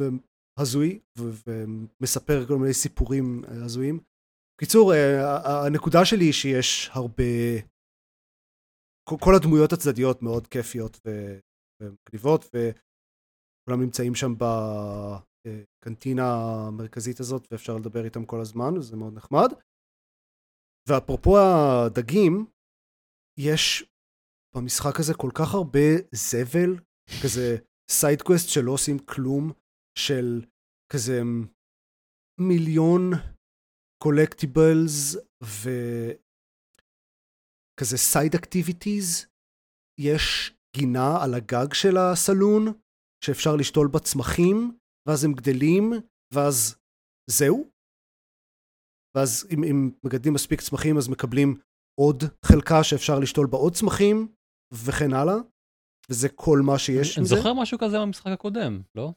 והזוי, 0.59 0.99
ומספר 1.17 2.45
כל 2.47 2.57
מיני 2.57 2.73
סיפורים 2.73 3.41
אה, 3.45 3.65
הזויים. 3.65 3.99
בקיצור, 4.57 4.93
אה, 4.93 5.65
הנקודה 5.65 6.05
שלי 6.05 6.25
היא 6.25 6.33
שיש 6.33 6.89
הרבה... 6.93 7.23
כל 9.09 9.33
הדמויות 9.35 9.73
הצדדיות 9.73 10.21
מאוד 10.21 10.47
כיפיות 10.47 10.99
ומגניבות, 11.81 12.45
וכולם 12.45 13.81
נמצאים 13.81 14.15
שם 14.15 14.33
בקנטינה 14.37 16.23
המרכזית 16.67 17.19
הזאת, 17.19 17.47
ואפשר 17.51 17.77
לדבר 17.77 18.05
איתם 18.05 18.25
כל 18.25 18.41
הזמן, 18.41 18.77
וזה 18.77 18.95
מאוד 18.95 19.13
נחמד. 19.13 19.49
ואפרופו 20.89 21.37
הדגים, 21.39 22.45
יש 23.39 23.85
במשחק 24.55 24.99
הזה 24.99 25.13
כל 25.13 25.31
כך 25.33 25.53
הרבה 25.53 25.87
זבל, 26.11 26.71
כזה 27.23 27.57
side 27.91 28.17
quest 28.17 28.49
שלא 28.49 28.71
עושים 28.71 28.99
כלום, 28.99 29.51
של 29.99 30.45
כזה 30.93 31.21
מיליון 32.39 33.11
collectibles 34.03 35.15
וכזה 35.43 36.17
side 37.97 38.35
activities. 38.35 39.25
יש 39.99 40.53
גינה 40.75 41.23
על 41.23 41.33
הגג 41.33 41.73
של 41.73 41.97
הסלון, 41.97 42.65
שאפשר 43.25 43.55
לשתול 43.59 43.87
בה 43.87 43.99
צמחים, 43.99 44.77
ואז 45.07 45.25
הם 45.25 45.33
גדלים, 45.33 45.93
ואז 46.33 46.75
זהו. 47.29 47.69
ואז 49.17 49.47
אם, 49.51 49.63
אם 49.63 49.91
מגדלים 50.05 50.33
מספיק 50.33 50.61
צמחים 50.61 50.97
אז 50.97 51.09
מקבלים 51.09 51.59
עוד 51.99 52.23
חלקה 52.45 52.83
שאפשר 52.83 53.19
לשתול 53.19 53.47
בה 53.47 53.57
עוד 53.57 53.73
צמחים, 53.73 54.33
וכן 54.73 55.13
הלאה, 55.13 55.35
וזה 56.09 56.29
כל 56.29 56.59
מה 56.65 56.79
שיש 56.79 57.17
עם 57.17 57.25
זה. 57.25 57.35
אני 57.35 57.41
זוכר 57.41 57.53
משהו 57.61 57.79
כזה 57.79 57.99
במשחק 57.99 58.27
הקודם, 58.27 58.81
לא? 58.95 59.13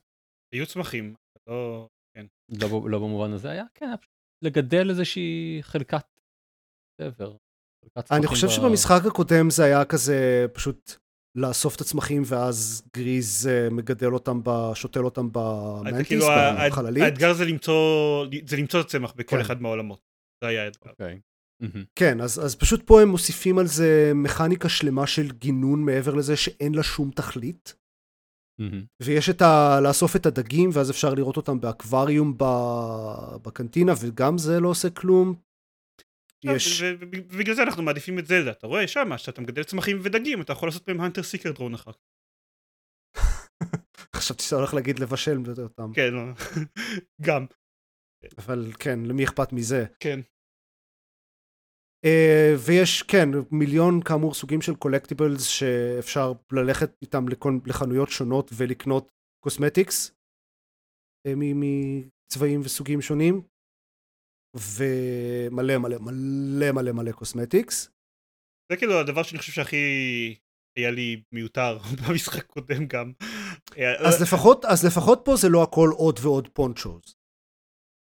היו 0.55 0.66
צמחים, 0.66 1.14
לא... 1.47 1.88
כן. 2.16 2.26
לא, 2.49 2.90
לא 2.90 2.99
במובן 2.99 3.32
הזה 3.32 3.51
היה? 3.51 3.64
כן, 3.74 3.86
היה 3.86 3.97
פשוט 3.97 4.12
לגדל 4.44 4.90
איזושהי 4.90 5.59
חלקת 5.62 6.05
דבר. 7.01 7.36
אני 8.11 8.26
חושב 8.26 8.47
ב... 8.47 8.51
שבמשחק 8.51 9.07
הקודם 9.07 9.51
זה 9.51 9.64
היה 9.64 9.84
כזה 9.84 10.47
פשוט 10.53 10.92
לאסוף 11.36 11.76
את 11.76 11.80
הצמחים 11.80 12.22
ואז 12.26 12.82
גריז 12.97 13.49
uh, 13.49 13.74
מגדל 13.74 14.12
אותם, 14.12 14.40
ב... 14.44 14.51
שותל 14.74 15.05
אותם 15.05 15.28
במנטיס, 15.32 16.07
כאילו 16.07 16.26
בחללית. 16.70 17.03
האתגר 17.03 17.32
זה 17.32 17.44
למצוא, 17.44 18.26
זה 18.47 18.57
למצוא 18.57 18.80
את 18.80 18.84
הצמח 18.84 19.12
בכל 19.12 19.36
כן. 19.36 19.40
אחד 19.40 19.62
מהעולמות. 19.62 20.01
זה 20.44 20.49
היה 20.49 20.64
האתגר. 20.64 20.90
Okay. 20.90 20.92
אוקיי. 20.92 21.20
כן, 21.94 22.20
אז, 22.20 22.44
אז 22.44 22.57
פשוט 22.57 22.86
פה 22.86 23.03
הם 23.03 23.09
מוסיפים 23.09 23.59
על 23.59 23.66
זה 23.66 24.12
מכניקה 24.14 24.68
שלמה 24.68 25.07
של 25.07 25.30
גינון 25.32 25.84
מעבר 25.84 26.14
לזה 26.14 26.36
שאין 26.36 26.74
לה 26.74 26.82
שום 26.82 27.11
תכלית. 27.11 27.74
ויש 29.02 29.30
את 29.30 29.42
ה... 29.42 29.80
לאסוף 29.82 30.16
את 30.16 30.26
הדגים, 30.26 30.70
ואז 30.72 30.90
אפשר 30.90 31.14
לראות 31.14 31.36
אותם 31.36 31.61
באקווריום 31.61 32.34
ב... 32.36 32.44
בקנטינה, 33.42 33.92
וגם 34.00 34.38
זה 34.38 34.61
לא 34.61 34.68
עושה 34.68 34.90
כלום. 34.90 35.34
יש... 36.44 36.82
ובגלל 37.00 37.54
זה 37.54 37.62
אנחנו 37.62 37.82
מעדיפים 37.82 38.18
את 38.18 38.26
זלדה, 38.26 38.50
אתה 38.50 38.66
רואה 38.66 38.88
שם, 38.88 39.09
שאתה 39.16 39.40
מגדל 39.40 39.62
צמחים 39.62 39.98
ודגים, 40.02 40.40
אתה 40.40 40.52
יכול 40.52 40.68
לעשות 40.68 40.88
מהם 40.88 41.00
הנטר 41.00 41.22
סיקר 41.22 41.52
דרון 41.52 41.74
אחר 41.74 41.92
כך. 41.92 41.98
חשבתי 44.16 44.42
שאתה 44.42 44.57
הולך 44.57 44.74
להגיד 44.74 44.98
לבשל 44.98 45.38
אותם. 45.62 45.92
כן, 45.94 46.14
לא. 46.14 46.22
גם. 47.26 47.46
אבל 48.38 48.72
כן, 48.78 48.98
למי 49.07 49.24
אכפת 49.24 49.52
מזה? 49.52 49.84
כן. 50.00 50.20
Uh, 52.07 52.59
ויש, 52.66 53.02
כן, 53.02 53.28
מיליון 53.50 54.02
כאמור 54.02 54.34
סוגים 54.34 54.62
של 54.62 54.74
קולקטיבלס 54.74 55.42
שאפשר 55.42 56.32
ללכת 56.52 56.90
איתם 57.02 57.28
לכל, 57.28 57.59
לחנויות 57.66 58.09
שונות 58.09 58.50
ולקנות 58.54 59.12
cosmetics 59.45 60.11
uh, 61.28 61.30
מצבעים 61.34 62.61
וסוגים 62.64 63.02
שונים 63.02 63.42
ומלא 64.57 65.78
מלא 65.78 65.98
מלא 65.98 66.72
מלא 66.72 66.92
מלא 66.92 67.12
קוסמטיקס. 67.12 67.90
זה 68.72 68.76
כאילו 68.76 69.00
הדבר 69.00 69.22
שאני 69.22 69.38
חושב 69.38 69.52
שהכי 69.52 69.76
היה 70.76 70.90
לי 70.90 71.22
מיותר 71.32 71.78
במשחק 72.09 72.46
קודם 72.46 72.86
גם. 72.86 73.12
אז 74.07 74.22
לפחות, 74.22 74.64
אז 74.64 74.86
לפחות 74.86 75.20
פה 75.24 75.36
זה 75.36 75.48
לא 75.48 75.62
הכל 75.62 75.88
עוד 75.96 76.18
ועוד 76.22 76.48
ponchos. 76.49 77.16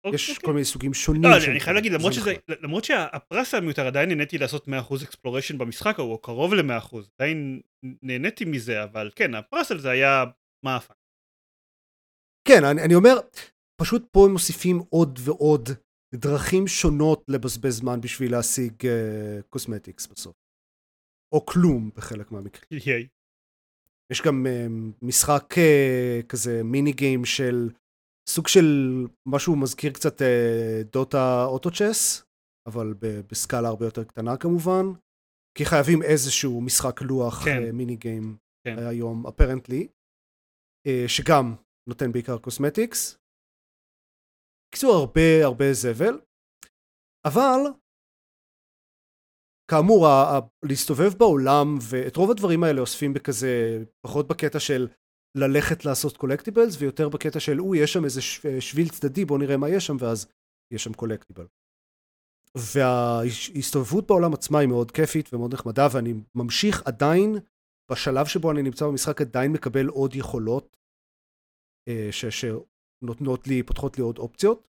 אוקיי. 0.03 0.15
יש 0.15 0.39
כל 0.39 0.53
מיני 0.53 0.65
סוגים 0.65 0.93
שונים. 0.93 1.23
לא, 1.23 1.37
אני 1.51 1.59
חייב 1.59 1.75
להגיד, 1.75 1.91
למרות, 1.91 2.13
זה 2.13 2.19
שזה, 2.19 2.31
נכון. 2.31 2.63
למרות 2.63 2.83
שהפרס 2.83 3.53
המיותר 3.53 3.87
עדיין 3.87 4.09
נהניתי 4.09 4.37
לעשות 4.37 4.67
100% 4.67 4.71
exploration 5.03 5.57
במשחק 5.57 5.99
ההוא, 5.99 6.11
או 6.11 6.17
קרוב 6.17 6.53
ל-100%, 6.53 6.97
עדיין 7.19 7.61
נהניתי 7.83 8.45
מזה, 8.45 8.83
אבל 8.83 9.11
כן, 9.15 9.35
הפרס 9.35 9.71
על 9.71 9.79
זה 9.79 9.89
היה 9.89 10.23
meh-פן. 10.65 10.93
כן, 12.47 12.63
אני, 12.63 12.81
אני 12.81 12.95
אומר, 12.95 13.19
פשוט 13.81 14.03
פה 14.11 14.25
הם 14.25 14.31
מוסיפים 14.31 14.79
עוד 14.89 15.19
ועוד 15.23 15.69
דרכים 16.15 16.67
שונות 16.67 17.23
לבזבז 17.27 17.77
זמן 17.77 18.01
בשביל 18.01 18.31
להשיג 18.31 18.73
cosmetics 19.49 20.05
uh, 20.05 20.11
בסוף. 20.11 20.35
או 21.35 21.45
כלום 21.45 21.89
בחלק 21.95 22.31
מהמקרים. 22.31 22.81
יש 24.11 24.21
גם 24.21 24.45
uh, 24.45 24.71
משחק 25.01 25.53
uh, 25.53 26.25
כזה 26.25 26.63
mini 26.63 26.91
game 26.91 27.25
של 27.25 27.69
סוג 28.29 28.47
של 28.47 28.65
משהו 29.27 29.55
מזכיר 29.55 29.93
קצת 29.93 30.21
דוטה 30.91 31.45
אוטו 31.45 31.69
צ'ס, 31.71 32.23
אבל 32.67 32.93
בסקאלה 33.29 33.67
הרבה 33.67 33.85
יותר 33.85 34.03
קטנה 34.03 34.37
כמובן, 34.37 34.85
כי 35.57 35.65
חייבים 35.65 36.01
איזשהו 36.01 36.61
משחק 36.61 37.01
לוח 37.01 37.45
כן. 37.45 37.69
uh, 37.69 37.71
mini 37.71 37.95
game 37.95 38.37
כן. 38.67 38.75
היום, 38.89 39.27
apparently, 39.27 39.87
שגם 41.07 41.55
נותן 41.89 42.11
בעיקר 42.11 42.37
cosmetics. 42.37 43.17
בקיצור, 44.67 44.93
הרבה 44.93 45.45
הרבה 45.45 45.65
זבל, 45.73 46.19
אבל 47.27 47.59
כאמור, 49.71 50.07
ה- 50.07 50.37
ה- 50.37 50.47
להסתובב 50.69 51.17
בעולם, 51.19 51.67
ואת 51.91 52.15
רוב 52.15 52.31
הדברים 52.31 52.63
האלה 52.63 52.81
אוספים 52.81 53.13
בכזה, 53.13 53.83
פחות 54.05 54.27
בקטע 54.27 54.59
של 54.59 54.87
ללכת 55.37 55.85
לעשות 55.85 56.17
collectibles, 56.17 56.81
ויותר 56.81 57.09
בקטע 57.09 57.39
של, 57.39 57.61
אוי, 57.61 57.79
יש 57.83 57.93
שם 57.93 58.05
איזה 58.05 58.21
ש- 58.21 58.45
שביל 58.59 58.89
צדדי, 58.89 59.25
בוא 59.25 59.39
נראה 59.39 59.57
מה 59.57 59.69
יש 59.69 59.85
שם, 59.85 59.95
ואז 59.99 60.27
יש 60.73 60.83
שם 60.83 60.93
collectible. 60.93 61.47
וההסתובבות 62.57 64.07
בעולם 64.07 64.33
עצמה 64.33 64.59
היא 64.59 64.69
מאוד 64.69 64.91
כיפית 64.91 65.33
ומאוד 65.33 65.53
נחמדה, 65.53 65.87
ואני 65.93 66.13
ממשיך 66.35 66.81
עדיין, 66.85 67.35
בשלב 67.91 68.25
שבו 68.25 68.51
אני 68.51 68.61
נמצא 68.61 68.87
במשחק, 68.87 69.21
עדיין 69.21 69.51
מקבל 69.51 69.87
עוד 69.87 70.15
יכולות, 70.15 70.77
אה, 71.89 72.07
ש- 72.11 72.25
שנותנות 72.25 73.47
לי, 73.47 73.63
פותחות 73.63 73.97
לי 73.97 74.03
עוד 74.03 74.17
אופציות, 74.17 74.67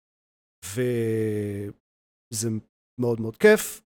וזה 0.64 2.48
מאוד 3.00 3.20
מאוד 3.20 3.36
כיף. 3.36 3.82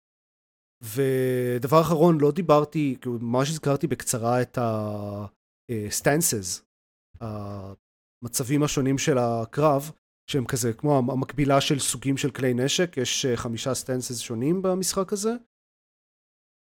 ודבר 0.82 1.80
אחרון, 1.80 2.18
לא 2.20 2.32
דיברתי, 2.32 2.96
כאילו, 3.00 3.18
ממש 3.18 3.50
הזכרתי 3.50 3.86
בקצרה 3.86 4.42
את 4.42 4.58
ה-stances, 4.58 6.63
המצבים 7.20 8.62
השונים 8.62 8.98
של 8.98 9.18
הקרב, 9.18 9.82
שהם 10.30 10.44
כזה 10.46 10.72
כמו 10.72 10.98
המקבילה 10.98 11.60
של 11.60 11.78
סוגים 11.78 12.16
של 12.16 12.30
כלי 12.30 12.54
נשק, 12.54 12.96
יש 12.96 13.26
אה, 13.26 13.36
חמישה 13.36 13.70
stances 13.70 14.18
שונים 14.22 14.62
במשחק 14.62 15.12
הזה. 15.12 15.30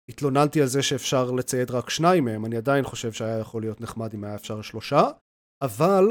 התלוננתי 0.10 0.62
על 0.62 0.68
זה 0.68 0.82
שאפשר 0.82 1.32
לצייד 1.32 1.72
רק 1.72 1.90
שניים 1.90 2.26
מהם, 2.26 2.46
אני 2.46 2.58
עדיין 2.58 2.84
חושב 2.86 3.12
שהיה 3.12 3.40
יכול 3.40 3.62
להיות 3.62 3.82
נחמד 3.82 4.14
אם 4.14 4.24
היה 4.24 4.36
אפשר 4.36 4.62
שלושה, 4.62 5.02
אבל 5.64 6.04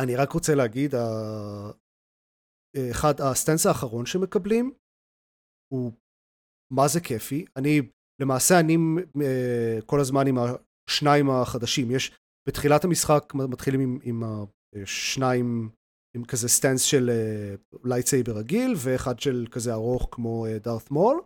אני 0.00 0.16
רק 0.16 0.32
רוצה 0.32 0.54
להגיד, 0.54 0.94
ה- 0.94 1.70
אחד, 2.90 3.14
ה 3.20 3.27
stance 3.27 3.66
האחרון 3.66 4.06
שמקבלים 4.06 4.74
הוא 5.72 5.92
מה 6.72 6.88
זה 6.88 7.00
כיפי. 7.00 7.44
אני, 7.56 7.80
למעשה 8.22 8.54
אני 8.60 8.76
אה, 9.22 9.78
כל 9.86 10.00
הזמן 10.00 10.26
עם 10.26 10.36
השניים 10.88 11.30
החדשים. 11.30 11.90
יש, 11.90 12.18
בתחילת 12.48 12.84
המשחק 12.84 13.32
מתחילים 13.34 13.80
עם, 13.80 13.98
עם 14.02 14.22
השניים, 14.82 15.70
עם 16.16 16.24
כזה 16.24 16.48
stance 16.48 16.82
של 16.82 17.10
lightsaber 17.84 18.32
רגיל, 18.32 18.74
ואחד 18.76 19.20
של 19.20 19.46
כזה 19.50 19.72
ארוך 19.72 20.08
כמו 20.12 20.46
דארת 20.62 20.90
מול. 20.90 21.20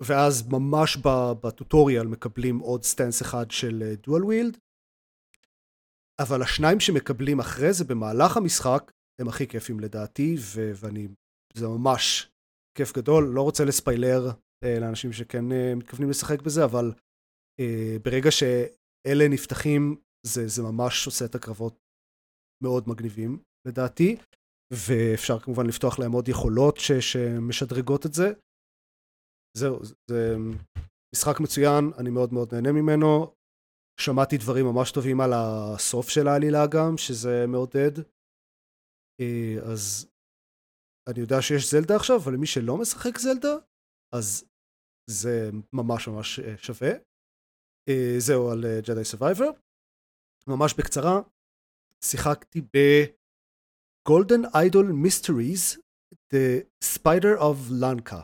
ואז 0.00 0.48
ממש 0.48 0.96
בטוטוריאל 1.42 2.06
מקבלים 2.06 2.58
עוד 2.58 2.84
stance 2.84 3.22
אחד 3.22 3.50
של 3.50 3.94
dual 4.06 4.24
wield. 4.24 4.58
אבל 6.20 6.42
השניים 6.42 6.80
שמקבלים 6.80 7.40
אחרי 7.40 7.72
זה 7.72 7.84
במהלך 7.84 8.36
המשחק 8.36 8.92
הם 9.20 9.28
הכי 9.28 9.48
כיפים 9.48 9.80
לדעתי, 9.80 10.36
ו- 10.38 10.72
ואני, 10.74 11.08
זה 11.54 11.66
ממש 11.68 12.30
כיף 12.78 12.92
גדול, 12.96 13.24
לא 13.24 13.42
רוצה 13.42 13.64
לספיילר 13.64 14.30
אה, 14.64 14.80
לאנשים 14.80 15.12
שכן 15.12 15.52
אה, 15.52 15.74
מתכוונים 15.74 16.10
לשחק 16.10 16.42
בזה, 16.42 16.64
אבל 16.64 16.92
אה, 17.60 17.96
ברגע 18.02 18.30
שאלה 19.06 19.28
נפתחים, 19.30 19.96
זה, 20.26 20.48
זה 20.48 20.62
ממש 20.62 21.06
עושה 21.06 21.24
את 21.24 21.34
הקרבות 21.34 21.74
מאוד 22.64 22.88
מגניבים 22.88 23.42
לדעתי, 23.68 24.16
ואפשר 24.72 25.38
כמובן 25.38 25.66
לפתוח 25.66 25.98
להם 25.98 26.12
עוד 26.12 26.28
יכולות 26.28 26.76
ש- 26.76 26.92
שמשדרגות 27.12 28.06
את 28.06 28.12
זה. 28.12 28.26
זהו, 29.58 29.78
זה 30.10 30.36
משחק 31.14 31.40
מצוין, 31.40 31.84
אני 31.98 32.10
מאוד 32.10 32.32
מאוד 32.32 32.54
נהנה 32.54 32.72
ממנו. 32.72 33.34
שמעתי 34.00 34.36
דברים 34.38 34.66
ממש 34.66 34.92
טובים 34.92 35.20
על 35.20 35.30
הסוף 35.34 36.08
של 36.08 36.28
העלילה 36.28 36.66
גם, 36.74 36.92
שזה 36.98 37.44
מעודד. 37.48 37.94
אה, 39.20 39.72
אז 39.72 40.10
אני 41.08 41.20
יודע 41.20 41.42
שיש 41.42 41.70
זלדה 41.70 41.96
עכשיו, 41.96 42.16
אבל 42.16 42.32
למי 42.34 42.46
שלא 42.46 42.76
משחק 42.80 43.18
זלדה, 43.18 43.54
אז 44.14 44.44
זה 45.10 45.50
ממש 45.72 46.08
ממש 46.08 46.40
אה, 46.40 46.56
שווה. 46.58 47.05
אה, 47.88 48.14
זהו 48.18 48.50
על 48.50 48.64
Jedi 48.88 49.04
Survivor. 49.04 49.50
ממש 50.48 50.74
בקצרה, 50.78 51.20
שיחקתי 52.04 52.60
ב-Golden 52.60 54.44
Idol 54.54 54.88
Mysteries, 55.04 55.78
The 56.32 56.64
Spider 56.84 57.40
of 57.40 57.58
Lanka. 57.82 58.20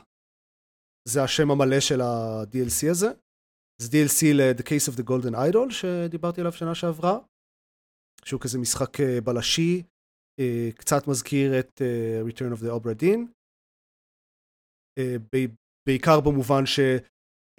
זה 1.09 1.23
השם 1.23 1.51
המלא 1.51 1.81
של 1.81 2.01
ה-DLC 2.01 2.91
הזה. 2.91 3.07
זה 3.83 3.89
DLC 3.89 4.35
ל-The 4.35 4.63
Case 4.63 4.93
of 4.93 4.97
the 4.99 5.05
Golden 5.05 5.35
Idol, 5.35 5.71
שדיברתי 5.71 6.41
עליו 6.41 6.53
שנה 6.53 6.75
שעברה, 6.75 7.19
שהוא 8.25 8.41
כזה 8.41 8.59
משחק 8.59 8.93
בלשי, 9.25 9.83
קצת 10.79 11.09
מזכיר 11.09 11.61
את 11.61 11.83
Return 12.29 12.57
of 12.57 12.61
the 12.61 12.71
Obra 12.81 13.03
Dinn, 13.03 13.21
בעיקר 15.87 16.21
במובן 16.21 16.67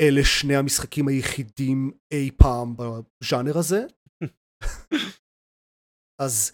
שאלה 0.04 0.24
שני 0.24 0.56
המשחקים 0.56 1.08
היחידים 1.08 1.92
אי 2.12 2.32
פעם 2.32 2.76
בז'אנר 2.78 3.58
הזה. 3.58 3.86
אז 6.24 6.52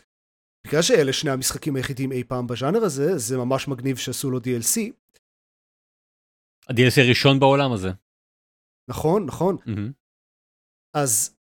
בגלל 0.68 0.82
שאלה 0.82 1.14
שני 1.14 1.32
המשחקים 1.32 1.76
היחידים 1.76 2.12
אי 2.12 2.24
פעם 2.24 2.48
בז'אנר 2.48 2.84
הזה, 2.86 3.18
זה 3.18 3.38
ממש 3.38 3.68
מגניב 3.68 3.98
שעשו 3.98 4.32
לו 4.32 4.38
DLC. 4.38 4.94
ה-DLC 6.68 7.02
הראשון 7.06 7.40
בעולם 7.40 7.72
הזה. 7.74 7.90
נכון, 8.90 9.26
נכון. 9.26 9.56
Mm-hmm. 9.56 9.94
אז 10.98 11.38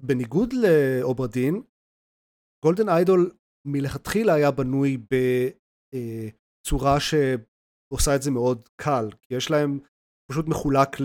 בניגוד 0.00 0.52
לאוברדין, 0.52 1.62
גולדן 2.64 2.88
איידול 2.88 3.30
מלכתחילה 3.66 4.34
היה 4.34 4.50
בנוי 4.50 4.96
בצורה 4.96 6.96
שעושה 7.00 8.16
את 8.16 8.22
זה 8.22 8.30
מאוד 8.30 8.68
קל, 8.76 9.10
כי 9.22 9.34
יש 9.34 9.50
להם 9.50 9.80
פשוט 10.30 10.46
מחולק 10.48 11.00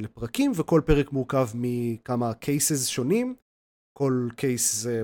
לפרקים, 0.00 0.52
וכל 0.54 0.80
פרק 0.86 1.12
מורכב 1.12 1.48
מכמה 1.54 2.34
קייסס 2.34 2.86
שונים, 2.86 3.36
כל 3.98 4.28
קייס 4.36 4.74
זה 4.82 5.02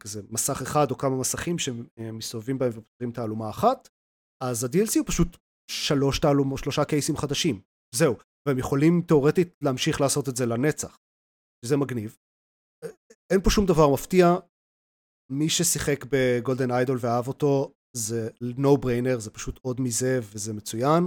כזה 0.00 0.22
מסך 0.30 0.62
אחד 0.62 0.90
או 0.90 0.98
כמה 0.98 1.20
מסכים 1.20 1.58
שמסתובבים 1.58 2.58
בהם 2.58 2.70
ופותרים 2.70 3.12
תעלומה 3.12 3.50
אחת, 3.50 3.88
אז 4.44 4.64
ה-DLC 4.64 4.98
הוא 4.98 5.06
פשוט 5.06 5.36
שלוש 5.70 6.18
תעלומות, 6.18 6.58
שלושה 6.58 6.84
קייסים 6.84 7.16
חדשים, 7.16 7.60
זהו, 7.94 8.16
והם 8.48 8.58
יכולים 8.58 9.02
תאורטית 9.08 9.54
להמשיך 9.62 10.00
לעשות 10.00 10.28
את 10.28 10.36
זה 10.36 10.46
לנצח, 10.46 10.98
שזה 11.64 11.76
מגניב. 11.76 12.18
אין 13.32 13.40
פה 13.44 13.50
שום 13.50 13.66
דבר 13.66 13.92
מפתיע, 13.94 14.26
מי 15.32 15.48
ששיחק 15.48 16.04
בגולדן 16.10 16.70
איידול 16.70 16.98
ואהב 17.00 17.28
אותו 17.28 17.72
זה 17.96 18.30
no 18.40 18.78
brainer, 18.84 19.18
זה 19.18 19.30
פשוט 19.30 19.58
עוד 19.62 19.80
מזה 19.80 20.20
וזה 20.22 20.52
מצוין. 20.52 21.04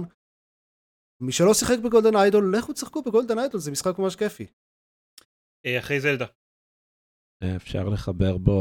מי 1.20 1.32
שלא 1.32 1.54
שיחק 1.54 1.78
בגולדן 1.84 2.16
איידול, 2.16 2.54
לכו 2.58 2.72
תשחקו 2.72 3.02
בגולדן 3.02 3.38
איידול, 3.38 3.60
זה 3.60 3.70
משחק 3.70 3.98
ממש 3.98 4.16
כיפי. 4.16 4.46
אחרי 5.78 6.00
זלדה. 6.00 6.26
אפשר 7.56 7.88
לחבר 7.88 8.38
בו 8.38 8.54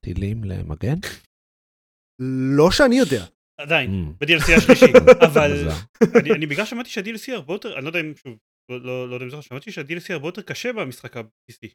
טילים 0.00 0.44
למגן? 0.44 0.98
לא 2.56 2.70
שאני 2.70 2.98
יודע. 2.98 3.24
עדיין, 3.60 3.90
Mm. 3.90 4.12
ב-DLC 4.20 4.52
השלישי, 4.58 4.92
אבל. 5.26 5.50
אני, 6.36 6.46
בגלל 6.46 6.64
שמעתי 6.64 6.88
שה-DLC 6.90 7.32
הרבה 7.34 7.54
יותר, 7.54 7.74
אני 7.76 7.84
לא 7.84 7.88
יודע 7.88 8.00
אם, 8.00 8.14
שוב, 8.14 8.38
לא, 8.70 8.80
לא, 8.80 9.08
לא 9.08 9.14
יודע 9.14 9.24
אם 9.24 9.30
זוכר, 9.30 9.40
שמעתי 9.42 9.72
שה-DLC 9.72 10.12
הרבה 10.12 10.28
יותר 10.28 10.42
קשה 10.42 10.72
במשחק 10.72 11.16
הבסיסי. 11.16 11.74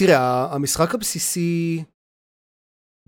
תראה, 0.00 0.54
המשחק 0.54 0.94
הבסיסי 0.94 1.84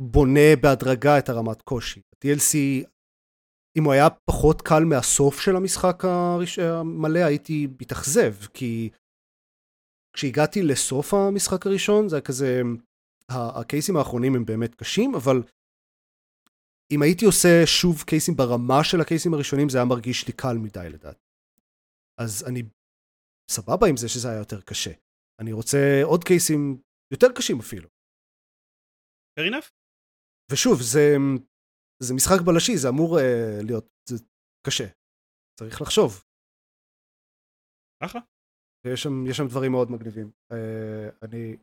בונה 0.01 0.57
בהדרגה 0.63 1.19
את 1.19 1.29
הרמת 1.29 1.63
קושי. 1.63 2.01
ה-DLC, 2.01 2.57
אם 3.79 3.85
הוא 3.85 3.93
היה 3.93 4.09
פחות 4.31 4.63
קל 4.63 4.83
מהסוף 4.91 5.41
של 5.41 5.57
המשחק 5.57 6.05
הראש- 6.05 6.59
המלא, 6.59 7.19
הייתי 7.19 7.67
מתאכזב, 7.81 8.35
כי 8.55 8.91
כשהגעתי 10.17 10.63
לסוף 10.63 11.15
המשחק 11.15 11.67
הראשון, 11.67 12.09
זה 12.09 12.17
היה 12.17 12.25
כזה, 12.25 12.61
הקייסים 13.61 13.97
האחרונים 13.97 14.35
הם 14.35 14.45
באמת 14.45 14.75
קשים, 14.75 15.15
אבל 15.15 15.37
אם 16.93 17.03
הייתי 17.03 17.25
עושה 17.25 17.67
שוב 17.67 18.03
קייסים 18.07 18.35
ברמה 18.37 18.81
של 18.85 19.01
הקייסים 19.01 19.35
הראשונים, 19.35 19.69
זה 19.69 19.79
היה 19.79 19.85
מרגיש 19.85 20.27
לי 20.27 20.33
קל 20.33 20.57
מדי 20.63 20.89
לדעתי. 20.93 21.25
אז 22.21 22.45
אני 22.49 22.63
סבבה 23.51 23.87
עם 23.89 23.97
זה 23.97 24.09
שזה 24.09 24.29
היה 24.29 24.39
יותר 24.39 24.61
קשה. 24.61 24.91
אני 25.41 25.53
רוצה 25.53 26.01
עוד 26.05 26.25
קייסים 26.25 26.83
יותר 27.13 27.27
קשים 27.37 27.59
אפילו. 27.61 27.89
fair 29.39 29.47
enough? 29.51 29.69
ושוב, 30.53 30.79
זה, 30.83 31.17
זה 32.03 32.15
משחק 32.15 32.41
בלשי, 32.47 32.77
זה 32.77 32.89
אמור 32.89 33.19
uh, 33.19 33.23
להיות 33.67 33.87
זה 34.09 34.17
קשה. 34.67 34.87
צריך 35.61 35.81
לחשוב. 35.83 36.25
אחלה. 38.05 38.21
יש 38.87 39.03
שם, 39.03 39.27
יש 39.27 39.37
שם 39.37 39.49
דברים 39.49 39.73
מאוד 39.73 39.91
מגניבים. 39.91 40.31
Uh, 40.53 40.57
אני 41.23 41.57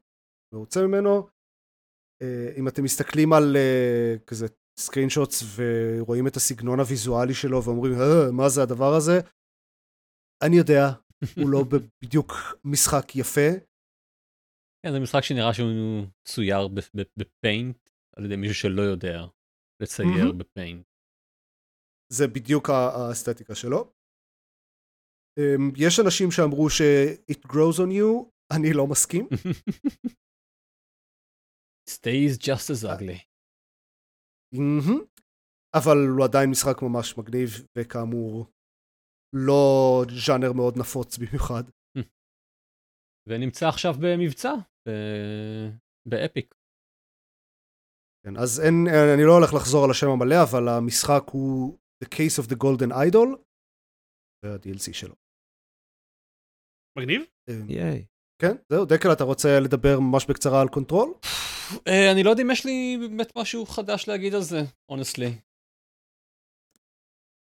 מרוצה 0.54 0.80
ממנו. 0.88 1.28
Uh, 2.24 2.60
אם 2.60 2.68
אתם 2.68 2.84
מסתכלים 2.84 3.34
על 3.34 3.56
uh, 3.56 4.24
כזה 4.28 4.46
סקרין 4.80 5.10
שוטס 5.10 5.44
ורואים 5.56 6.28
את 6.28 6.36
הסגנון 6.36 6.80
הוויזואלי 6.80 7.34
שלו 7.34 7.64
ואומרים, 7.64 7.94
אה, 7.94 8.32
מה 8.32 8.50
זה 8.50 8.64
הדבר 8.64 8.94
הזה? 8.94 9.20
אני 10.44 10.56
יודע, 10.56 10.82
הוא 11.38 11.50
לא 11.50 11.64
בדיוק 12.02 12.32
משחק 12.64 13.16
יפה, 13.16 13.50
כן, 14.86 14.92
זה 14.92 15.00
משחק 15.00 15.22
שנראה 15.22 15.54
שהוא 15.54 16.06
צויר 16.28 16.68
בפיינט 17.18 17.90
על 18.18 18.26
ידי 18.26 18.36
מישהו 18.36 18.56
שלא 18.56 18.82
יודע 18.82 19.26
לצייר 19.82 20.26
מהמם. 20.26 20.38
בפיינט. 20.38 20.86
זה 22.14 22.28
בדיוק 22.28 22.70
האסתטיקה 22.70 23.56
שלו. 23.56 23.94
אמ, 25.40 25.72
יש 25.78 26.00
אנשים 26.06 26.28
שאמרו 26.32 26.70
ש-it 26.70 27.42
grows 27.48 27.78
on 27.84 27.92
you, 28.00 28.30
אני 28.56 28.70
לא 28.74 28.88
מסכים. 28.92 29.26
stays 31.94 32.34
just 32.48 32.68
as 32.74 32.82
ugly. 32.88 33.20
מהמם. 34.54 35.00
אבל 35.78 35.98
הוא 36.18 36.26
עדיין 36.26 36.50
משחק 36.52 36.78
ממש 36.82 37.18
מגניב, 37.18 37.50
וכאמור, 37.78 38.46
לא 39.36 40.02
ז'אנר 40.26 40.54
מאוד 40.54 40.74
נפוץ 40.80 41.18
במיוחד. 41.18 41.64
ונמצא 43.28 43.66
עכשיו 43.68 43.94
במבצע 44.02 44.54
באפיק. 46.10 46.55
כן, 48.26 48.38
אז 48.38 48.60
אין, 48.66 48.76
אני 49.16 49.24
לא 49.28 49.34
הולך 49.38 49.54
לחזור 49.54 49.84
על 49.86 49.92
השם 49.92 50.10
המלא, 50.10 50.36
אבל 50.44 50.68
המשחק 50.70 51.24
הוא 51.32 51.78
The 52.04 52.08
Case 52.08 52.44
of 52.44 52.48
the 52.52 52.58
Golden 52.64 52.92
Idol, 52.92 53.30
וה-DLC 54.46 54.94
שלו. 54.94 55.16
מגניב? 56.98 57.22
אמ, 57.50 57.70
ייי. 57.70 58.06
כן, 58.42 58.56
זהו, 58.70 58.86
דקל, 58.86 59.12
אתה 59.14 59.24
רוצה 59.24 59.60
לדבר 59.66 60.00
ממש 60.00 60.26
בקצרה 60.30 60.62
על 60.62 60.68
קונטרול? 60.74 61.14
אה, 61.88 62.12
אני 62.12 62.24
לא 62.24 62.30
יודע 62.30 62.42
אם 62.44 62.52
יש 62.52 62.66
לי 62.66 62.98
באמת 63.02 63.32
משהו 63.38 63.66
חדש 63.66 64.08
להגיד 64.08 64.34
על 64.34 64.42
זה, 64.42 64.60
honestly. 64.92 65.32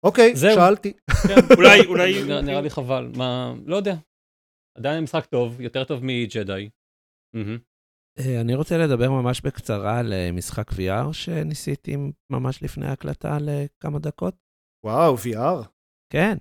אוקיי. 0.06 0.32
שאלתי. 0.36 0.92
כן, 1.28 1.40
אולי, 1.58 1.86
אולי... 1.86 2.10
נראה- 2.26 2.42
נראה 2.42 2.60
לי 2.60 2.70
חבל, 2.70 3.04
מה, 3.16 3.54
לא 3.66 3.76
יודע. 3.76 3.94
עדיין 4.78 5.04
משחק 5.04 5.26
טוב, 5.26 5.60
יותר 5.60 5.84
טוב 5.84 6.00
מג'די. 6.02 6.68
אה, 8.18 8.40
אני 8.40 8.54
רוצה 8.54 8.78
לדבר 8.78 9.10
ממש 9.10 9.40
בקצרה 9.40 9.98
על 9.98 10.12
אה, 10.12 10.32
משחק 10.32 10.70
VR 10.70 11.12
שניסיתי 11.12 11.96
ממש 12.32 12.62
לפני 12.62 12.86
ההקלטה 12.86 13.38
לכמה 13.40 13.98
דקות. 13.98 14.34
וואו, 14.86 15.14
VR. 15.16 15.66
כן, 16.12 16.36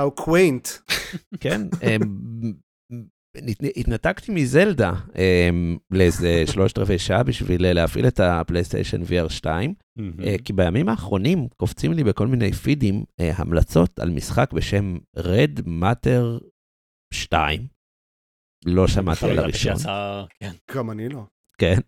How 0.00 0.20
quaint. 0.20 0.92
כן. 1.42 1.60
אה, 1.82 1.96
הת- 3.36 3.76
התנתקתי 3.76 4.32
מזלדה 4.34 4.92
לאיזה 5.90 6.28
שלושת 6.52 6.78
רבעי 6.78 6.98
שעה 6.98 7.22
בשביל 7.22 7.72
להפעיל 7.74 8.06
את 8.08 8.20
הפלייסטיישן 8.20 9.02
VR 9.02 9.28
2, 9.28 9.74
מהמם. 9.96 10.20
אה, 10.20 10.34
כי 10.44 10.52
בימים 10.52 10.88
האחרונים 10.88 11.48
קופצים 11.56 11.92
לי 11.92 12.04
בכל 12.04 12.26
מיני 12.26 12.52
פידים 12.52 13.04
המלצות 13.18 13.98
על 13.98 14.10
משחק 14.10 14.52
בשם 14.52 14.96
Red 15.18 15.60
Matter 15.66 16.44
2. 17.14 17.66
לא 18.64 18.88
שמעתי 18.88 19.30
על 19.30 19.38
הראשון. 19.38 19.72
כן. 20.40 20.50
גם 20.74 20.90
אני 20.90 21.08
לא. 21.08 21.24
כן. 21.58 21.78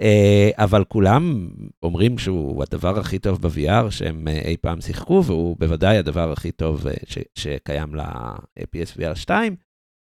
אה, 0.00 0.50
אבל 0.56 0.84
כולם 0.84 1.50
אומרים 1.82 2.18
שהוא 2.18 2.62
הדבר 2.62 2.98
הכי 2.98 3.18
טוב 3.18 3.42
ב-VR 3.42 3.90
שהם 3.90 4.28
אה, 4.28 4.40
אי 4.44 4.56
פעם 4.56 4.80
שיחקו, 4.80 5.22
והוא 5.26 5.56
בוודאי 5.58 5.96
הדבר 5.98 6.32
הכי 6.32 6.52
טוב 6.52 6.86
אה, 6.86 6.94
ש- 7.06 7.18
שקיים 7.38 7.94
ל-PSVR 7.94 9.14
2. 9.14 9.56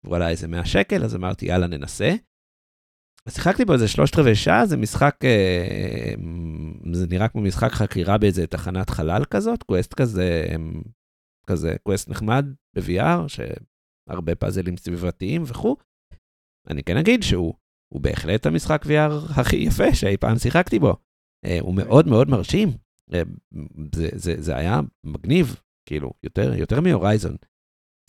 והוא 0.04 0.16
עלה 0.16 0.28
איזה 0.30 0.48
100 0.48 0.64
שקל, 0.64 1.04
אז 1.04 1.16
אמרתי, 1.16 1.46
יאללה, 1.46 1.66
ננסה. 1.66 2.14
אז 3.26 3.34
שיחקתי 3.34 3.64
בו 3.64 3.72
איזה 3.72 3.88
שלושת 3.88 4.18
רבעי 4.18 4.34
שעה, 4.34 4.66
זה 4.66 4.76
משחק, 4.76 5.16
זה 6.92 7.06
נראה 7.10 7.28
כמו 7.28 7.40
משחק 7.40 7.72
חקירה 7.72 8.18
באיזה 8.18 8.46
תחנת 8.46 8.90
חלל 8.90 9.24
כזאת, 9.24 9.62
קווסט 9.62 9.94
כזה, 9.94 10.46
כזה 11.46 11.76
קווסט 11.82 12.08
נחמד 12.08 12.46
ב-VR, 12.76 13.28
שהרבה 13.28 14.34
פאזלים 14.34 14.76
סביבתיים 14.76 15.42
וכו'. 15.46 15.76
אני 16.70 16.82
כן 16.82 16.96
אגיד 16.96 17.22
שהוא 17.22 17.54
הוא 17.92 18.00
בהחלט 18.00 18.46
המשחק 18.46 18.84
VR 18.86 19.40
הכי 19.40 19.56
יפה 19.56 19.94
שאי 19.94 20.16
פעם 20.16 20.38
שיחקתי 20.38 20.78
בו. 20.78 20.96
אה, 21.44 21.58
הוא 21.60 21.74
מאוד 21.74 22.08
מאוד 22.08 22.28
מרשים. 22.30 22.72
אה, 23.14 23.22
זה, 23.94 24.08
זה, 24.12 24.34
זה 24.38 24.56
היה 24.56 24.80
מגניב, 25.04 25.56
כאילו, 25.88 26.12
יותר, 26.22 26.54
יותר 26.54 26.80
מהורייזון. 26.80 27.36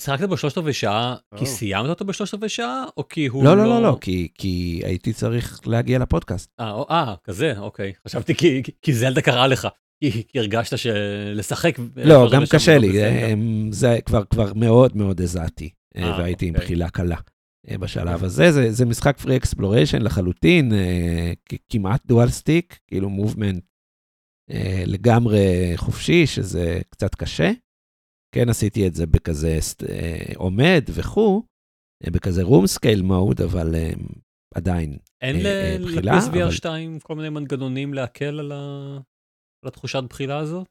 שיחקת 0.01 0.29
בו 0.29 0.37
שלושת 0.37 0.57
רבעי 0.57 0.73
שעה 0.73 1.15
כי 1.35 1.41
או. 1.41 1.45
סיימת 1.45 1.89
אותו 1.89 2.05
בשלושת 2.05 2.33
רבעי 2.33 2.49
שעה, 2.49 2.85
או 2.97 3.07
כי 3.07 3.27
הוא 3.27 3.43
לא, 3.43 3.57
לא, 3.57 3.63
לא, 3.63 3.81
לא, 3.81 3.97
כי, 4.01 4.27
כי 4.37 4.81
הייתי 4.85 5.13
צריך 5.13 5.67
להגיע 5.67 5.99
לפודקאסט. 5.99 6.49
אה, 6.59 6.81
אה, 6.89 7.15
כזה, 7.23 7.59
אוקיי. 7.59 7.93
חשבתי 8.07 8.35
כי- 8.35 8.61
כי 8.81 8.93
זלדה 8.93 9.21
קרה 9.21 9.47
לך. 9.47 9.67
כי 10.03 10.23
כי 10.27 10.39
הרגשת 10.39 10.77
שלשחק... 10.77 11.75
לא, 11.95 12.29
גם 12.33 12.43
קשה 12.51 12.73
לא 12.75 12.77
לי. 12.77 13.03
אה, 13.03 13.33
זה 13.71 13.99
כבר, 14.05 14.23
כבר 14.25 14.53
מאוד 14.53 14.97
מאוד 14.97 15.21
הזעתי, 15.21 15.69
והייתי 15.97 16.45
עם 16.47 16.53
אוקיי. 16.55 16.65
בחילה 16.65 16.89
קלה. 16.89 17.17
אה, 17.69 17.77
בשלב 17.77 18.23
הזה, 18.23 18.51
זה, 18.51 18.71
זה 18.71 18.85
משחק 18.85 19.17
free 19.17 19.37
exploration 19.37 20.01
לחלוטין, 20.01 20.73
אה, 20.73 21.31
כמעט 21.69 22.05
dual 22.05 22.29
stick, 22.29 22.79
כאילו 22.87 23.09
movement 23.09 23.63
אה, 24.51 24.83
לגמרי 24.85 25.43
חופשי, 25.75 26.27
שזה 26.27 26.81
קצת 26.89 27.15
קשה. 27.15 27.51
כן 28.35 28.49
עשיתי 28.49 28.87
את 28.87 28.93
זה 28.95 29.05
בכזה 29.07 29.57
עומד 30.35 30.83
וכו', 30.95 31.43
בכזה 32.13 32.43
room 32.43 32.67
scale 32.67 33.01
mode, 33.01 33.41
אבל 33.41 33.75
עדיין. 34.55 34.97
אין 35.21 35.35
אה, 35.35 35.71
אה, 35.73 35.77
בחילה, 35.83 36.15
ל-PSVR 36.15 36.43
אבל- 36.43 36.51
2 36.51 36.99
כל 36.99 37.15
מיני 37.15 37.29
מנגנונים 37.29 37.93
להקל 37.93 38.39
על 38.39 38.51
ה- 38.51 38.97
על 39.63 39.67
התחושת 39.67 40.03
בחילה 40.09 40.37
הזאת? 40.37 40.67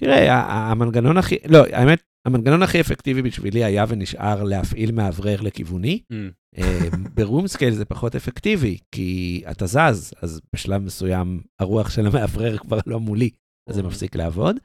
תראה, 0.00 0.32
המנגנון 0.70 1.16
הכי, 1.16 1.36
לא, 1.48 1.58
האמת, 1.72 2.02
המנגנון 2.26 2.62
הכי 2.62 2.80
אפקטיבי 2.80 3.22
בשבילי 3.22 3.64
היה 3.64 3.84
ונשאר 3.88 4.42
להפעיל 4.42 4.92
מאוורר 4.92 5.40
לכיווני. 5.40 6.02
Mm. 6.12 6.16
אה, 6.58 6.88
ב 7.14 7.20
room 7.20 7.46
scale 7.46 7.74
זה 7.74 7.84
פחות 7.84 8.14
אפקטיבי, 8.14 8.78
כי 8.94 9.42
אתה 9.50 9.66
זז, 9.66 10.12
אז 10.22 10.40
בשלב 10.54 10.82
מסוים 10.82 11.42
הרוח 11.60 11.90
של 11.90 12.06
המאוורר 12.06 12.58
כבר 12.58 12.78
לא 12.86 13.00
מולי, 13.00 13.30
אז 13.68 13.74
זה 13.74 13.80
אוקיי. 13.80 13.88
מפסיק 13.88 14.16
לעבוד. 14.16 14.56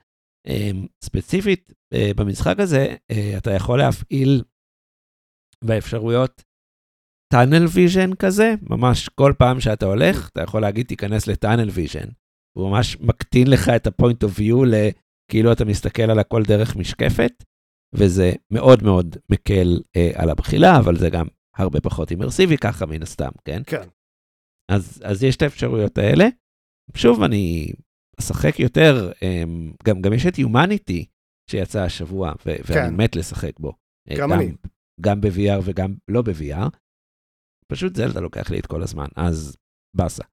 אה, 0.47 0.71
ספציפית, 1.03 1.73
אה, 1.93 2.11
במשחק 2.15 2.59
הזה, 2.59 2.95
אתה 3.37 3.51
יכול 3.51 3.79
להפעיל 3.79 4.43
באפשרויות 5.63 6.43
tunnel 7.33 7.65
vision 7.73 8.15
כזה, 8.15 8.53
ממש 8.69 9.09
כל 9.09 9.33
פעם 9.37 9.59
שאתה 9.59 9.85
הולך, 9.85 10.29
אתה 10.29 10.41
יכול 10.41 10.61
להגיד 10.61 10.85
תיכנס 10.85 11.27
ל 11.27 11.33
tunnel 11.33 11.69
vision. 11.69 12.09
הוא 12.57 12.69
ממש 12.69 12.97
מקטין 12.99 13.47
לך 13.47 13.69
את 13.69 13.87
ה 13.87 13.93
point 13.93 14.23
of 14.23 14.31
view 14.39 14.63
לכאילו 14.65 15.51
אתה 15.51 15.65
מסתכל 15.65 16.03
על 16.03 16.19
הכל 16.19 16.43
דרך 16.43 16.75
משקפת, 16.75 17.43
וזה 17.95 18.31
מאוד 18.51 18.83
מאוד 18.83 19.15
מקל 19.31 19.81
אה, 19.95 20.11
על 20.15 20.29
הבחילה, 20.29 20.79
אבל 20.79 20.97
זה 20.97 21.09
גם 21.09 21.27
הרבה 21.55 21.81
פחות 21.81 22.11
אימרסיבי 22.11 22.57
ככה 22.57 22.85
מן 22.85 23.01
הסתם, 23.01 23.31
כן? 23.45 23.61
כן. 23.65 23.87
אז, 24.71 25.01
אז 25.05 25.23
יש 25.23 25.35
את 25.35 25.41
האפשרויות 25.41 25.97
האלה. 25.97 26.25
שוב, 26.95 27.23
אני 27.23 27.73
אשחק 28.19 28.59
יותר, 28.59 29.11
אמ, 29.21 29.73
גם, 29.83 30.01
גם 30.01 30.13
יש 30.13 30.25
את 30.25 30.37
Humanity 30.37 31.05
שיצא 31.51 31.79
השבוע, 31.79 32.31
ו- 32.31 32.59
ואני 32.67 32.89
כן. 32.89 32.95
מת 32.97 33.15
לשחק 33.15 33.59
בו. 33.59 33.73
אה, 34.09 34.15
גם 34.19 34.33
אני. 34.33 34.51
גם 35.01 35.21
ב-VR 35.21 35.61
וגם 35.63 35.95
לא 36.07 36.21
ב-VR. 36.21 36.77
פשוט 37.71 37.95
זלדה 37.95 38.19
לוקח 38.19 38.49
לי 38.49 38.59
את 38.59 38.65
כל 38.65 38.83
הזמן, 38.83 39.07
אז 39.15 39.57
באסה. 39.97 40.23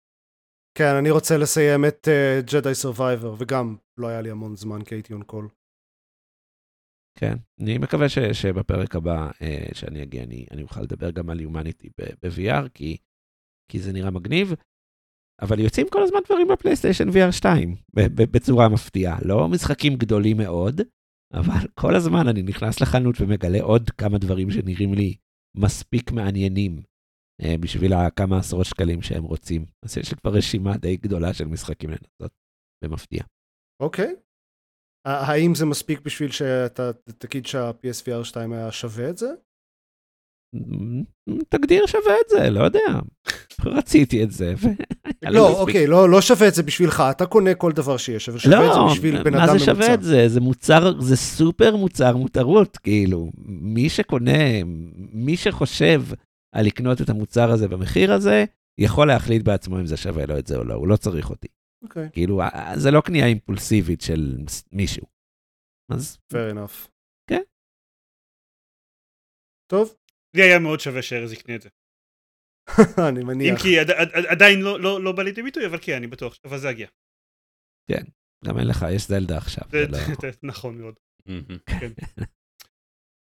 כן, 0.79 0.95
אני 0.99 1.11
רוצה 1.11 1.37
לסיים 1.37 1.85
את 1.85 2.09
Jedi 2.53 2.71
אה, 2.71 2.75
Survivor, 2.75 3.35
וגם 3.39 3.77
לא 3.99 4.07
היה 4.07 4.21
לי 4.21 4.31
המון 4.31 4.57
זמן 4.57 4.85
כי 4.85 4.95
הייתי 4.95 5.13
on 5.13 5.23
call. 5.23 5.49
כן, 7.19 7.37
אני 7.61 7.79
מקווה 7.79 8.09
ש, 8.09 8.19
שבפרק 8.19 8.97
הבא 8.97 9.31
אה, 9.31 9.75
שאני 9.75 10.03
אגיע, 10.03 10.23
אני, 10.23 10.47
אני 10.51 10.63
אוכל 10.63 10.81
לדבר 10.83 11.11
גם 11.11 11.31
על 11.31 11.41
Humanity 11.41 11.89
ב-VR, 11.99 12.69
כי, 12.75 12.97
כי 13.71 13.79
זה 13.79 13.93
נראה 13.93 14.11
מגניב, 14.11 14.53
אבל 15.43 15.61
יוצאים 15.61 15.87
כל 15.91 16.03
הזמן 16.03 16.19
דברים 16.27 16.49
בפלייסטיישן 16.49 17.09
VR 17.09 17.33
2, 17.33 17.77
בצורה 18.33 18.69
מפתיעה. 18.69 19.19
לא 19.25 19.49
משחקים 19.49 19.97
גדולים 19.97 20.37
מאוד, 20.37 20.81
אבל 21.35 21.69
כל 21.75 21.95
הזמן 21.95 22.29
אני 22.29 22.43
נכנס 22.43 22.81
לחנות 22.81 23.15
ומגלה 23.21 23.63
עוד 23.63 23.91
כמה 23.91 24.19
דברים 24.19 24.51
שנראים 24.51 24.95
לי 24.95 25.17
מספיק 25.57 26.13
מעניינים 26.13 26.83
uh, 27.43 27.47
בשביל 27.61 27.93
הכמה 27.93 28.39
עשרות 28.39 28.67
שקלים 28.67 29.03
שהם 29.03 29.25
רוצים. 29.25 29.65
אז 29.85 29.99
יש 29.99 30.11
לי 30.11 30.17
כבר 30.17 30.31
רשימה 30.31 30.77
די 30.77 30.97
גדולה 30.97 31.35
של 31.35 31.45
משחקים 31.45 31.91
לנסות, 31.91 32.33
במפתיע. 32.85 33.23
אוקיי. 33.83 34.15
Okay. 34.17 34.26
האם 35.07 35.55
זה 35.55 35.67
מספיק 35.67 36.01
בשביל 36.01 36.31
שאתה 36.31 36.91
תגיד 37.19 37.47
שה-PSVR 37.47 38.25
2 38.25 38.53
היה 38.53 38.73
שווה 38.73 39.11
את 39.11 39.19
זה? 39.19 39.29
תגדיר 41.49 41.87
שווה 41.87 42.15
את 42.25 42.29
זה, 42.31 42.51
לא 42.51 42.65
יודע. 42.65 43.01
רציתי 43.65 44.23
את 44.23 44.31
זה. 44.31 44.55
לא, 45.23 45.61
אוקיי, 45.61 45.87
לא, 45.87 46.11
לא 46.11 46.21
שווה 46.21 46.49
את 46.49 46.55
זה 46.55 46.63
בשבילך, 46.63 47.03
אתה 47.11 47.27
קונה 47.27 47.55
כל 47.55 47.73
דבר 47.73 47.97
שיש, 47.97 48.29
אבל 48.29 48.39
שווה 48.39 48.67
את 48.69 48.73
זה 48.73 48.79
לא, 48.79 48.89
בשביל 48.93 49.23
בן 49.23 49.35
אדם 49.35 49.47
מה 49.47 49.53
ממוצע. 49.53 49.59
זה 49.59 49.65
שווה 49.65 49.95
את 49.95 50.03
זה? 50.03 50.29
זה 50.29 50.41
מוצר, 50.41 51.01
זה 51.01 51.17
סופר 51.17 51.77
מוצר 51.77 52.17
מותרות, 52.17 52.77
כאילו. 52.77 53.31
מי 53.47 53.89
שקונה, 53.89 54.65
מי 55.13 55.37
שחושב 55.37 56.03
על 56.55 56.67
לקנות 56.67 57.01
את 57.01 57.11
המוצר 57.11 57.51
הזה 57.51 57.69
במחיר 57.69 58.13
הזה, 58.13 58.45
יכול 58.79 59.07
להחליט 59.07 59.43
בעצמו 59.43 59.81
אם 59.81 59.87
זה 59.87 59.97
שווה 59.97 60.27
לו 60.27 60.39
את 60.39 60.47
זה 60.47 60.57
או 60.57 60.65
לא, 60.65 60.75
הוא 60.75 60.89
לא 60.89 60.97
צריך 60.97 61.31
אותי. 61.31 61.49
אוקיי, 61.83 62.09
כאילו, 62.13 62.41
זה 62.83 62.91
לא 62.91 63.01
קנייה 63.07 63.27
אימפולסיבית 63.27 64.01
של 64.01 64.21
מישהו. 64.73 65.07
אז 65.95 66.19
fair 66.33 66.55
enough. 66.55 66.91
כן. 67.31 67.43
טוב, 69.71 69.97
לי 70.37 70.43
היה 70.43 70.59
מאוד 70.59 70.81
שווה 70.81 71.03
שארז 71.03 71.33
יקנה 71.33 71.57
את 71.57 71.63
זה. 71.63 71.69
אני 73.11 73.21
אם 73.23 73.27
מניח. 73.27 73.63
כי 73.63 73.79
עד- 73.81 73.91
עד- 73.91 74.13
עד- 74.17 74.27
עדיין 74.33 74.59
לא- 74.61 74.81
לא 74.81 75.05
לא 75.05 75.13
בא 75.17 75.23
לידי 75.23 75.43
ביטוי, 75.43 75.67
אבל 75.67 75.79
כן, 75.87 75.93
אני 75.97 76.07
בטוח, 76.07 76.39
אבל 76.45 76.59
זה 76.59 76.69
יגיע. 76.71 76.89
גם 78.45 78.59
אין 78.59 78.69
לך, 78.69 78.77
יש 78.95 79.03
זלדה 79.09 79.37
עכשיו. 79.39 79.65
זה- 79.71 79.87
לא... 79.91 79.99
נכון 80.53 80.79
מאוד. 80.79 80.95
מהמם. 81.27 81.59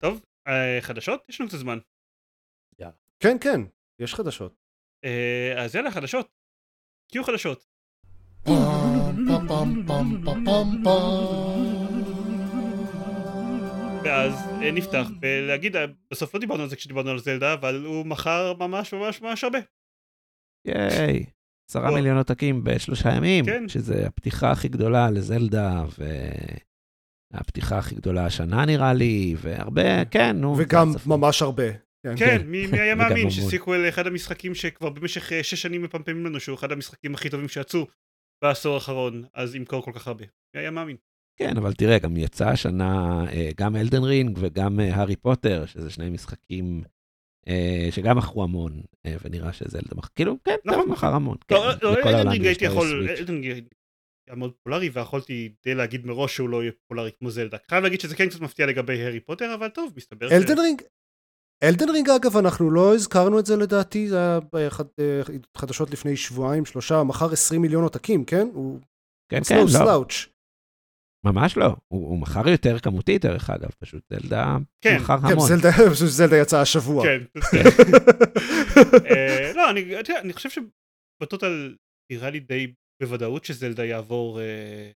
טוב, 0.02 0.24
אה, 0.48 0.78
חדשות? 0.80 1.20
יש 1.28 1.40
לנו 1.40 1.48
קצת 1.50 1.58
זמן. 1.58 1.78
כן, 3.22 3.36
כן, 3.42 3.60
יש 4.02 4.14
חדשות. 4.14 4.54
אה, 5.04 5.64
אז 5.64 5.74
יאללה, 5.74 5.90
חדשות. 5.90 6.28
תהיו 7.12 7.24
חדשות. 7.24 7.66
ואז 14.04 14.34
אה, 14.62 14.70
נפתח 14.72 15.06
בלהגיד, 15.20 15.76
אה, 15.76 15.84
בסוף 16.10 16.34
לא 16.34 16.40
דיברנו 16.40 16.62
על 16.62 16.68
זה 16.68 16.76
כשדיברנו 16.76 17.10
על 17.10 17.18
זלדה, 17.18 17.52
אבל 17.52 17.84
הוא 17.84 18.06
מכר 18.06 18.54
ממש 18.58 18.94
ממש 18.94 19.22
ממש 19.22 19.44
הרבה. 19.44 19.58
ייי. 20.66 21.24
עשרה. 21.70 21.94
מיליון 21.94 22.16
עותקים 22.16 22.64
בשלושה 22.64 23.10
ימים, 23.16 23.44
כן. 23.44 23.68
שזה 23.68 24.06
הפתיחה 24.06 24.50
הכי 24.50 24.68
גדולה 24.68 25.10
לזלדה, 25.10 25.84
והפתיחה 27.32 27.78
הכי 27.78 27.94
גדולה 27.94 28.26
השנה 28.26 28.66
נראה 28.66 28.92
לי, 28.92 29.34
והרבה, 29.38 30.04
כן, 30.04 30.36
נו. 30.36 30.54
וגם. 30.58 30.92
ממש 31.06 31.42
הרבה. 31.42 31.64
כן, 32.16 32.46
מי 32.46 32.66
מי 32.72 32.80
היה 32.80 32.94
מאמין. 32.94 33.30
שסיקוול 33.30 33.88
אחד 33.88 34.06
המשחקים 34.06 34.54
שכבר 34.54 34.90
במשך 34.90 35.32
אה, 35.32 35.42
שש 35.42 35.62
שנים 35.62 35.82
מפמפמים 35.82 36.26
לנו 36.26 36.40
שהוא 36.40 36.54
אחד 36.54 36.72
המשחקים 36.72 37.14
הכי 37.14 37.30
טובים 37.30 37.48
שיצאו 37.48 37.86
בעשור 38.42 38.74
האחרון, 38.74 39.24
אז 39.34 39.54
ימכור 39.54 39.82
כל 39.82 39.92
כך 39.94 40.08
הרבה. 40.08 40.24
מי 40.54 40.60
היה 40.60 40.70
מאמין? 40.70 40.96
כן, 41.36 41.56
אבל 41.56 41.72
תראה, 41.72 41.98
גם 41.98 42.16
יצא 42.16 42.48
השנה 42.48 43.24
אה, 43.32 43.50
גם 43.56 43.76
Elden 43.76 44.02
Ring 44.02 44.38
וגם 44.40 44.80
אה, 44.80 44.94
הארי 44.94 45.16
פוטר, 45.16 45.66
שזה 45.66 45.90
שני 45.90 46.10
משחקים 46.10 46.82
אה, 47.48 47.88
שגם 47.90 48.18
מכרו 48.18 48.42
המון, 48.42 48.80
אה, 49.06 49.16
ונראה 49.24 49.52
שזלדה 49.52 49.94
מכר, 49.96 50.08
כאילו, 50.14 50.36
כן, 50.44 50.56
נכון. 50.64 50.82
טוב, 50.82 50.92
מכר 50.92 51.14
המון. 51.14 51.36
כן, 51.48 51.54
לא, 51.54 51.74
לא, 51.82 51.96
אלדן 51.96 52.08
העולם 52.08 52.28
רינג 52.28 52.44
יש 52.44 52.48
הייתי 52.48 52.64
יכול. 52.64 53.08
Elden 53.18 53.34
Ring 53.34 53.68
היה 54.26 54.36
מאוד 54.36 54.52
פופולרי 54.52 54.88
ויכולתי 54.88 55.52
די 55.64 55.74
להגיד 55.74 56.06
מראש 56.06 56.34
שהוא 56.34 56.48
לא 56.48 56.62
יהיה 56.62 56.72
פופולרי 56.72 57.10
כמו 57.18 57.30
זלדה. 57.30 57.56
חייב 57.70 57.82
להגיד 57.84 58.00
שזה 58.00 58.16
כן 58.16 58.28
קצת 58.28 58.40
מפתיע 58.40 58.66
לגבי 58.66 59.02
הארי 59.02 59.20
פוטר, 59.20 59.54
אבל 59.54 59.68
טוב, 59.68 59.92
מסתבר. 59.96 60.28
אלדן 60.32 60.58
רינג, 60.58 60.82
אלדן 61.62 61.90
רינג 61.90 62.10
אגב, 62.10 62.36
אנחנו 62.36 62.70
לא 62.70 62.94
הזכרנו 62.94 63.38
את 63.38 63.46
זה 63.46 63.56
לדעתי, 63.56 64.08
זה 64.08 64.16
היה 64.16 64.40
באחד, 64.52 64.84
אה, 65.00 65.20
חדשות 65.56 65.90
לפני 65.90 66.16
שבועיים, 66.16 66.64
שלושה, 66.64 67.02
מכר 67.02 67.32
20 67.32 67.62
מיליון 67.62 67.82
עותקים, 67.82 68.24
כן? 68.24 68.48
הוא 68.52 68.80
כן, 69.30 69.40
כן, 69.48 69.60
לא, 69.62 69.68
סלאוץ'. 69.68 70.28
ממש 71.24 71.56
לא. 71.56 71.66
הוא 71.66 72.08
הוא 72.08 72.18
מכר 72.18 72.48
יותר 72.48 72.78
כמותי, 72.78 73.18
דרך 73.18 73.50
אגב, 73.50 73.70
פשוט 73.78 74.02
זלדה 74.12 74.56
כן, 74.84 74.96
מכר 75.00 75.18
כן, 75.20 75.26
המון. 75.26 75.48
זלדה, 75.48 75.70
זלדה 76.18 76.36
יצא 76.36 76.60
השבוע. 76.60 77.04
כן. 77.06 77.18
אה, 79.10 79.52
לא, 79.54 79.70
אני 79.70 79.96
אני 80.22 80.32
חושב 80.32 80.48
שבטוטל 80.50 81.76
נראה 82.12 82.30
לי 82.30 82.40
די 82.40 82.72
בוודאות 83.02 83.44
שזלדה 83.44 83.84
יעבור 83.84 84.40
אה, 84.40 84.90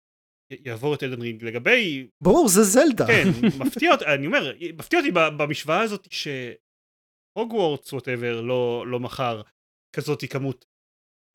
יעבור 0.64 0.94
את 0.94 1.02
אלדן 1.02 1.22
רינג. 1.22 1.44
לגבי 1.44 2.06
ברור, 2.20 2.48
זה 2.48 2.62
זלדה. 2.62 3.06
כן, 3.06 3.28
מפתיע 3.66 3.92
אותי, 3.92 4.04
אני 4.04 4.26
אומר, 4.26 4.52
מפתיע 4.76 4.98
אותי 4.98 5.10
במשוואה 5.12 5.80
הזאת 5.80 6.08
שהוגוורטס 7.36 7.92
ווטאבר 7.92 8.40
לא, 8.40 8.84
לא 8.86 9.00
מכר 9.00 9.42
כזאת 9.96 10.24
כמות. 10.30 10.64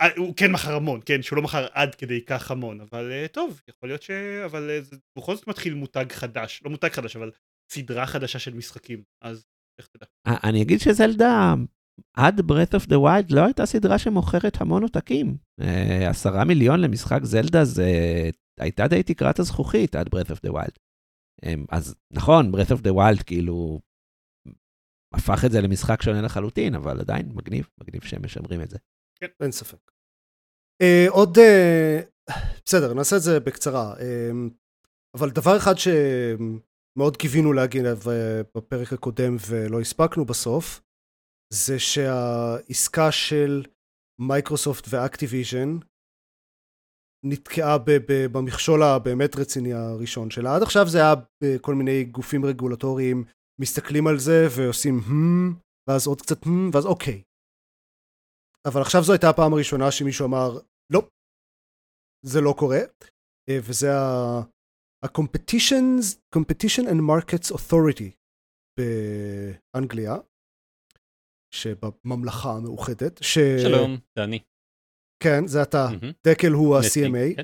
אה, 0.02 0.08
הוא 0.18 0.34
כן 0.36 0.52
מכר 0.52 0.76
המון, 0.76 1.00
כן, 1.06 1.22
שהוא 1.22 1.38
לא 1.38 1.44
מכר 1.44 1.68
עד 1.74 1.96
כדי 1.96 2.26
כך 2.26 2.52
המון, 2.52 2.82
אבל 2.82 3.12
אה, 3.12 3.28
טוב, 3.28 3.62
יכול 3.70 3.90
להיות 3.90 4.02
ש... 4.02 4.12
אבל 4.46 4.70
אה, 4.70 4.82
זה 4.82 4.98
בכל 5.18 5.36
זאת 5.36 5.48
מתחיל 5.48 5.74
מותג 5.74 6.06
חדש, 6.12 6.62
לא 6.66 6.72
מותג 6.72 6.90
חדש, 6.90 7.16
אבל 7.16 7.32
סדרה 7.72 8.06
חדשה 8.06 8.40
של 8.40 8.54
משחקים, 8.54 9.04
אז 9.24 9.46
איך 9.80 9.88
תדע. 9.88 10.06
אני 10.44 10.62
אגיד 10.62 10.80
שזלדה, 10.80 11.54
עד 12.18 12.40
Breath 12.40 12.80
of 12.80 12.86
the 12.86 12.96
Wild 12.96 13.36
לא 13.36 13.46
הייתה 13.46 13.66
סדרה 13.66 14.00
שמוכרת 14.00 14.62
המון 14.62 14.84
עותקים. 14.84 15.38
עשרה 16.10 16.44
מיליון 16.44 16.80
למשחק 16.80 17.20
זלדה 17.24 17.66
זה 17.66 17.90
הייתה 18.60 18.88
די 18.88 19.04
תקרת 19.04 19.40
הזכוכית 19.40 19.96
עד 19.96 20.08
Breath 20.08 20.30
of 20.30 20.50
the 20.50 20.52
Wild. 20.54 20.80
אה, 21.44 21.54
אז 21.70 21.96
נכון, 22.12 22.52
Breath 22.56 22.72
of 22.78 22.82
the 22.82 22.94
Wild 22.94 23.24
כאילו 23.24 23.80
הפך 25.14 25.46
את 25.46 25.52
זה 25.52 25.62
למשחק 25.62 26.02
שונה 26.02 26.22
לחלוטין, 26.22 26.76
אבל 26.76 27.00
עדיין 27.00 27.32
מגניב, 27.36 27.70
מגניב 27.82 28.04
שהם 28.04 28.26
משמרים 28.26 28.62
את 28.62 28.70
זה. 28.70 28.78
אין 29.42 29.52
ספק. 29.52 29.92
אה, 30.82 31.06
עוד, 31.10 31.38
אה, 31.38 32.02
בסדר, 32.66 32.94
נעשה 32.94 33.16
את 33.16 33.22
זה 33.22 33.40
בקצרה. 33.40 34.00
אה, 34.00 34.32
אבל 35.18 35.30
דבר 35.30 35.58
אחד 35.58 35.74
שמאוד 35.78 37.18
קיווינו 37.18 37.54
להגיד 37.54 37.86
אה, 37.86 37.94
בפרק 38.56 38.94
הקודם 38.94 39.36
ולא 39.50 39.82
הספקנו 39.82 40.26
בסוף, 40.26 40.82
זה 41.54 41.80
שהעסקה 41.80 43.12
של 43.12 43.64
מייקרוסופט 44.22 44.86
ואקטיביז'ן 44.90 45.78
נתקעה 47.26 47.78
במכשול 48.32 48.84
הבאמת 48.84 49.36
רציני 49.36 49.74
הראשון 49.74 50.32
שלה. 50.32 50.56
עד 50.56 50.62
עכשיו 50.62 50.88
זה 50.88 50.98
היה 50.98 51.14
בכל 51.44 51.76
מיני 51.76 52.04
גופים 52.04 52.46
רגולטוריים 52.46 53.24
מסתכלים 53.62 54.08
על 54.08 54.20
זה 54.20 54.48
ועושים 54.58 55.00
הם, 55.06 55.54
ואז 55.90 56.08
עוד 56.08 56.22
קצת 56.22 56.46
הם, 56.46 56.70
ואז 56.74 56.86
אוקיי. 56.86 57.24
אבל 58.66 58.82
עכשיו 58.82 59.04
זו 59.04 59.14
הייתה 59.14 59.30
הפעם 59.30 59.54
הראשונה 59.54 59.92
שמישהו 59.92 60.26
אמר, 60.26 60.60
לא, 60.94 61.02
זה 62.26 62.42
לא 62.42 62.56
קורה, 62.60 62.80
אה, 63.50 63.60
וזה 63.64 63.88
ה-Competitions, 63.94 66.04
Competition 66.36 66.86
and 66.92 67.02
Markets 67.12 67.56
Authority 67.56 68.10
באנגליה, 68.80 70.16
שבממלכה 71.54 72.52
המאוחדת, 72.52 73.24
ש... 73.24 73.38
שלום, 73.64 73.98
אני. 74.18 74.40
כן, 75.24 75.48
זה 75.48 75.62
אתה. 75.62 75.88
דקל 76.28 76.52
הוא 76.52 76.78
ה-CMA. 76.78 77.36
כן. 77.36 77.44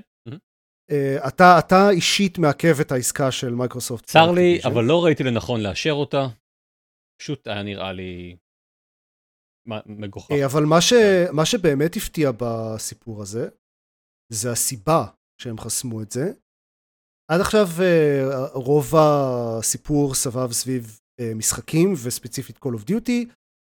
אה, 0.92 1.28
אתה, 1.28 1.60
אתה 1.60 1.90
אישית 1.90 2.38
מעכב 2.38 2.80
את 2.82 2.92
העסקה 2.92 3.32
של 3.32 3.54
מייקרוסופט. 3.54 4.06
צר 4.06 4.32
לי. 4.32 4.60
אבל 4.64 4.84
לא 4.84 5.06
ראיתי 5.06 5.24
לנכון 5.24 5.62
לאשר 5.62 5.92
אותה. 5.92 6.28
פשוט 7.22 7.48
היה 7.48 7.64
נראה 7.64 7.94
לי 7.94 8.38
מגוחך. 9.86 10.32
אה, 10.32 10.46
אבל 10.46 10.64
מה, 10.64 10.82
ש... 10.82 10.94
מה 11.34 11.46
שבאמת 11.46 11.96
הפתיע 11.96 12.32
בסיפור 12.38 13.22
הזה, 13.22 13.50
זה 14.34 14.52
הסיבה 14.52 15.06
שהם 15.42 15.58
חסמו 15.58 16.02
את 16.02 16.12
זה. 16.12 16.34
עד 17.32 17.42
עכשיו 17.42 17.66
אה, 17.82 18.48
רוב 18.54 18.94
הסיפור 18.96 20.14
סבב 20.14 20.52
סביב 20.52 21.00
משחקים, 21.36 21.94
וספציפית 22.06 22.58
Call 22.58 22.80
of 22.80 22.90
Duty, 22.90 23.34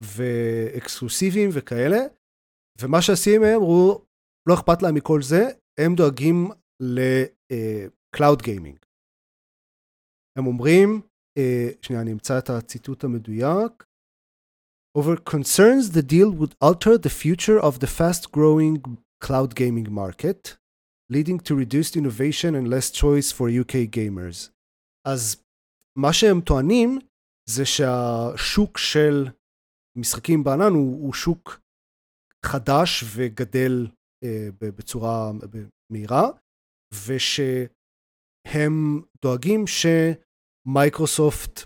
ואקסקלוסיביים 0.04 1.50
וכאלה, 1.52 1.98
ומה 2.80 2.98
הם 3.36 3.42
אמרו, 3.42 4.04
לא 4.48 4.54
אכפת 4.54 4.82
להם 4.82 4.94
מכל 4.94 5.22
זה, 5.22 5.48
הם 5.80 5.94
דואגים 5.94 6.50
ל-Cloud 6.80 8.42
Gaming. 8.42 8.78
הם 10.38 10.46
אומרים, 10.46 11.00
אה, 11.38 11.68
שנייה, 11.82 12.02
אני 12.02 12.12
אמצא 12.12 12.38
את 12.38 12.50
הציטוט 12.50 13.04
המדויק. 13.04 13.86
over 14.96 15.16
concerns 15.16 15.90
the 15.90 16.02
deal 16.02 16.30
would 16.30 16.54
alter 16.58 16.96
the 16.96 17.10
future 17.10 17.58
of 17.68 17.80
the 17.80 17.86
fast-growing 17.98 18.74
cloud 19.20 19.54
gaming 19.54 19.92
market, 19.92 20.56
leading 21.10 21.38
to 21.46 21.54
reduced 21.54 21.94
innovation 22.00 22.54
and 22.54 22.66
less 22.74 22.90
choice 22.90 23.30
for 23.30 23.50
UK 23.50 23.86
gamers. 23.96 24.50
אז 25.06 25.36
מה 25.98 26.12
שהם 26.12 26.40
טוענים 26.40 26.98
זה 27.48 27.64
שהשוק 27.64 28.78
של 28.78 29.28
משחקים 29.98 30.44
בענן 30.44 30.72
הוא, 30.72 31.02
הוא 31.06 31.12
שוק 31.12 31.60
חדש 32.52 33.04
וגדל 33.16 33.86
אה, 34.24 34.48
בצורה 34.60 35.32
מהירה, 35.92 36.28
ושהם 37.06 38.72
דואגים 39.22 39.64
שמייקרוסופט 39.66 41.60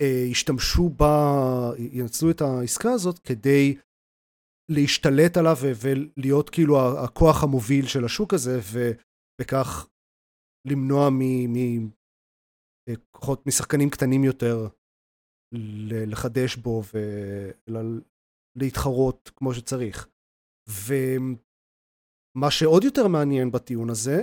אה, 0.00 0.24
ישתמשו 0.30 0.88
בה, 0.88 1.70
ינצלו 1.78 2.30
את 2.30 2.40
העסקה 2.40 2.92
הזאת 2.92 3.18
כדי 3.18 3.76
להשתלט 4.70 5.36
עליו 5.36 5.56
ולהיות 5.82 6.50
כאילו 6.50 6.98
הכוח 7.04 7.42
המוביל 7.42 7.86
של 7.86 8.04
השוק 8.04 8.34
הזה, 8.34 8.60
ובכך 8.72 9.88
למנוע 10.66 11.08
מכוחות, 12.88 13.46
משחקנים 13.46 13.90
קטנים 13.90 14.24
יותר 14.24 14.68
לחדש 16.06 16.56
בו 16.56 16.82
ולהתחרות 18.56 19.30
כמו 19.36 19.54
שצריך. 19.54 20.08
ומה 20.68 22.50
שעוד 22.50 22.84
יותר 22.84 23.08
מעניין 23.08 23.50
בטיעון 23.50 23.90
הזה, 23.90 24.18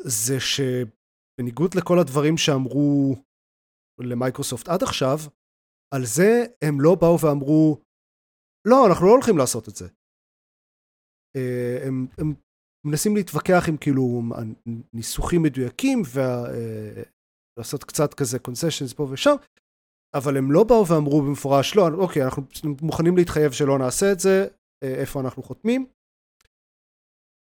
זה 0.00 0.34
שבניגוד 0.40 1.74
לכל 1.74 1.98
הדברים 1.98 2.36
שאמרו 2.36 3.16
למייקרוסופט 4.00 4.68
עד 4.68 4.82
עכשיו, 4.82 5.16
על 5.94 6.02
זה 6.04 6.44
הם 6.64 6.80
לא 6.80 6.94
באו 7.00 7.20
ואמרו, 7.20 7.82
לא, 8.68 8.86
אנחנו 8.88 9.06
לא 9.06 9.12
הולכים 9.12 9.38
לעשות 9.38 9.68
את 9.68 9.76
זה. 9.76 9.88
אה, 11.36 11.86
הם, 11.86 12.06
הם 12.18 12.34
מנסים 12.86 13.16
להתווכח 13.16 13.62
עם 13.68 13.76
כאילו 13.76 14.22
ניסוחים 14.92 15.42
מדויקים 15.42 16.02
ולעשות 16.14 17.82
אה, 17.82 17.86
קצת 17.86 18.14
כזה 18.14 18.38
קונסשנס 18.38 18.92
פה 18.92 19.06
ושם, 19.12 19.34
אבל 20.14 20.36
הם 20.36 20.52
לא 20.52 20.64
באו 20.64 20.86
ואמרו 20.86 21.22
במפורש, 21.22 21.76
לא, 21.76 21.88
אוקיי, 21.88 22.24
אנחנו 22.24 22.42
מוכנים 22.82 23.16
להתחייב 23.16 23.52
שלא 23.52 23.78
נעשה 23.78 24.12
את 24.12 24.20
זה, 24.20 24.46
אה, 24.84 24.94
איפה 24.94 25.20
אנחנו 25.20 25.42
חותמים. 25.42 25.86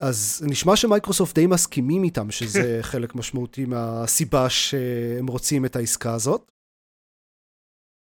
אז 0.02 0.44
נשמע 0.50 0.76
שמייקרוסופט 0.76 1.34
די 1.34 1.46
מסכימים 1.46 2.04
איתם 2.04 2.30
שזה 2.30 2.78
חלק 2.92 3.14
משמעותי 3.14 3.64
מהסיבה 3.64 4.50
שהם 4.50 5.26
רוצים 5.26 5.64
את 5.64 5.76
העסקה 5.76 6.14
הזאת. 6.14 6.50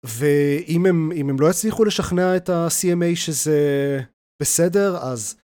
ואם 0.06 0.86
הם, 0.86 1.10
הם 1.30 1.40
לא 1.40 1.50
יצליחו 1.50 1.84
לשכנע 1.84 2.36
את 2.36 2.48
ה-CMA 2.48 3.16
שזה 3.16 3.58
בסדר, 4.42 4.96
אז 4.96 5.40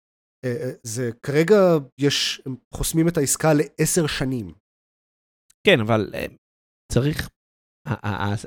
אה, 0.44 0.70
זה 0.82 1.10
כרגע 1.22 1.56
יש, 1.98 2.42
הם 2.46 2.56
חוסמים 2.74 3.08
את 3.08 3.16
העסקה 3.16 3.48
לעשר 3.54 4.06
שנים. 4.06 4.54
כן, 5.66 5.80
אבל 5.80 6.10
אה, 6.14 6.26
צריך, 6.92 7.28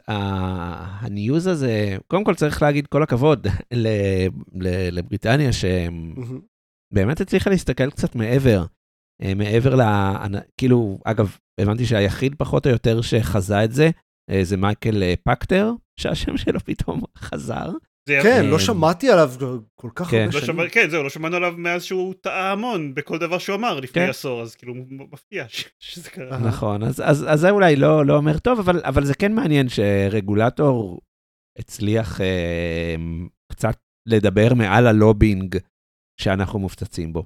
הניוז 0.08 1.48
הזה, 1.48 1.98
קודם 2.08 2.24
כל 2.24 2.36
צריך 2.36 2.62
להגיד 2.62 2.88
כל 2.88 3.04
הכבוד 3.04 3.48
לבריטניה, 4.92 5.54
שהם 5.54 6.14
באמת 6.94 7.22
הצליחה 7.22 7.50
להסתכל 7.50 7.90
קצת 7.90 8.16
מעבר, 8.16 8.66
אה, 9.22 9.34
מעבר 9.34 9.76
ל... 9.76 9.82
כאילו, 10.58 11.00
אגב, 11.06 11.38
הבנתי 11.62 11.86
שהיחיד 11.86 12.36
פחות 12.36 12.68
או 12.68 12.72
יותר 12.72 13.02
שחזה 13.02 13.64
את 13.64 13.72
זה, 13.72 13.90
אה, 14.30 14.44
זה 14.44 14.58
מייקל 14.58 15.04
אה, 15.04 15.14
פקטר, 15.24 15.72
שהשם 16.00 16.38
שלו 16.38 16.60
פתאום 16.60 17.02
חזר. 17.18 17.72
כן, 18.10 18.46
לא 18.46 18.60
שמעתי 18.60 19.10
עליו 19.10 19.32
כל 19.76 19.90
כך 19.96 20.08
כן. 20.08 20.24
הרבה 20.26 20.40
לא 20.40 20.46
שנים. 20.46 20.70
כן, 20.70 20.90
זהו, 20.90 21.04
לא 21.04 21.10
שמענו 21.10 21.36
עליו 21.36 21.54
מאז 21.58 21.84
שהוא 21.84 22.14
טעה 22.22 22.52
המון 22.52 22.94
בכל 22.94 23.18
דבר 23.18 23.38
שהוא 23.38 23.56
אמר 23.56 23.80
לפני 23.80 24.04
כן. 24.04 24.10
עשור, 24.10 24.42
אז 24.42 24.56
כאילו 24.56 24.74
מפתיע 25.12 25.46
שזה 25.80 26.10
קרה. 26.10 26.38
נכון, 26.38 26.84
אז, 26.84 27.02
אז, 27.06 27.26
אז 27.28 27.40
זה 27.40 27.50
אולי 27.50 27.76
לא, 27.76 28.06
לא 28.06 28.16
אומר 28.18 28.38
טוב, 28.38 28.60
אבל, 28.60 28.82
אבל 28.84 29.06
זה 29.06 29.14
כן 29.16 29.34
מעניין 29.34 29.70
שרגולטור 29.70 31.02
הצליח 31.60 32.22
אה, 32.22 32.96
קצת 33.52 33.76
לדבר 34.08 34.54
מעל 34.54 34.88
הלובינג 34.88 35.58
שאנחנו 36.22 36.60
מופצצים 36.60 37.14
בו. 37.14 37.26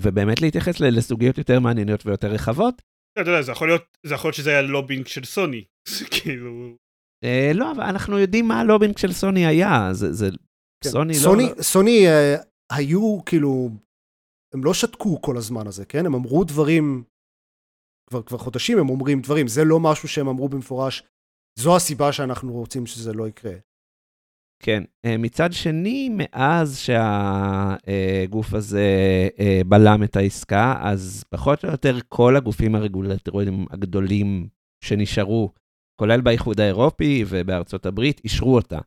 ובאמת 0.00 0.42
להתייחס 0.42 0.80
לסוגיות 0.80 1.38
יותר 1.38 1.60
מעניינות 1.60 2.06
ויותר 2.06 2.28
רחבות. 2.28 2.82
אתה 3.12 3.30
יודע, 3.30 3.42
זה 3.42 3.52
יכול 3.52 3.68
להיות, 3.68 3.98
זה 4.06 4.14
יכול 4.14 4.28
להיות 4.28 4.36
שזה 4.36 4.50
היה 4.50 4.62
לובינג 4.62 5.06
של 5.06 5.24
סוני, 5.24 5.64
זה 5.98 6.04
כאילו... 6.10 6.76
אה, 7.24 7.50
לא, 7.54 7.72
אבל 7.72 7.82
אנחנו 7.82 8.18
יודעים 8.18 8.48
מה 8.48 8.60
הלובינג 8.60 8.98
של 8.98 9.12
סוני 9.12 9.46
היה, 9.46 9.88
זה, 9.92 10.12
זה 10.12 10.28
כן. 10.84 10.90
סוני, 10.90 11.14
סוני, 11.14 11.48
לא... 11.56 11.62
סוני 11.62 12.06
אה, 12.06 12.36
היו 12.72 13.18
כאילו, 13.26 13.70
הם 14.54 14.64
לא 14.64 14.74
שתקו 14.74 15.22
כל 15.22 15.36
הזמן 15.36 15.66
הזה, 15.66 15.84
כן? 15.84 16.06
הם 16.06 16.14
אמרו 16.14 16.44
דברים, 16.44 17.04
כבר, 18.10 18.22
כבר 18.22 18.38
חודשים 18.38 18.78
הם 18.78 18.88
אומרים 18.88 19.20
דברים, 19.20 19.48
זה 19.48 19.64
לא 19.64 19.80
משהו 19.80 20.08
שהם 20.08 20.28
אמרו 20.28 20.48
במפורש, 20.48 21.02
זו 21.58 21.76
הסיבה 21.76 22.12
שאנחנו 22.12 22.52
רוצים 22.52 22.86
שזה 22.86 23.12
לא 23.12 23.28
יקרה. 23.28 23.52
כן, 24.62 24.82
אה, 25.04 25.16
מצד 25.16 25.52
שני, 25.52 26.10
מאז 26.12 26.78
שהגוף 26.78 28.54
הזה 28.54 28.88
בלם 29.66 30.02
את 30.04 30.16
העסקה, 30.16 30.74
אז 30.80 31.24
פחות 31.30 31.64
או 31.64 31.70
יותר 31.70 31.98
כל 32.08 32.36
הגופים 32.36 32.74
הרגולטוריים 32.74 33.66
הגדולים 33.70 34.48
שנשארו, 34.84 35.52
כולל 36.00 36.20
באיחוד 36.20 36.60
האירופי 36.60 37.24
ובארצות 37.28 37.86
הברית, 37.86 38.20
אישרו 38.24 38.54
אותה. 38.54 38.78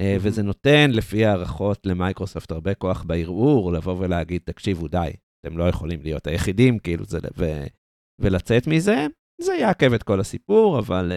אה, 0.00 0.16
וזה 0.20 0.42
נותן, 0.42 0.90
לפי 0.90 1.24
הערכות 1.24 1.86
למייקרוסופט, 1.86 2.50
הרבה 2.50 2.74
כוח 2.74 3.02
בערעור, 3.02 3.72
לבוא 3.72 3.96
ולהגיד, 3.98 4.42
תקשיבו, 4.44 4.88
די, 4.88 5.10
אתם 5.40 5.58
לא 5.58 5.68
יכולים 5.68 6.02
להיות 6.02 6.26
היחידים, 6.26 6.78
כאילו, 6.78 7.04
זה, 7.04 7.18
ו, 7.36 7.44
ולצאת 8.20 8.66
מזה. 8.66 9.06
זה 9.40 9.54
יעכב 9.54 9.92
את 9.92 10.02
כל 10.02 10.20
הסיפור, 10.20 10.78
אבל 10.78 11.12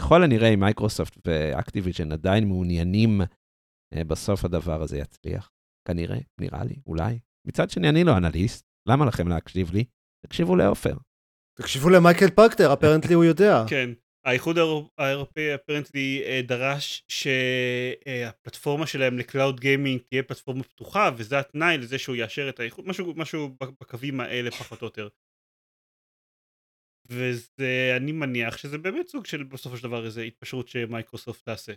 ככל 0.00 0.22
הנראה, 0.22 0.48
אם 0.48 0.60
מייקרוסופט 0.60 1.18
ואקטיביז'ן 1.26 2.12
עדיין 2.12 2.48
מעוניינים, 2.48 3.20
אה, 3.94 4.04
בסוף 4.04 4.44
הדבר 4.44 4.82
הזה 4.82 4.98
יצליח. 4.98 5.50
כנראה, 5.88 6.18
נראה 6.40 6.64
לי, 6.64 6.76
אולי. 6.86 7.18
מצד 7.46 7.70
שני, 7.70 7.88
אני 7.88 8.04
לא 8.04 8.16
אנליסט, 8.16 8.64
למה 8.88 9.06
לכם 9.06 9.28
להקשיב 9.28 9.72
לי? 9.72 9.84
תקשיבו 10.26 10.56
לעופר. 10.56 10.96
תקשיבו 11.54 11.90
למייקל 11.90 12.30
פאכטר, 12.30 12.72
apparently 12.72 13.14
הוא 13.14 13.24
יודע. 13.24 13.54
כן. 13.70 13.90
האיחוד 14.24 14.56
האירופאי 14.98 15.54
apparently 15.54 16.22
אה, 16.24 16.40
דרש 16.42 17.04
שהפלטפורמה 17.08 18.86
שלהם 18.86 19.18
ל 19.18 19.25
cloud 19.25 19.60
gaming 19.60 20.00
תהיה 20.00 20.22
פלטפורמה 20.22 20.62
פתוחה 20.62 21.10
וזה 21.16 21.38
התנאי 21.38 21.78
לזה 21.78 21.98
שהוא 21.98 22.16
יאשר 22.16 22.48
את 22.48 22.60
האיחוד, 22.60 22.88
משהו, 22.88 23.14
משהו 23.16 23.56
בקווים 23.80 24.20
האלה 24.20 24.50
פחות 24.50 24.82
או 24.82 24.86
יותר. 24.86 25.08
וזה, 27.08 27.94
אני 27.96 28.12
מניח 28.12 28.56
שזה 28.56 28.78
באמת 28.78 29.08
סוג 29.08 29.26
של 29.26 29.42
בסופו 29.42 29.76
של 29.76 29.82
דבר 29.82 30.04
איזה 30.04 30.22
התפשרות 30.22 30.68
שמייקרוסופט 30.68 31.44
תעשה. 31.44 31.72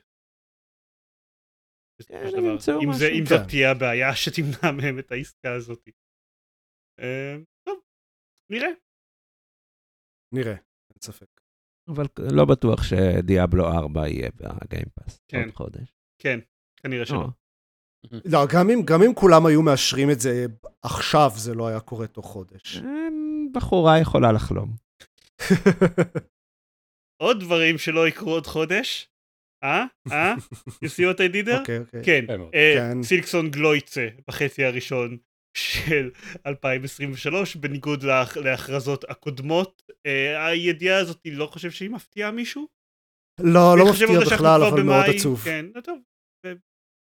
כן, 2.07 2.25
אם, 2.83 2.93
זה. 2.93 3.07
אם 3.07 3.19
כן. 3.19 3.25
זאת 3.25 3.47
תהיה 3.47 3.71
הבעיה 3.71 4.15
שתמנע 4.15 4.71
מהם 4.77 4.99
את 4.99 5.11
העסקה 5.11 5.53
הזאת. 5.53 5.89
אה, 6.99 7.35
טוב, 7.63 7.79
נראה. 8.51 8.84
נראה, 10.35 10.51
אין 10.53 11.01
ספק. 11.01 11.41
אבל 11.87 12.05
לא 12.31 12.45
בטוח 12.45 12.83
שדיאבלו 12.83 13.67
4 13.67 14.07
יהיה 14.07 14.29
בגיימפאס 14.35 15.19
כן. 15.27 15.43
עוד 15.43 15.53
חודש. 15.53 15.93
כן, 16.21 16.39
כנראה 16.77 17.05
שלא. 17.05 17.17
או, 17.17 17.27
לא, 18.25 18.47
גם 18.53 18.69
אם, 18.69 18.81
גם 18.85 19.03
אם 19.03 19.13
כולם 19.13 19.45
היו 19.45 19.61
מאשרים 19.61 20.11
את 20.11 20.19
זה 20.19 20.45
עכשיו, 20.81 21.31
זה 21.35 21.53
לא 21.53 21.67
היה 21.67 21.79
קורה 21.79 22.07
תוך 22.07 22.25
חודש. 22.25 22.77
אמ, 22.77 23.47
בחורה 23.51 23.99
יכולה 23.99 24.31
לחלום. 24.31 24.75
עוד 27.23 27.39
דברים 27.39 27.77
שלא 27.77 28.07
יקרו 28.07 28.31
עוד 28.31 28.47
חודש? 28.47 29.09
אה? 29.63 29.85
אה? 30.11 30.35
You 30.83 30.87
see 30.87 31.13
what 31.13 31.17
I 31.17 31.33
did 31.33 31.47
there? 31.47 31.59
אוקיי, 31.59 31.79
אוקיי. 31.79 32.03
כן. 32.03 32.25
אה. 32.53 33.03
סילקסון 33.03 33.51
יצא 33.77 34.07
בחצי 34.27 34.63
הראשון 34.63 35.17
של 35.57 36.09
2023 36.45 37.55
בניגוד 37.55 38.03
להכ- 38.03 38.37
להכרזות 38.43 39.03
הקודמות. 39.09 39.81
אה, 40.05 40.47
הידיעה 40.47 40.99
הזאת 40.99 41.23
היא 41.23 41.37
לא 41.37 41.45
חושב 41.47 41.71
שהיא 41.71 41.89
מפתיעה 41.89 42.31
מישהו? 42.31 42.67
לא, 43.39 43.49
לא 43.77 43.83
אני 43.83 43.91
מפתיע 43.91 44.35
בכלל, 44.35 44.61
אבל 44.63 44.83
מאוד 44.83 45.03
במאי, 45.05 45.17
עצוב. 45.17 45.41
כן, 45.43 45.65
לא 45.75 45.81
טוב. 45.81 45.99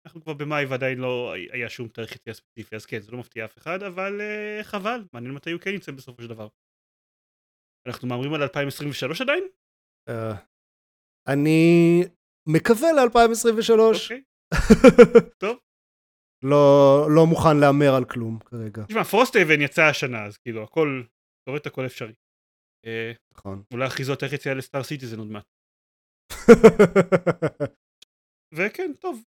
אנחנו 0.07 0.23
כבר 0.23 0.33
במאי 0.35 0.65
ועדיין 0.65 0.99
לא 0.99 1.35
היה 1.53 1.69
שום 1.69 1.89
תאריך 1.89 2.17
יציאה 2.17 2.35
ספציפי, 2.35 2.77
אז 2.77 2.87
כן, 2.87 3.01
זה 3.01 3.13
לא 3.13 3.19
מפתיע 3.19 3.45
אף 3.45 3.59
אחד, 3.59 3.83
אבל 3.83 4.21
אה, 4.21 4.61
חבל, 4.65 5.01
מעניין 5.13 5.35
מתי 5.35 5.51
הוא 5.51 5.61
כן 5.61 5.71
יצא 5.75 5.93
בסופו 5.93 6.23
של 6.23 6.29
דבר. 6.29 6.49
אנחנו 7.89 8.09
מהמרים 8.09 8.35
על 8.35 8.43
2023 8.43 9.21
עדיין? 9.21 9.45
אה, 10.09 10.35
אני 11.29 12.01
מקווה 12.49 12.89
ל-2023. 12.93 13.81
אוקיי. 13.81 14.23
טוב. 15.43 15.59
לא, 16.45 17.07
לא 17.15 17.27
מוכן 17.27 17.57
להמר 17.61 17.95
על 17.97 18.05
כלום 18.05 18.39
כרגע. 18.39 18.85
תשמע, 18.89 19.05
פרוסט 19.05 19.37
אבן 19.37 19.61
יצא 19.61 19.83
השנה, 19.83 20.25
אז 20.27 20.37
כאילו, 20.37 20.63
הכל, 20.63 21.03
תאורטית 21.49 21.67
הכל 21.67 21.87
אפשרי. 21.87 22.15
אה, 22.87 23.13
נכון. 23.35 23.63
אולי 23.73 23.87
אחיזות 23.87 24.23
איך 24.23 24.33
יציאה 24.33 24.55
ל 24.55 24.61
Star 24.61 24.83
Citizen 24.83 25.19
עוד 25.19 25.29
מעט. 25.29 25.45
וכן, 28.57 28.93
טוב, 29.01 29.23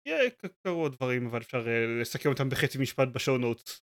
קרו 0.67 0.83
עוד 0.83 0.95
דברים, 0.97 1.27
אבל 1.27 1.41
אפשר 1.41 1.69
אה, 1.69 2.01
לסכם 2.01 2.29
אותם 2.29 2.49
בחצי 2.49 2.79
משפט 2.79 3.09
ב 3.15 3.20
show 3.20 3.39
notes. 3.39 3.81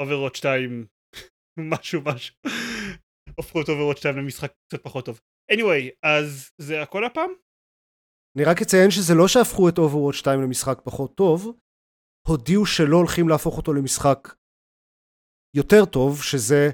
Overwatch 0.00 0.36
2, 0.36 0.86
משהו 1.72 2.00
משהו. 2.04 2.34
הפכו 3.38 3.62
את 3.62 3.68
Overwatch 3.68 3.98
2 3.98 4.16
למשחק 4.16 4.52
קצת 4.68 4.84
פחות 4.84 5.06
טוב. 5.06 5.20
anyway, 5.52 5.90
אז 6.02 6.50
זה 6.60 6.82
הכל 6.82 7.04
הפעם? 7.04 7.30
אני 8.36 8.44
רק 8.44 8.62
אציין 8.62 8.90
שזה 8.90 9.14
לא 9.14 9.28
שהפכו 9.28 9.68
את 9.68 9.78
Overwatch 9.78 10.16
2 10.16 10.40
למשחק 10.40 10.78
פחות 10.84 11.16
טוב, 11.16 11.58
הודיעו 12.28 12.66
שלא 12.66 12.96
הולכים 12.96 13.28
להפוך 13.28 13.56
אותו 13.56 13.72
למשחק 13.72 14.34
יותר 15.56 15.84
טוב, 15.84 16.22
שזה 16.22 16.70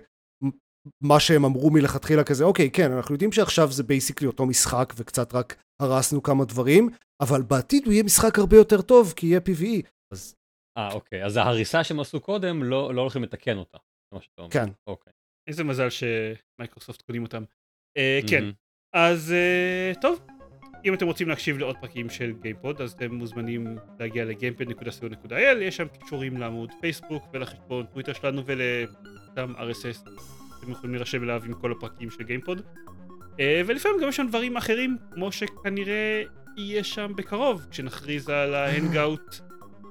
מה 1.03 1.21
שהם 1.21 1.45
אמרו 1.45 1.71
מלכתחילה 1.71 2.25
כזה, 2.25 2.45
אוקיי, 2.45 2.71
כן, 2.71 2.93
אנחנו 2.93 3.15
יודעים 3.15 3.33
שעכשיו 3.33 3.73
זה 3.73 3.83
basically 3.83 4.27
אותו 4.27 4.47
משחק 4.47 4.93
וקצת 4.97 5.35
רק 5.35 5.63
הרסנו 5.83 6.23
כמה 6.23 6.45
דברים, 6.45 6.89
אבל 7.23 7.43
בעתיד 7.43 7.85
הוא 7.85 7.93
יהיה 7.93 8.03
משחק 8.03 8.39
הרבה 8.39 8.57
יותר 8.57 8.83
טוב, 8.83 9.13
כי 9.17 9.27
יהיה 9.27 9.41
PvE. 9.41 9.89
אז 10.13 10.37
אה, 10.79 10.93
אוקיי, 10.93 11.25
אז 11.25 11.37
ההריסה 11.37 11.85
שהם 11.85 12.01
עשו 12.01 12.21
קודם, 12.21 12.63
לא 12.63 12.95
לא 12.95 13.01
הולכים 13.01 13.23
לתקן 13.23 13.57
אותה. 13.57 13.79
כן. 14.51 14.69
אוקיי. 14.87 15.13
איזה 15.49 15.65
מזל 15.65 15.89
שמייקרוסופט 15.91 17.03
קונים 17.03 17.23
אותם. 17.23 17.45
אה, 17.97 18.21
כן, 18.31 18.41
מהמם. 18.41 18.53
אז 18.95 19.33
אה, 19.33 19.93
טוב, 20.03 20.27
אם 20.85 20.95
אתם 20.95 21.07
רוצים 21.07 21.29
להקשיב 21.29 21.59
לעוד 21.59 21.77
פרקים 21.81 22.11
של 22.11 22.33
גיימפוד, 22.43 22.81
אז 22.81 22.93
אתם 22.93 23.15
מוזמנים 23.15 23.77
להגיע 24.01 24.25
ל 24.25 24.34
gamepod.co.il, 24.34 25.59
יש 25.61 25.77
שם 25.77 25.87
קישורים 25.89 26.37
לעמוד 26.37 26.71
פייסבוק 26.81 27.25
ולחשבון 27.33 27.87
טוויטר 27.93 28.13
שלנו 28.13 28.43
ולפיד 28.47 29.53
RSS, 29.57 30.09
אתם 30.61 30.71
יכולים 30.71 30.95
להירשם 30.95 31.23
אליו 31.23 31.43
עם 31.47 31.55
כל 31.55 31.73
הפרקים 31.73 32.11
של 32.11 32.23
גיימפוד. 32.23 32.63
אה, 33.41 33.63
ולפעמים 33.67 34.01
גם 34.03 34.09
יש 34.09 34.17
שם 34.17 34.27
דברים 34.27 34.57
אחרים, 34.57 34.97
כמו 35.15 35.33
שכנראה 35.33 36.23
יהיה 36.57 36.85
שם 36.85 37.13
בקרוב, 37.17 37.67
כשנכריז 37.71 38.29
על 38.29 38.55
ה 38.55 38.65
hangout 38.65 39.37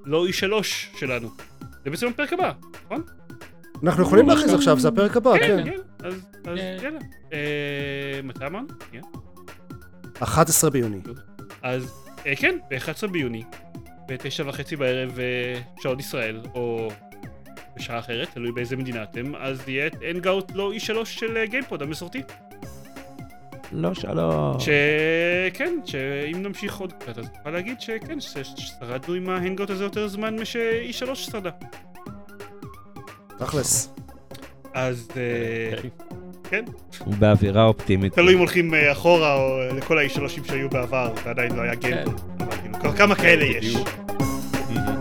לא 0.05 0.25
E3 0.27 0.63
שלנו. 0.97 1.29
זה 1.83 1.89
בעצם 1.89 2.07
הפרק 2.07 2.33
הבא, 2.33 2.51
נכון? 2.85 3.01
אנחנו 3.83 4.03
יכולים 4.03 4.29
להכריז. 4.29 4.53
עכשיו, 4.53 4.79
זה 4.79 4.87
הפרק 4.87 5.17
הבא, 5.17 5.37
כן, 5.39 5.63
כן. 5.65 5.71
כן, 5.71 6.07
אז 6.07 6.13
אז 6.45 6.59
כן. 6.81 6.83
יאללה. 6.83 6.99
אה, 7.33 8.19
מתי 8.23 8.45
אמרנו? 8.45 8.67
שנייה. 10.19 10.33
11 10.33 10.69
ביוני. 10.69 10.99
אז 11.61 11.93
אה, 12.25 12.35
כן, 12.35 12.57
ב-11 12.69 13.07
ביוני, 13.07 13.43
בתשע 14.07 14.43
וחצי 14.47 14.75
בערב 14.75 15.19
אה, 15.19 15.61
שעון 15.81 15.99
ישראל, 15.99 16.41
או 16.55 16.89
בשעה 17.77 17.99
אחרת, 17.99 18.27
תלוי 18.33 18.51
באיזה 18.51 18.75
מדינה 18.75 19.03
אתם, 19.03 19.35
אז 19.35 19.69
יהיה 19.69 19.87
את 19.87 19.95
hangout 20.11 20.51
לא 20.55 20.71
E3 20.73 21.05
של 21.05 21.37
אה, 21.37 21.45
גיימפוד 21.45 21.81
המסורתי. 21.81 22.21
לא 23.71 23.93
שלום. 23.93 24.57
שכן, 24.59 25.79
שאם 25.85 26.43
נמשיך 26.43 26.77
עוד 26.77 26.93
קצת, 26.93 27.17
אז 27.17 27.29
נוכל 27.37 27.49
להגיד 27.49 27.81
שכן, 27.81 28.19
ששרדנו 28.19 29.13
עם 29.13 29.29
ההנגאוט 29.29 29.69
הזה 29.69 29.83
יותר 29.83 30.07
זמן 30.07 30.35
מש-E3 30.39 31.15
שרדה. 31.15 31.49
תכלס. 33.37 33.93
אז 34.73 35.07
אה. 35.17 35.89
כן, 36.49 36.65
באווירה 37.19 37.63
אופטימית. 37.63 38.13
תלוי 38.13 38.33
אם 38.33 38.39
הולכים 38.39 38.73
אה, 38.73 38.91
אחורה 38.91 39.35
או 39.35 39.59
אה, 39.61 39.73
לכל 39.73 39.97
ה-E3 39.97 40.47
שהיו 40.47 40.69
בעבר, 40.69 41.11
ועדיין 41.25 41.55
לא 41.55 41.61
היה 41.61 41.75
כאילו, 41.75 42.11
כבר 42.79 42.91
כמה 42.91 43.15
כאלה 43.15 43.45
יש. 43.45 43.75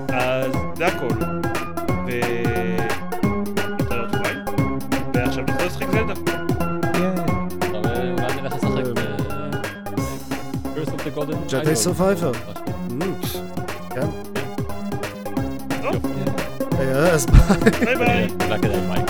אז 0.08 0.52
זה 0.76 0.86
הכל. 0.86 1.08
ו... 2.06 2.10
ועכשיו 5.14 5.44
נחזור 5.44 5.66
לשחק 5.66 5.86
זלדה. 5.90 6.14
אה. 6.94 7.14
כן. 13.90 14.06
טוב, 15.82 16.12
אה, 16.80 17.12
אז 17.12 17.26
ביי. 17.26 18.26
ביי 18.48 18.58
ביי. 18.58 19.07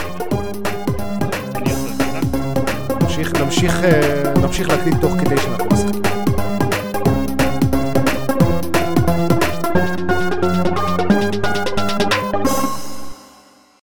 נמשיך, 3.41 3.85
אה, 3.85 4.33
נמשיך 4.43 4.69
להקליט 4.69 4.95
תוך 5.01 5.13
כדי 5.13 5.37
שאנחנו 5.37 5.67
משחקים. 5.73 6.28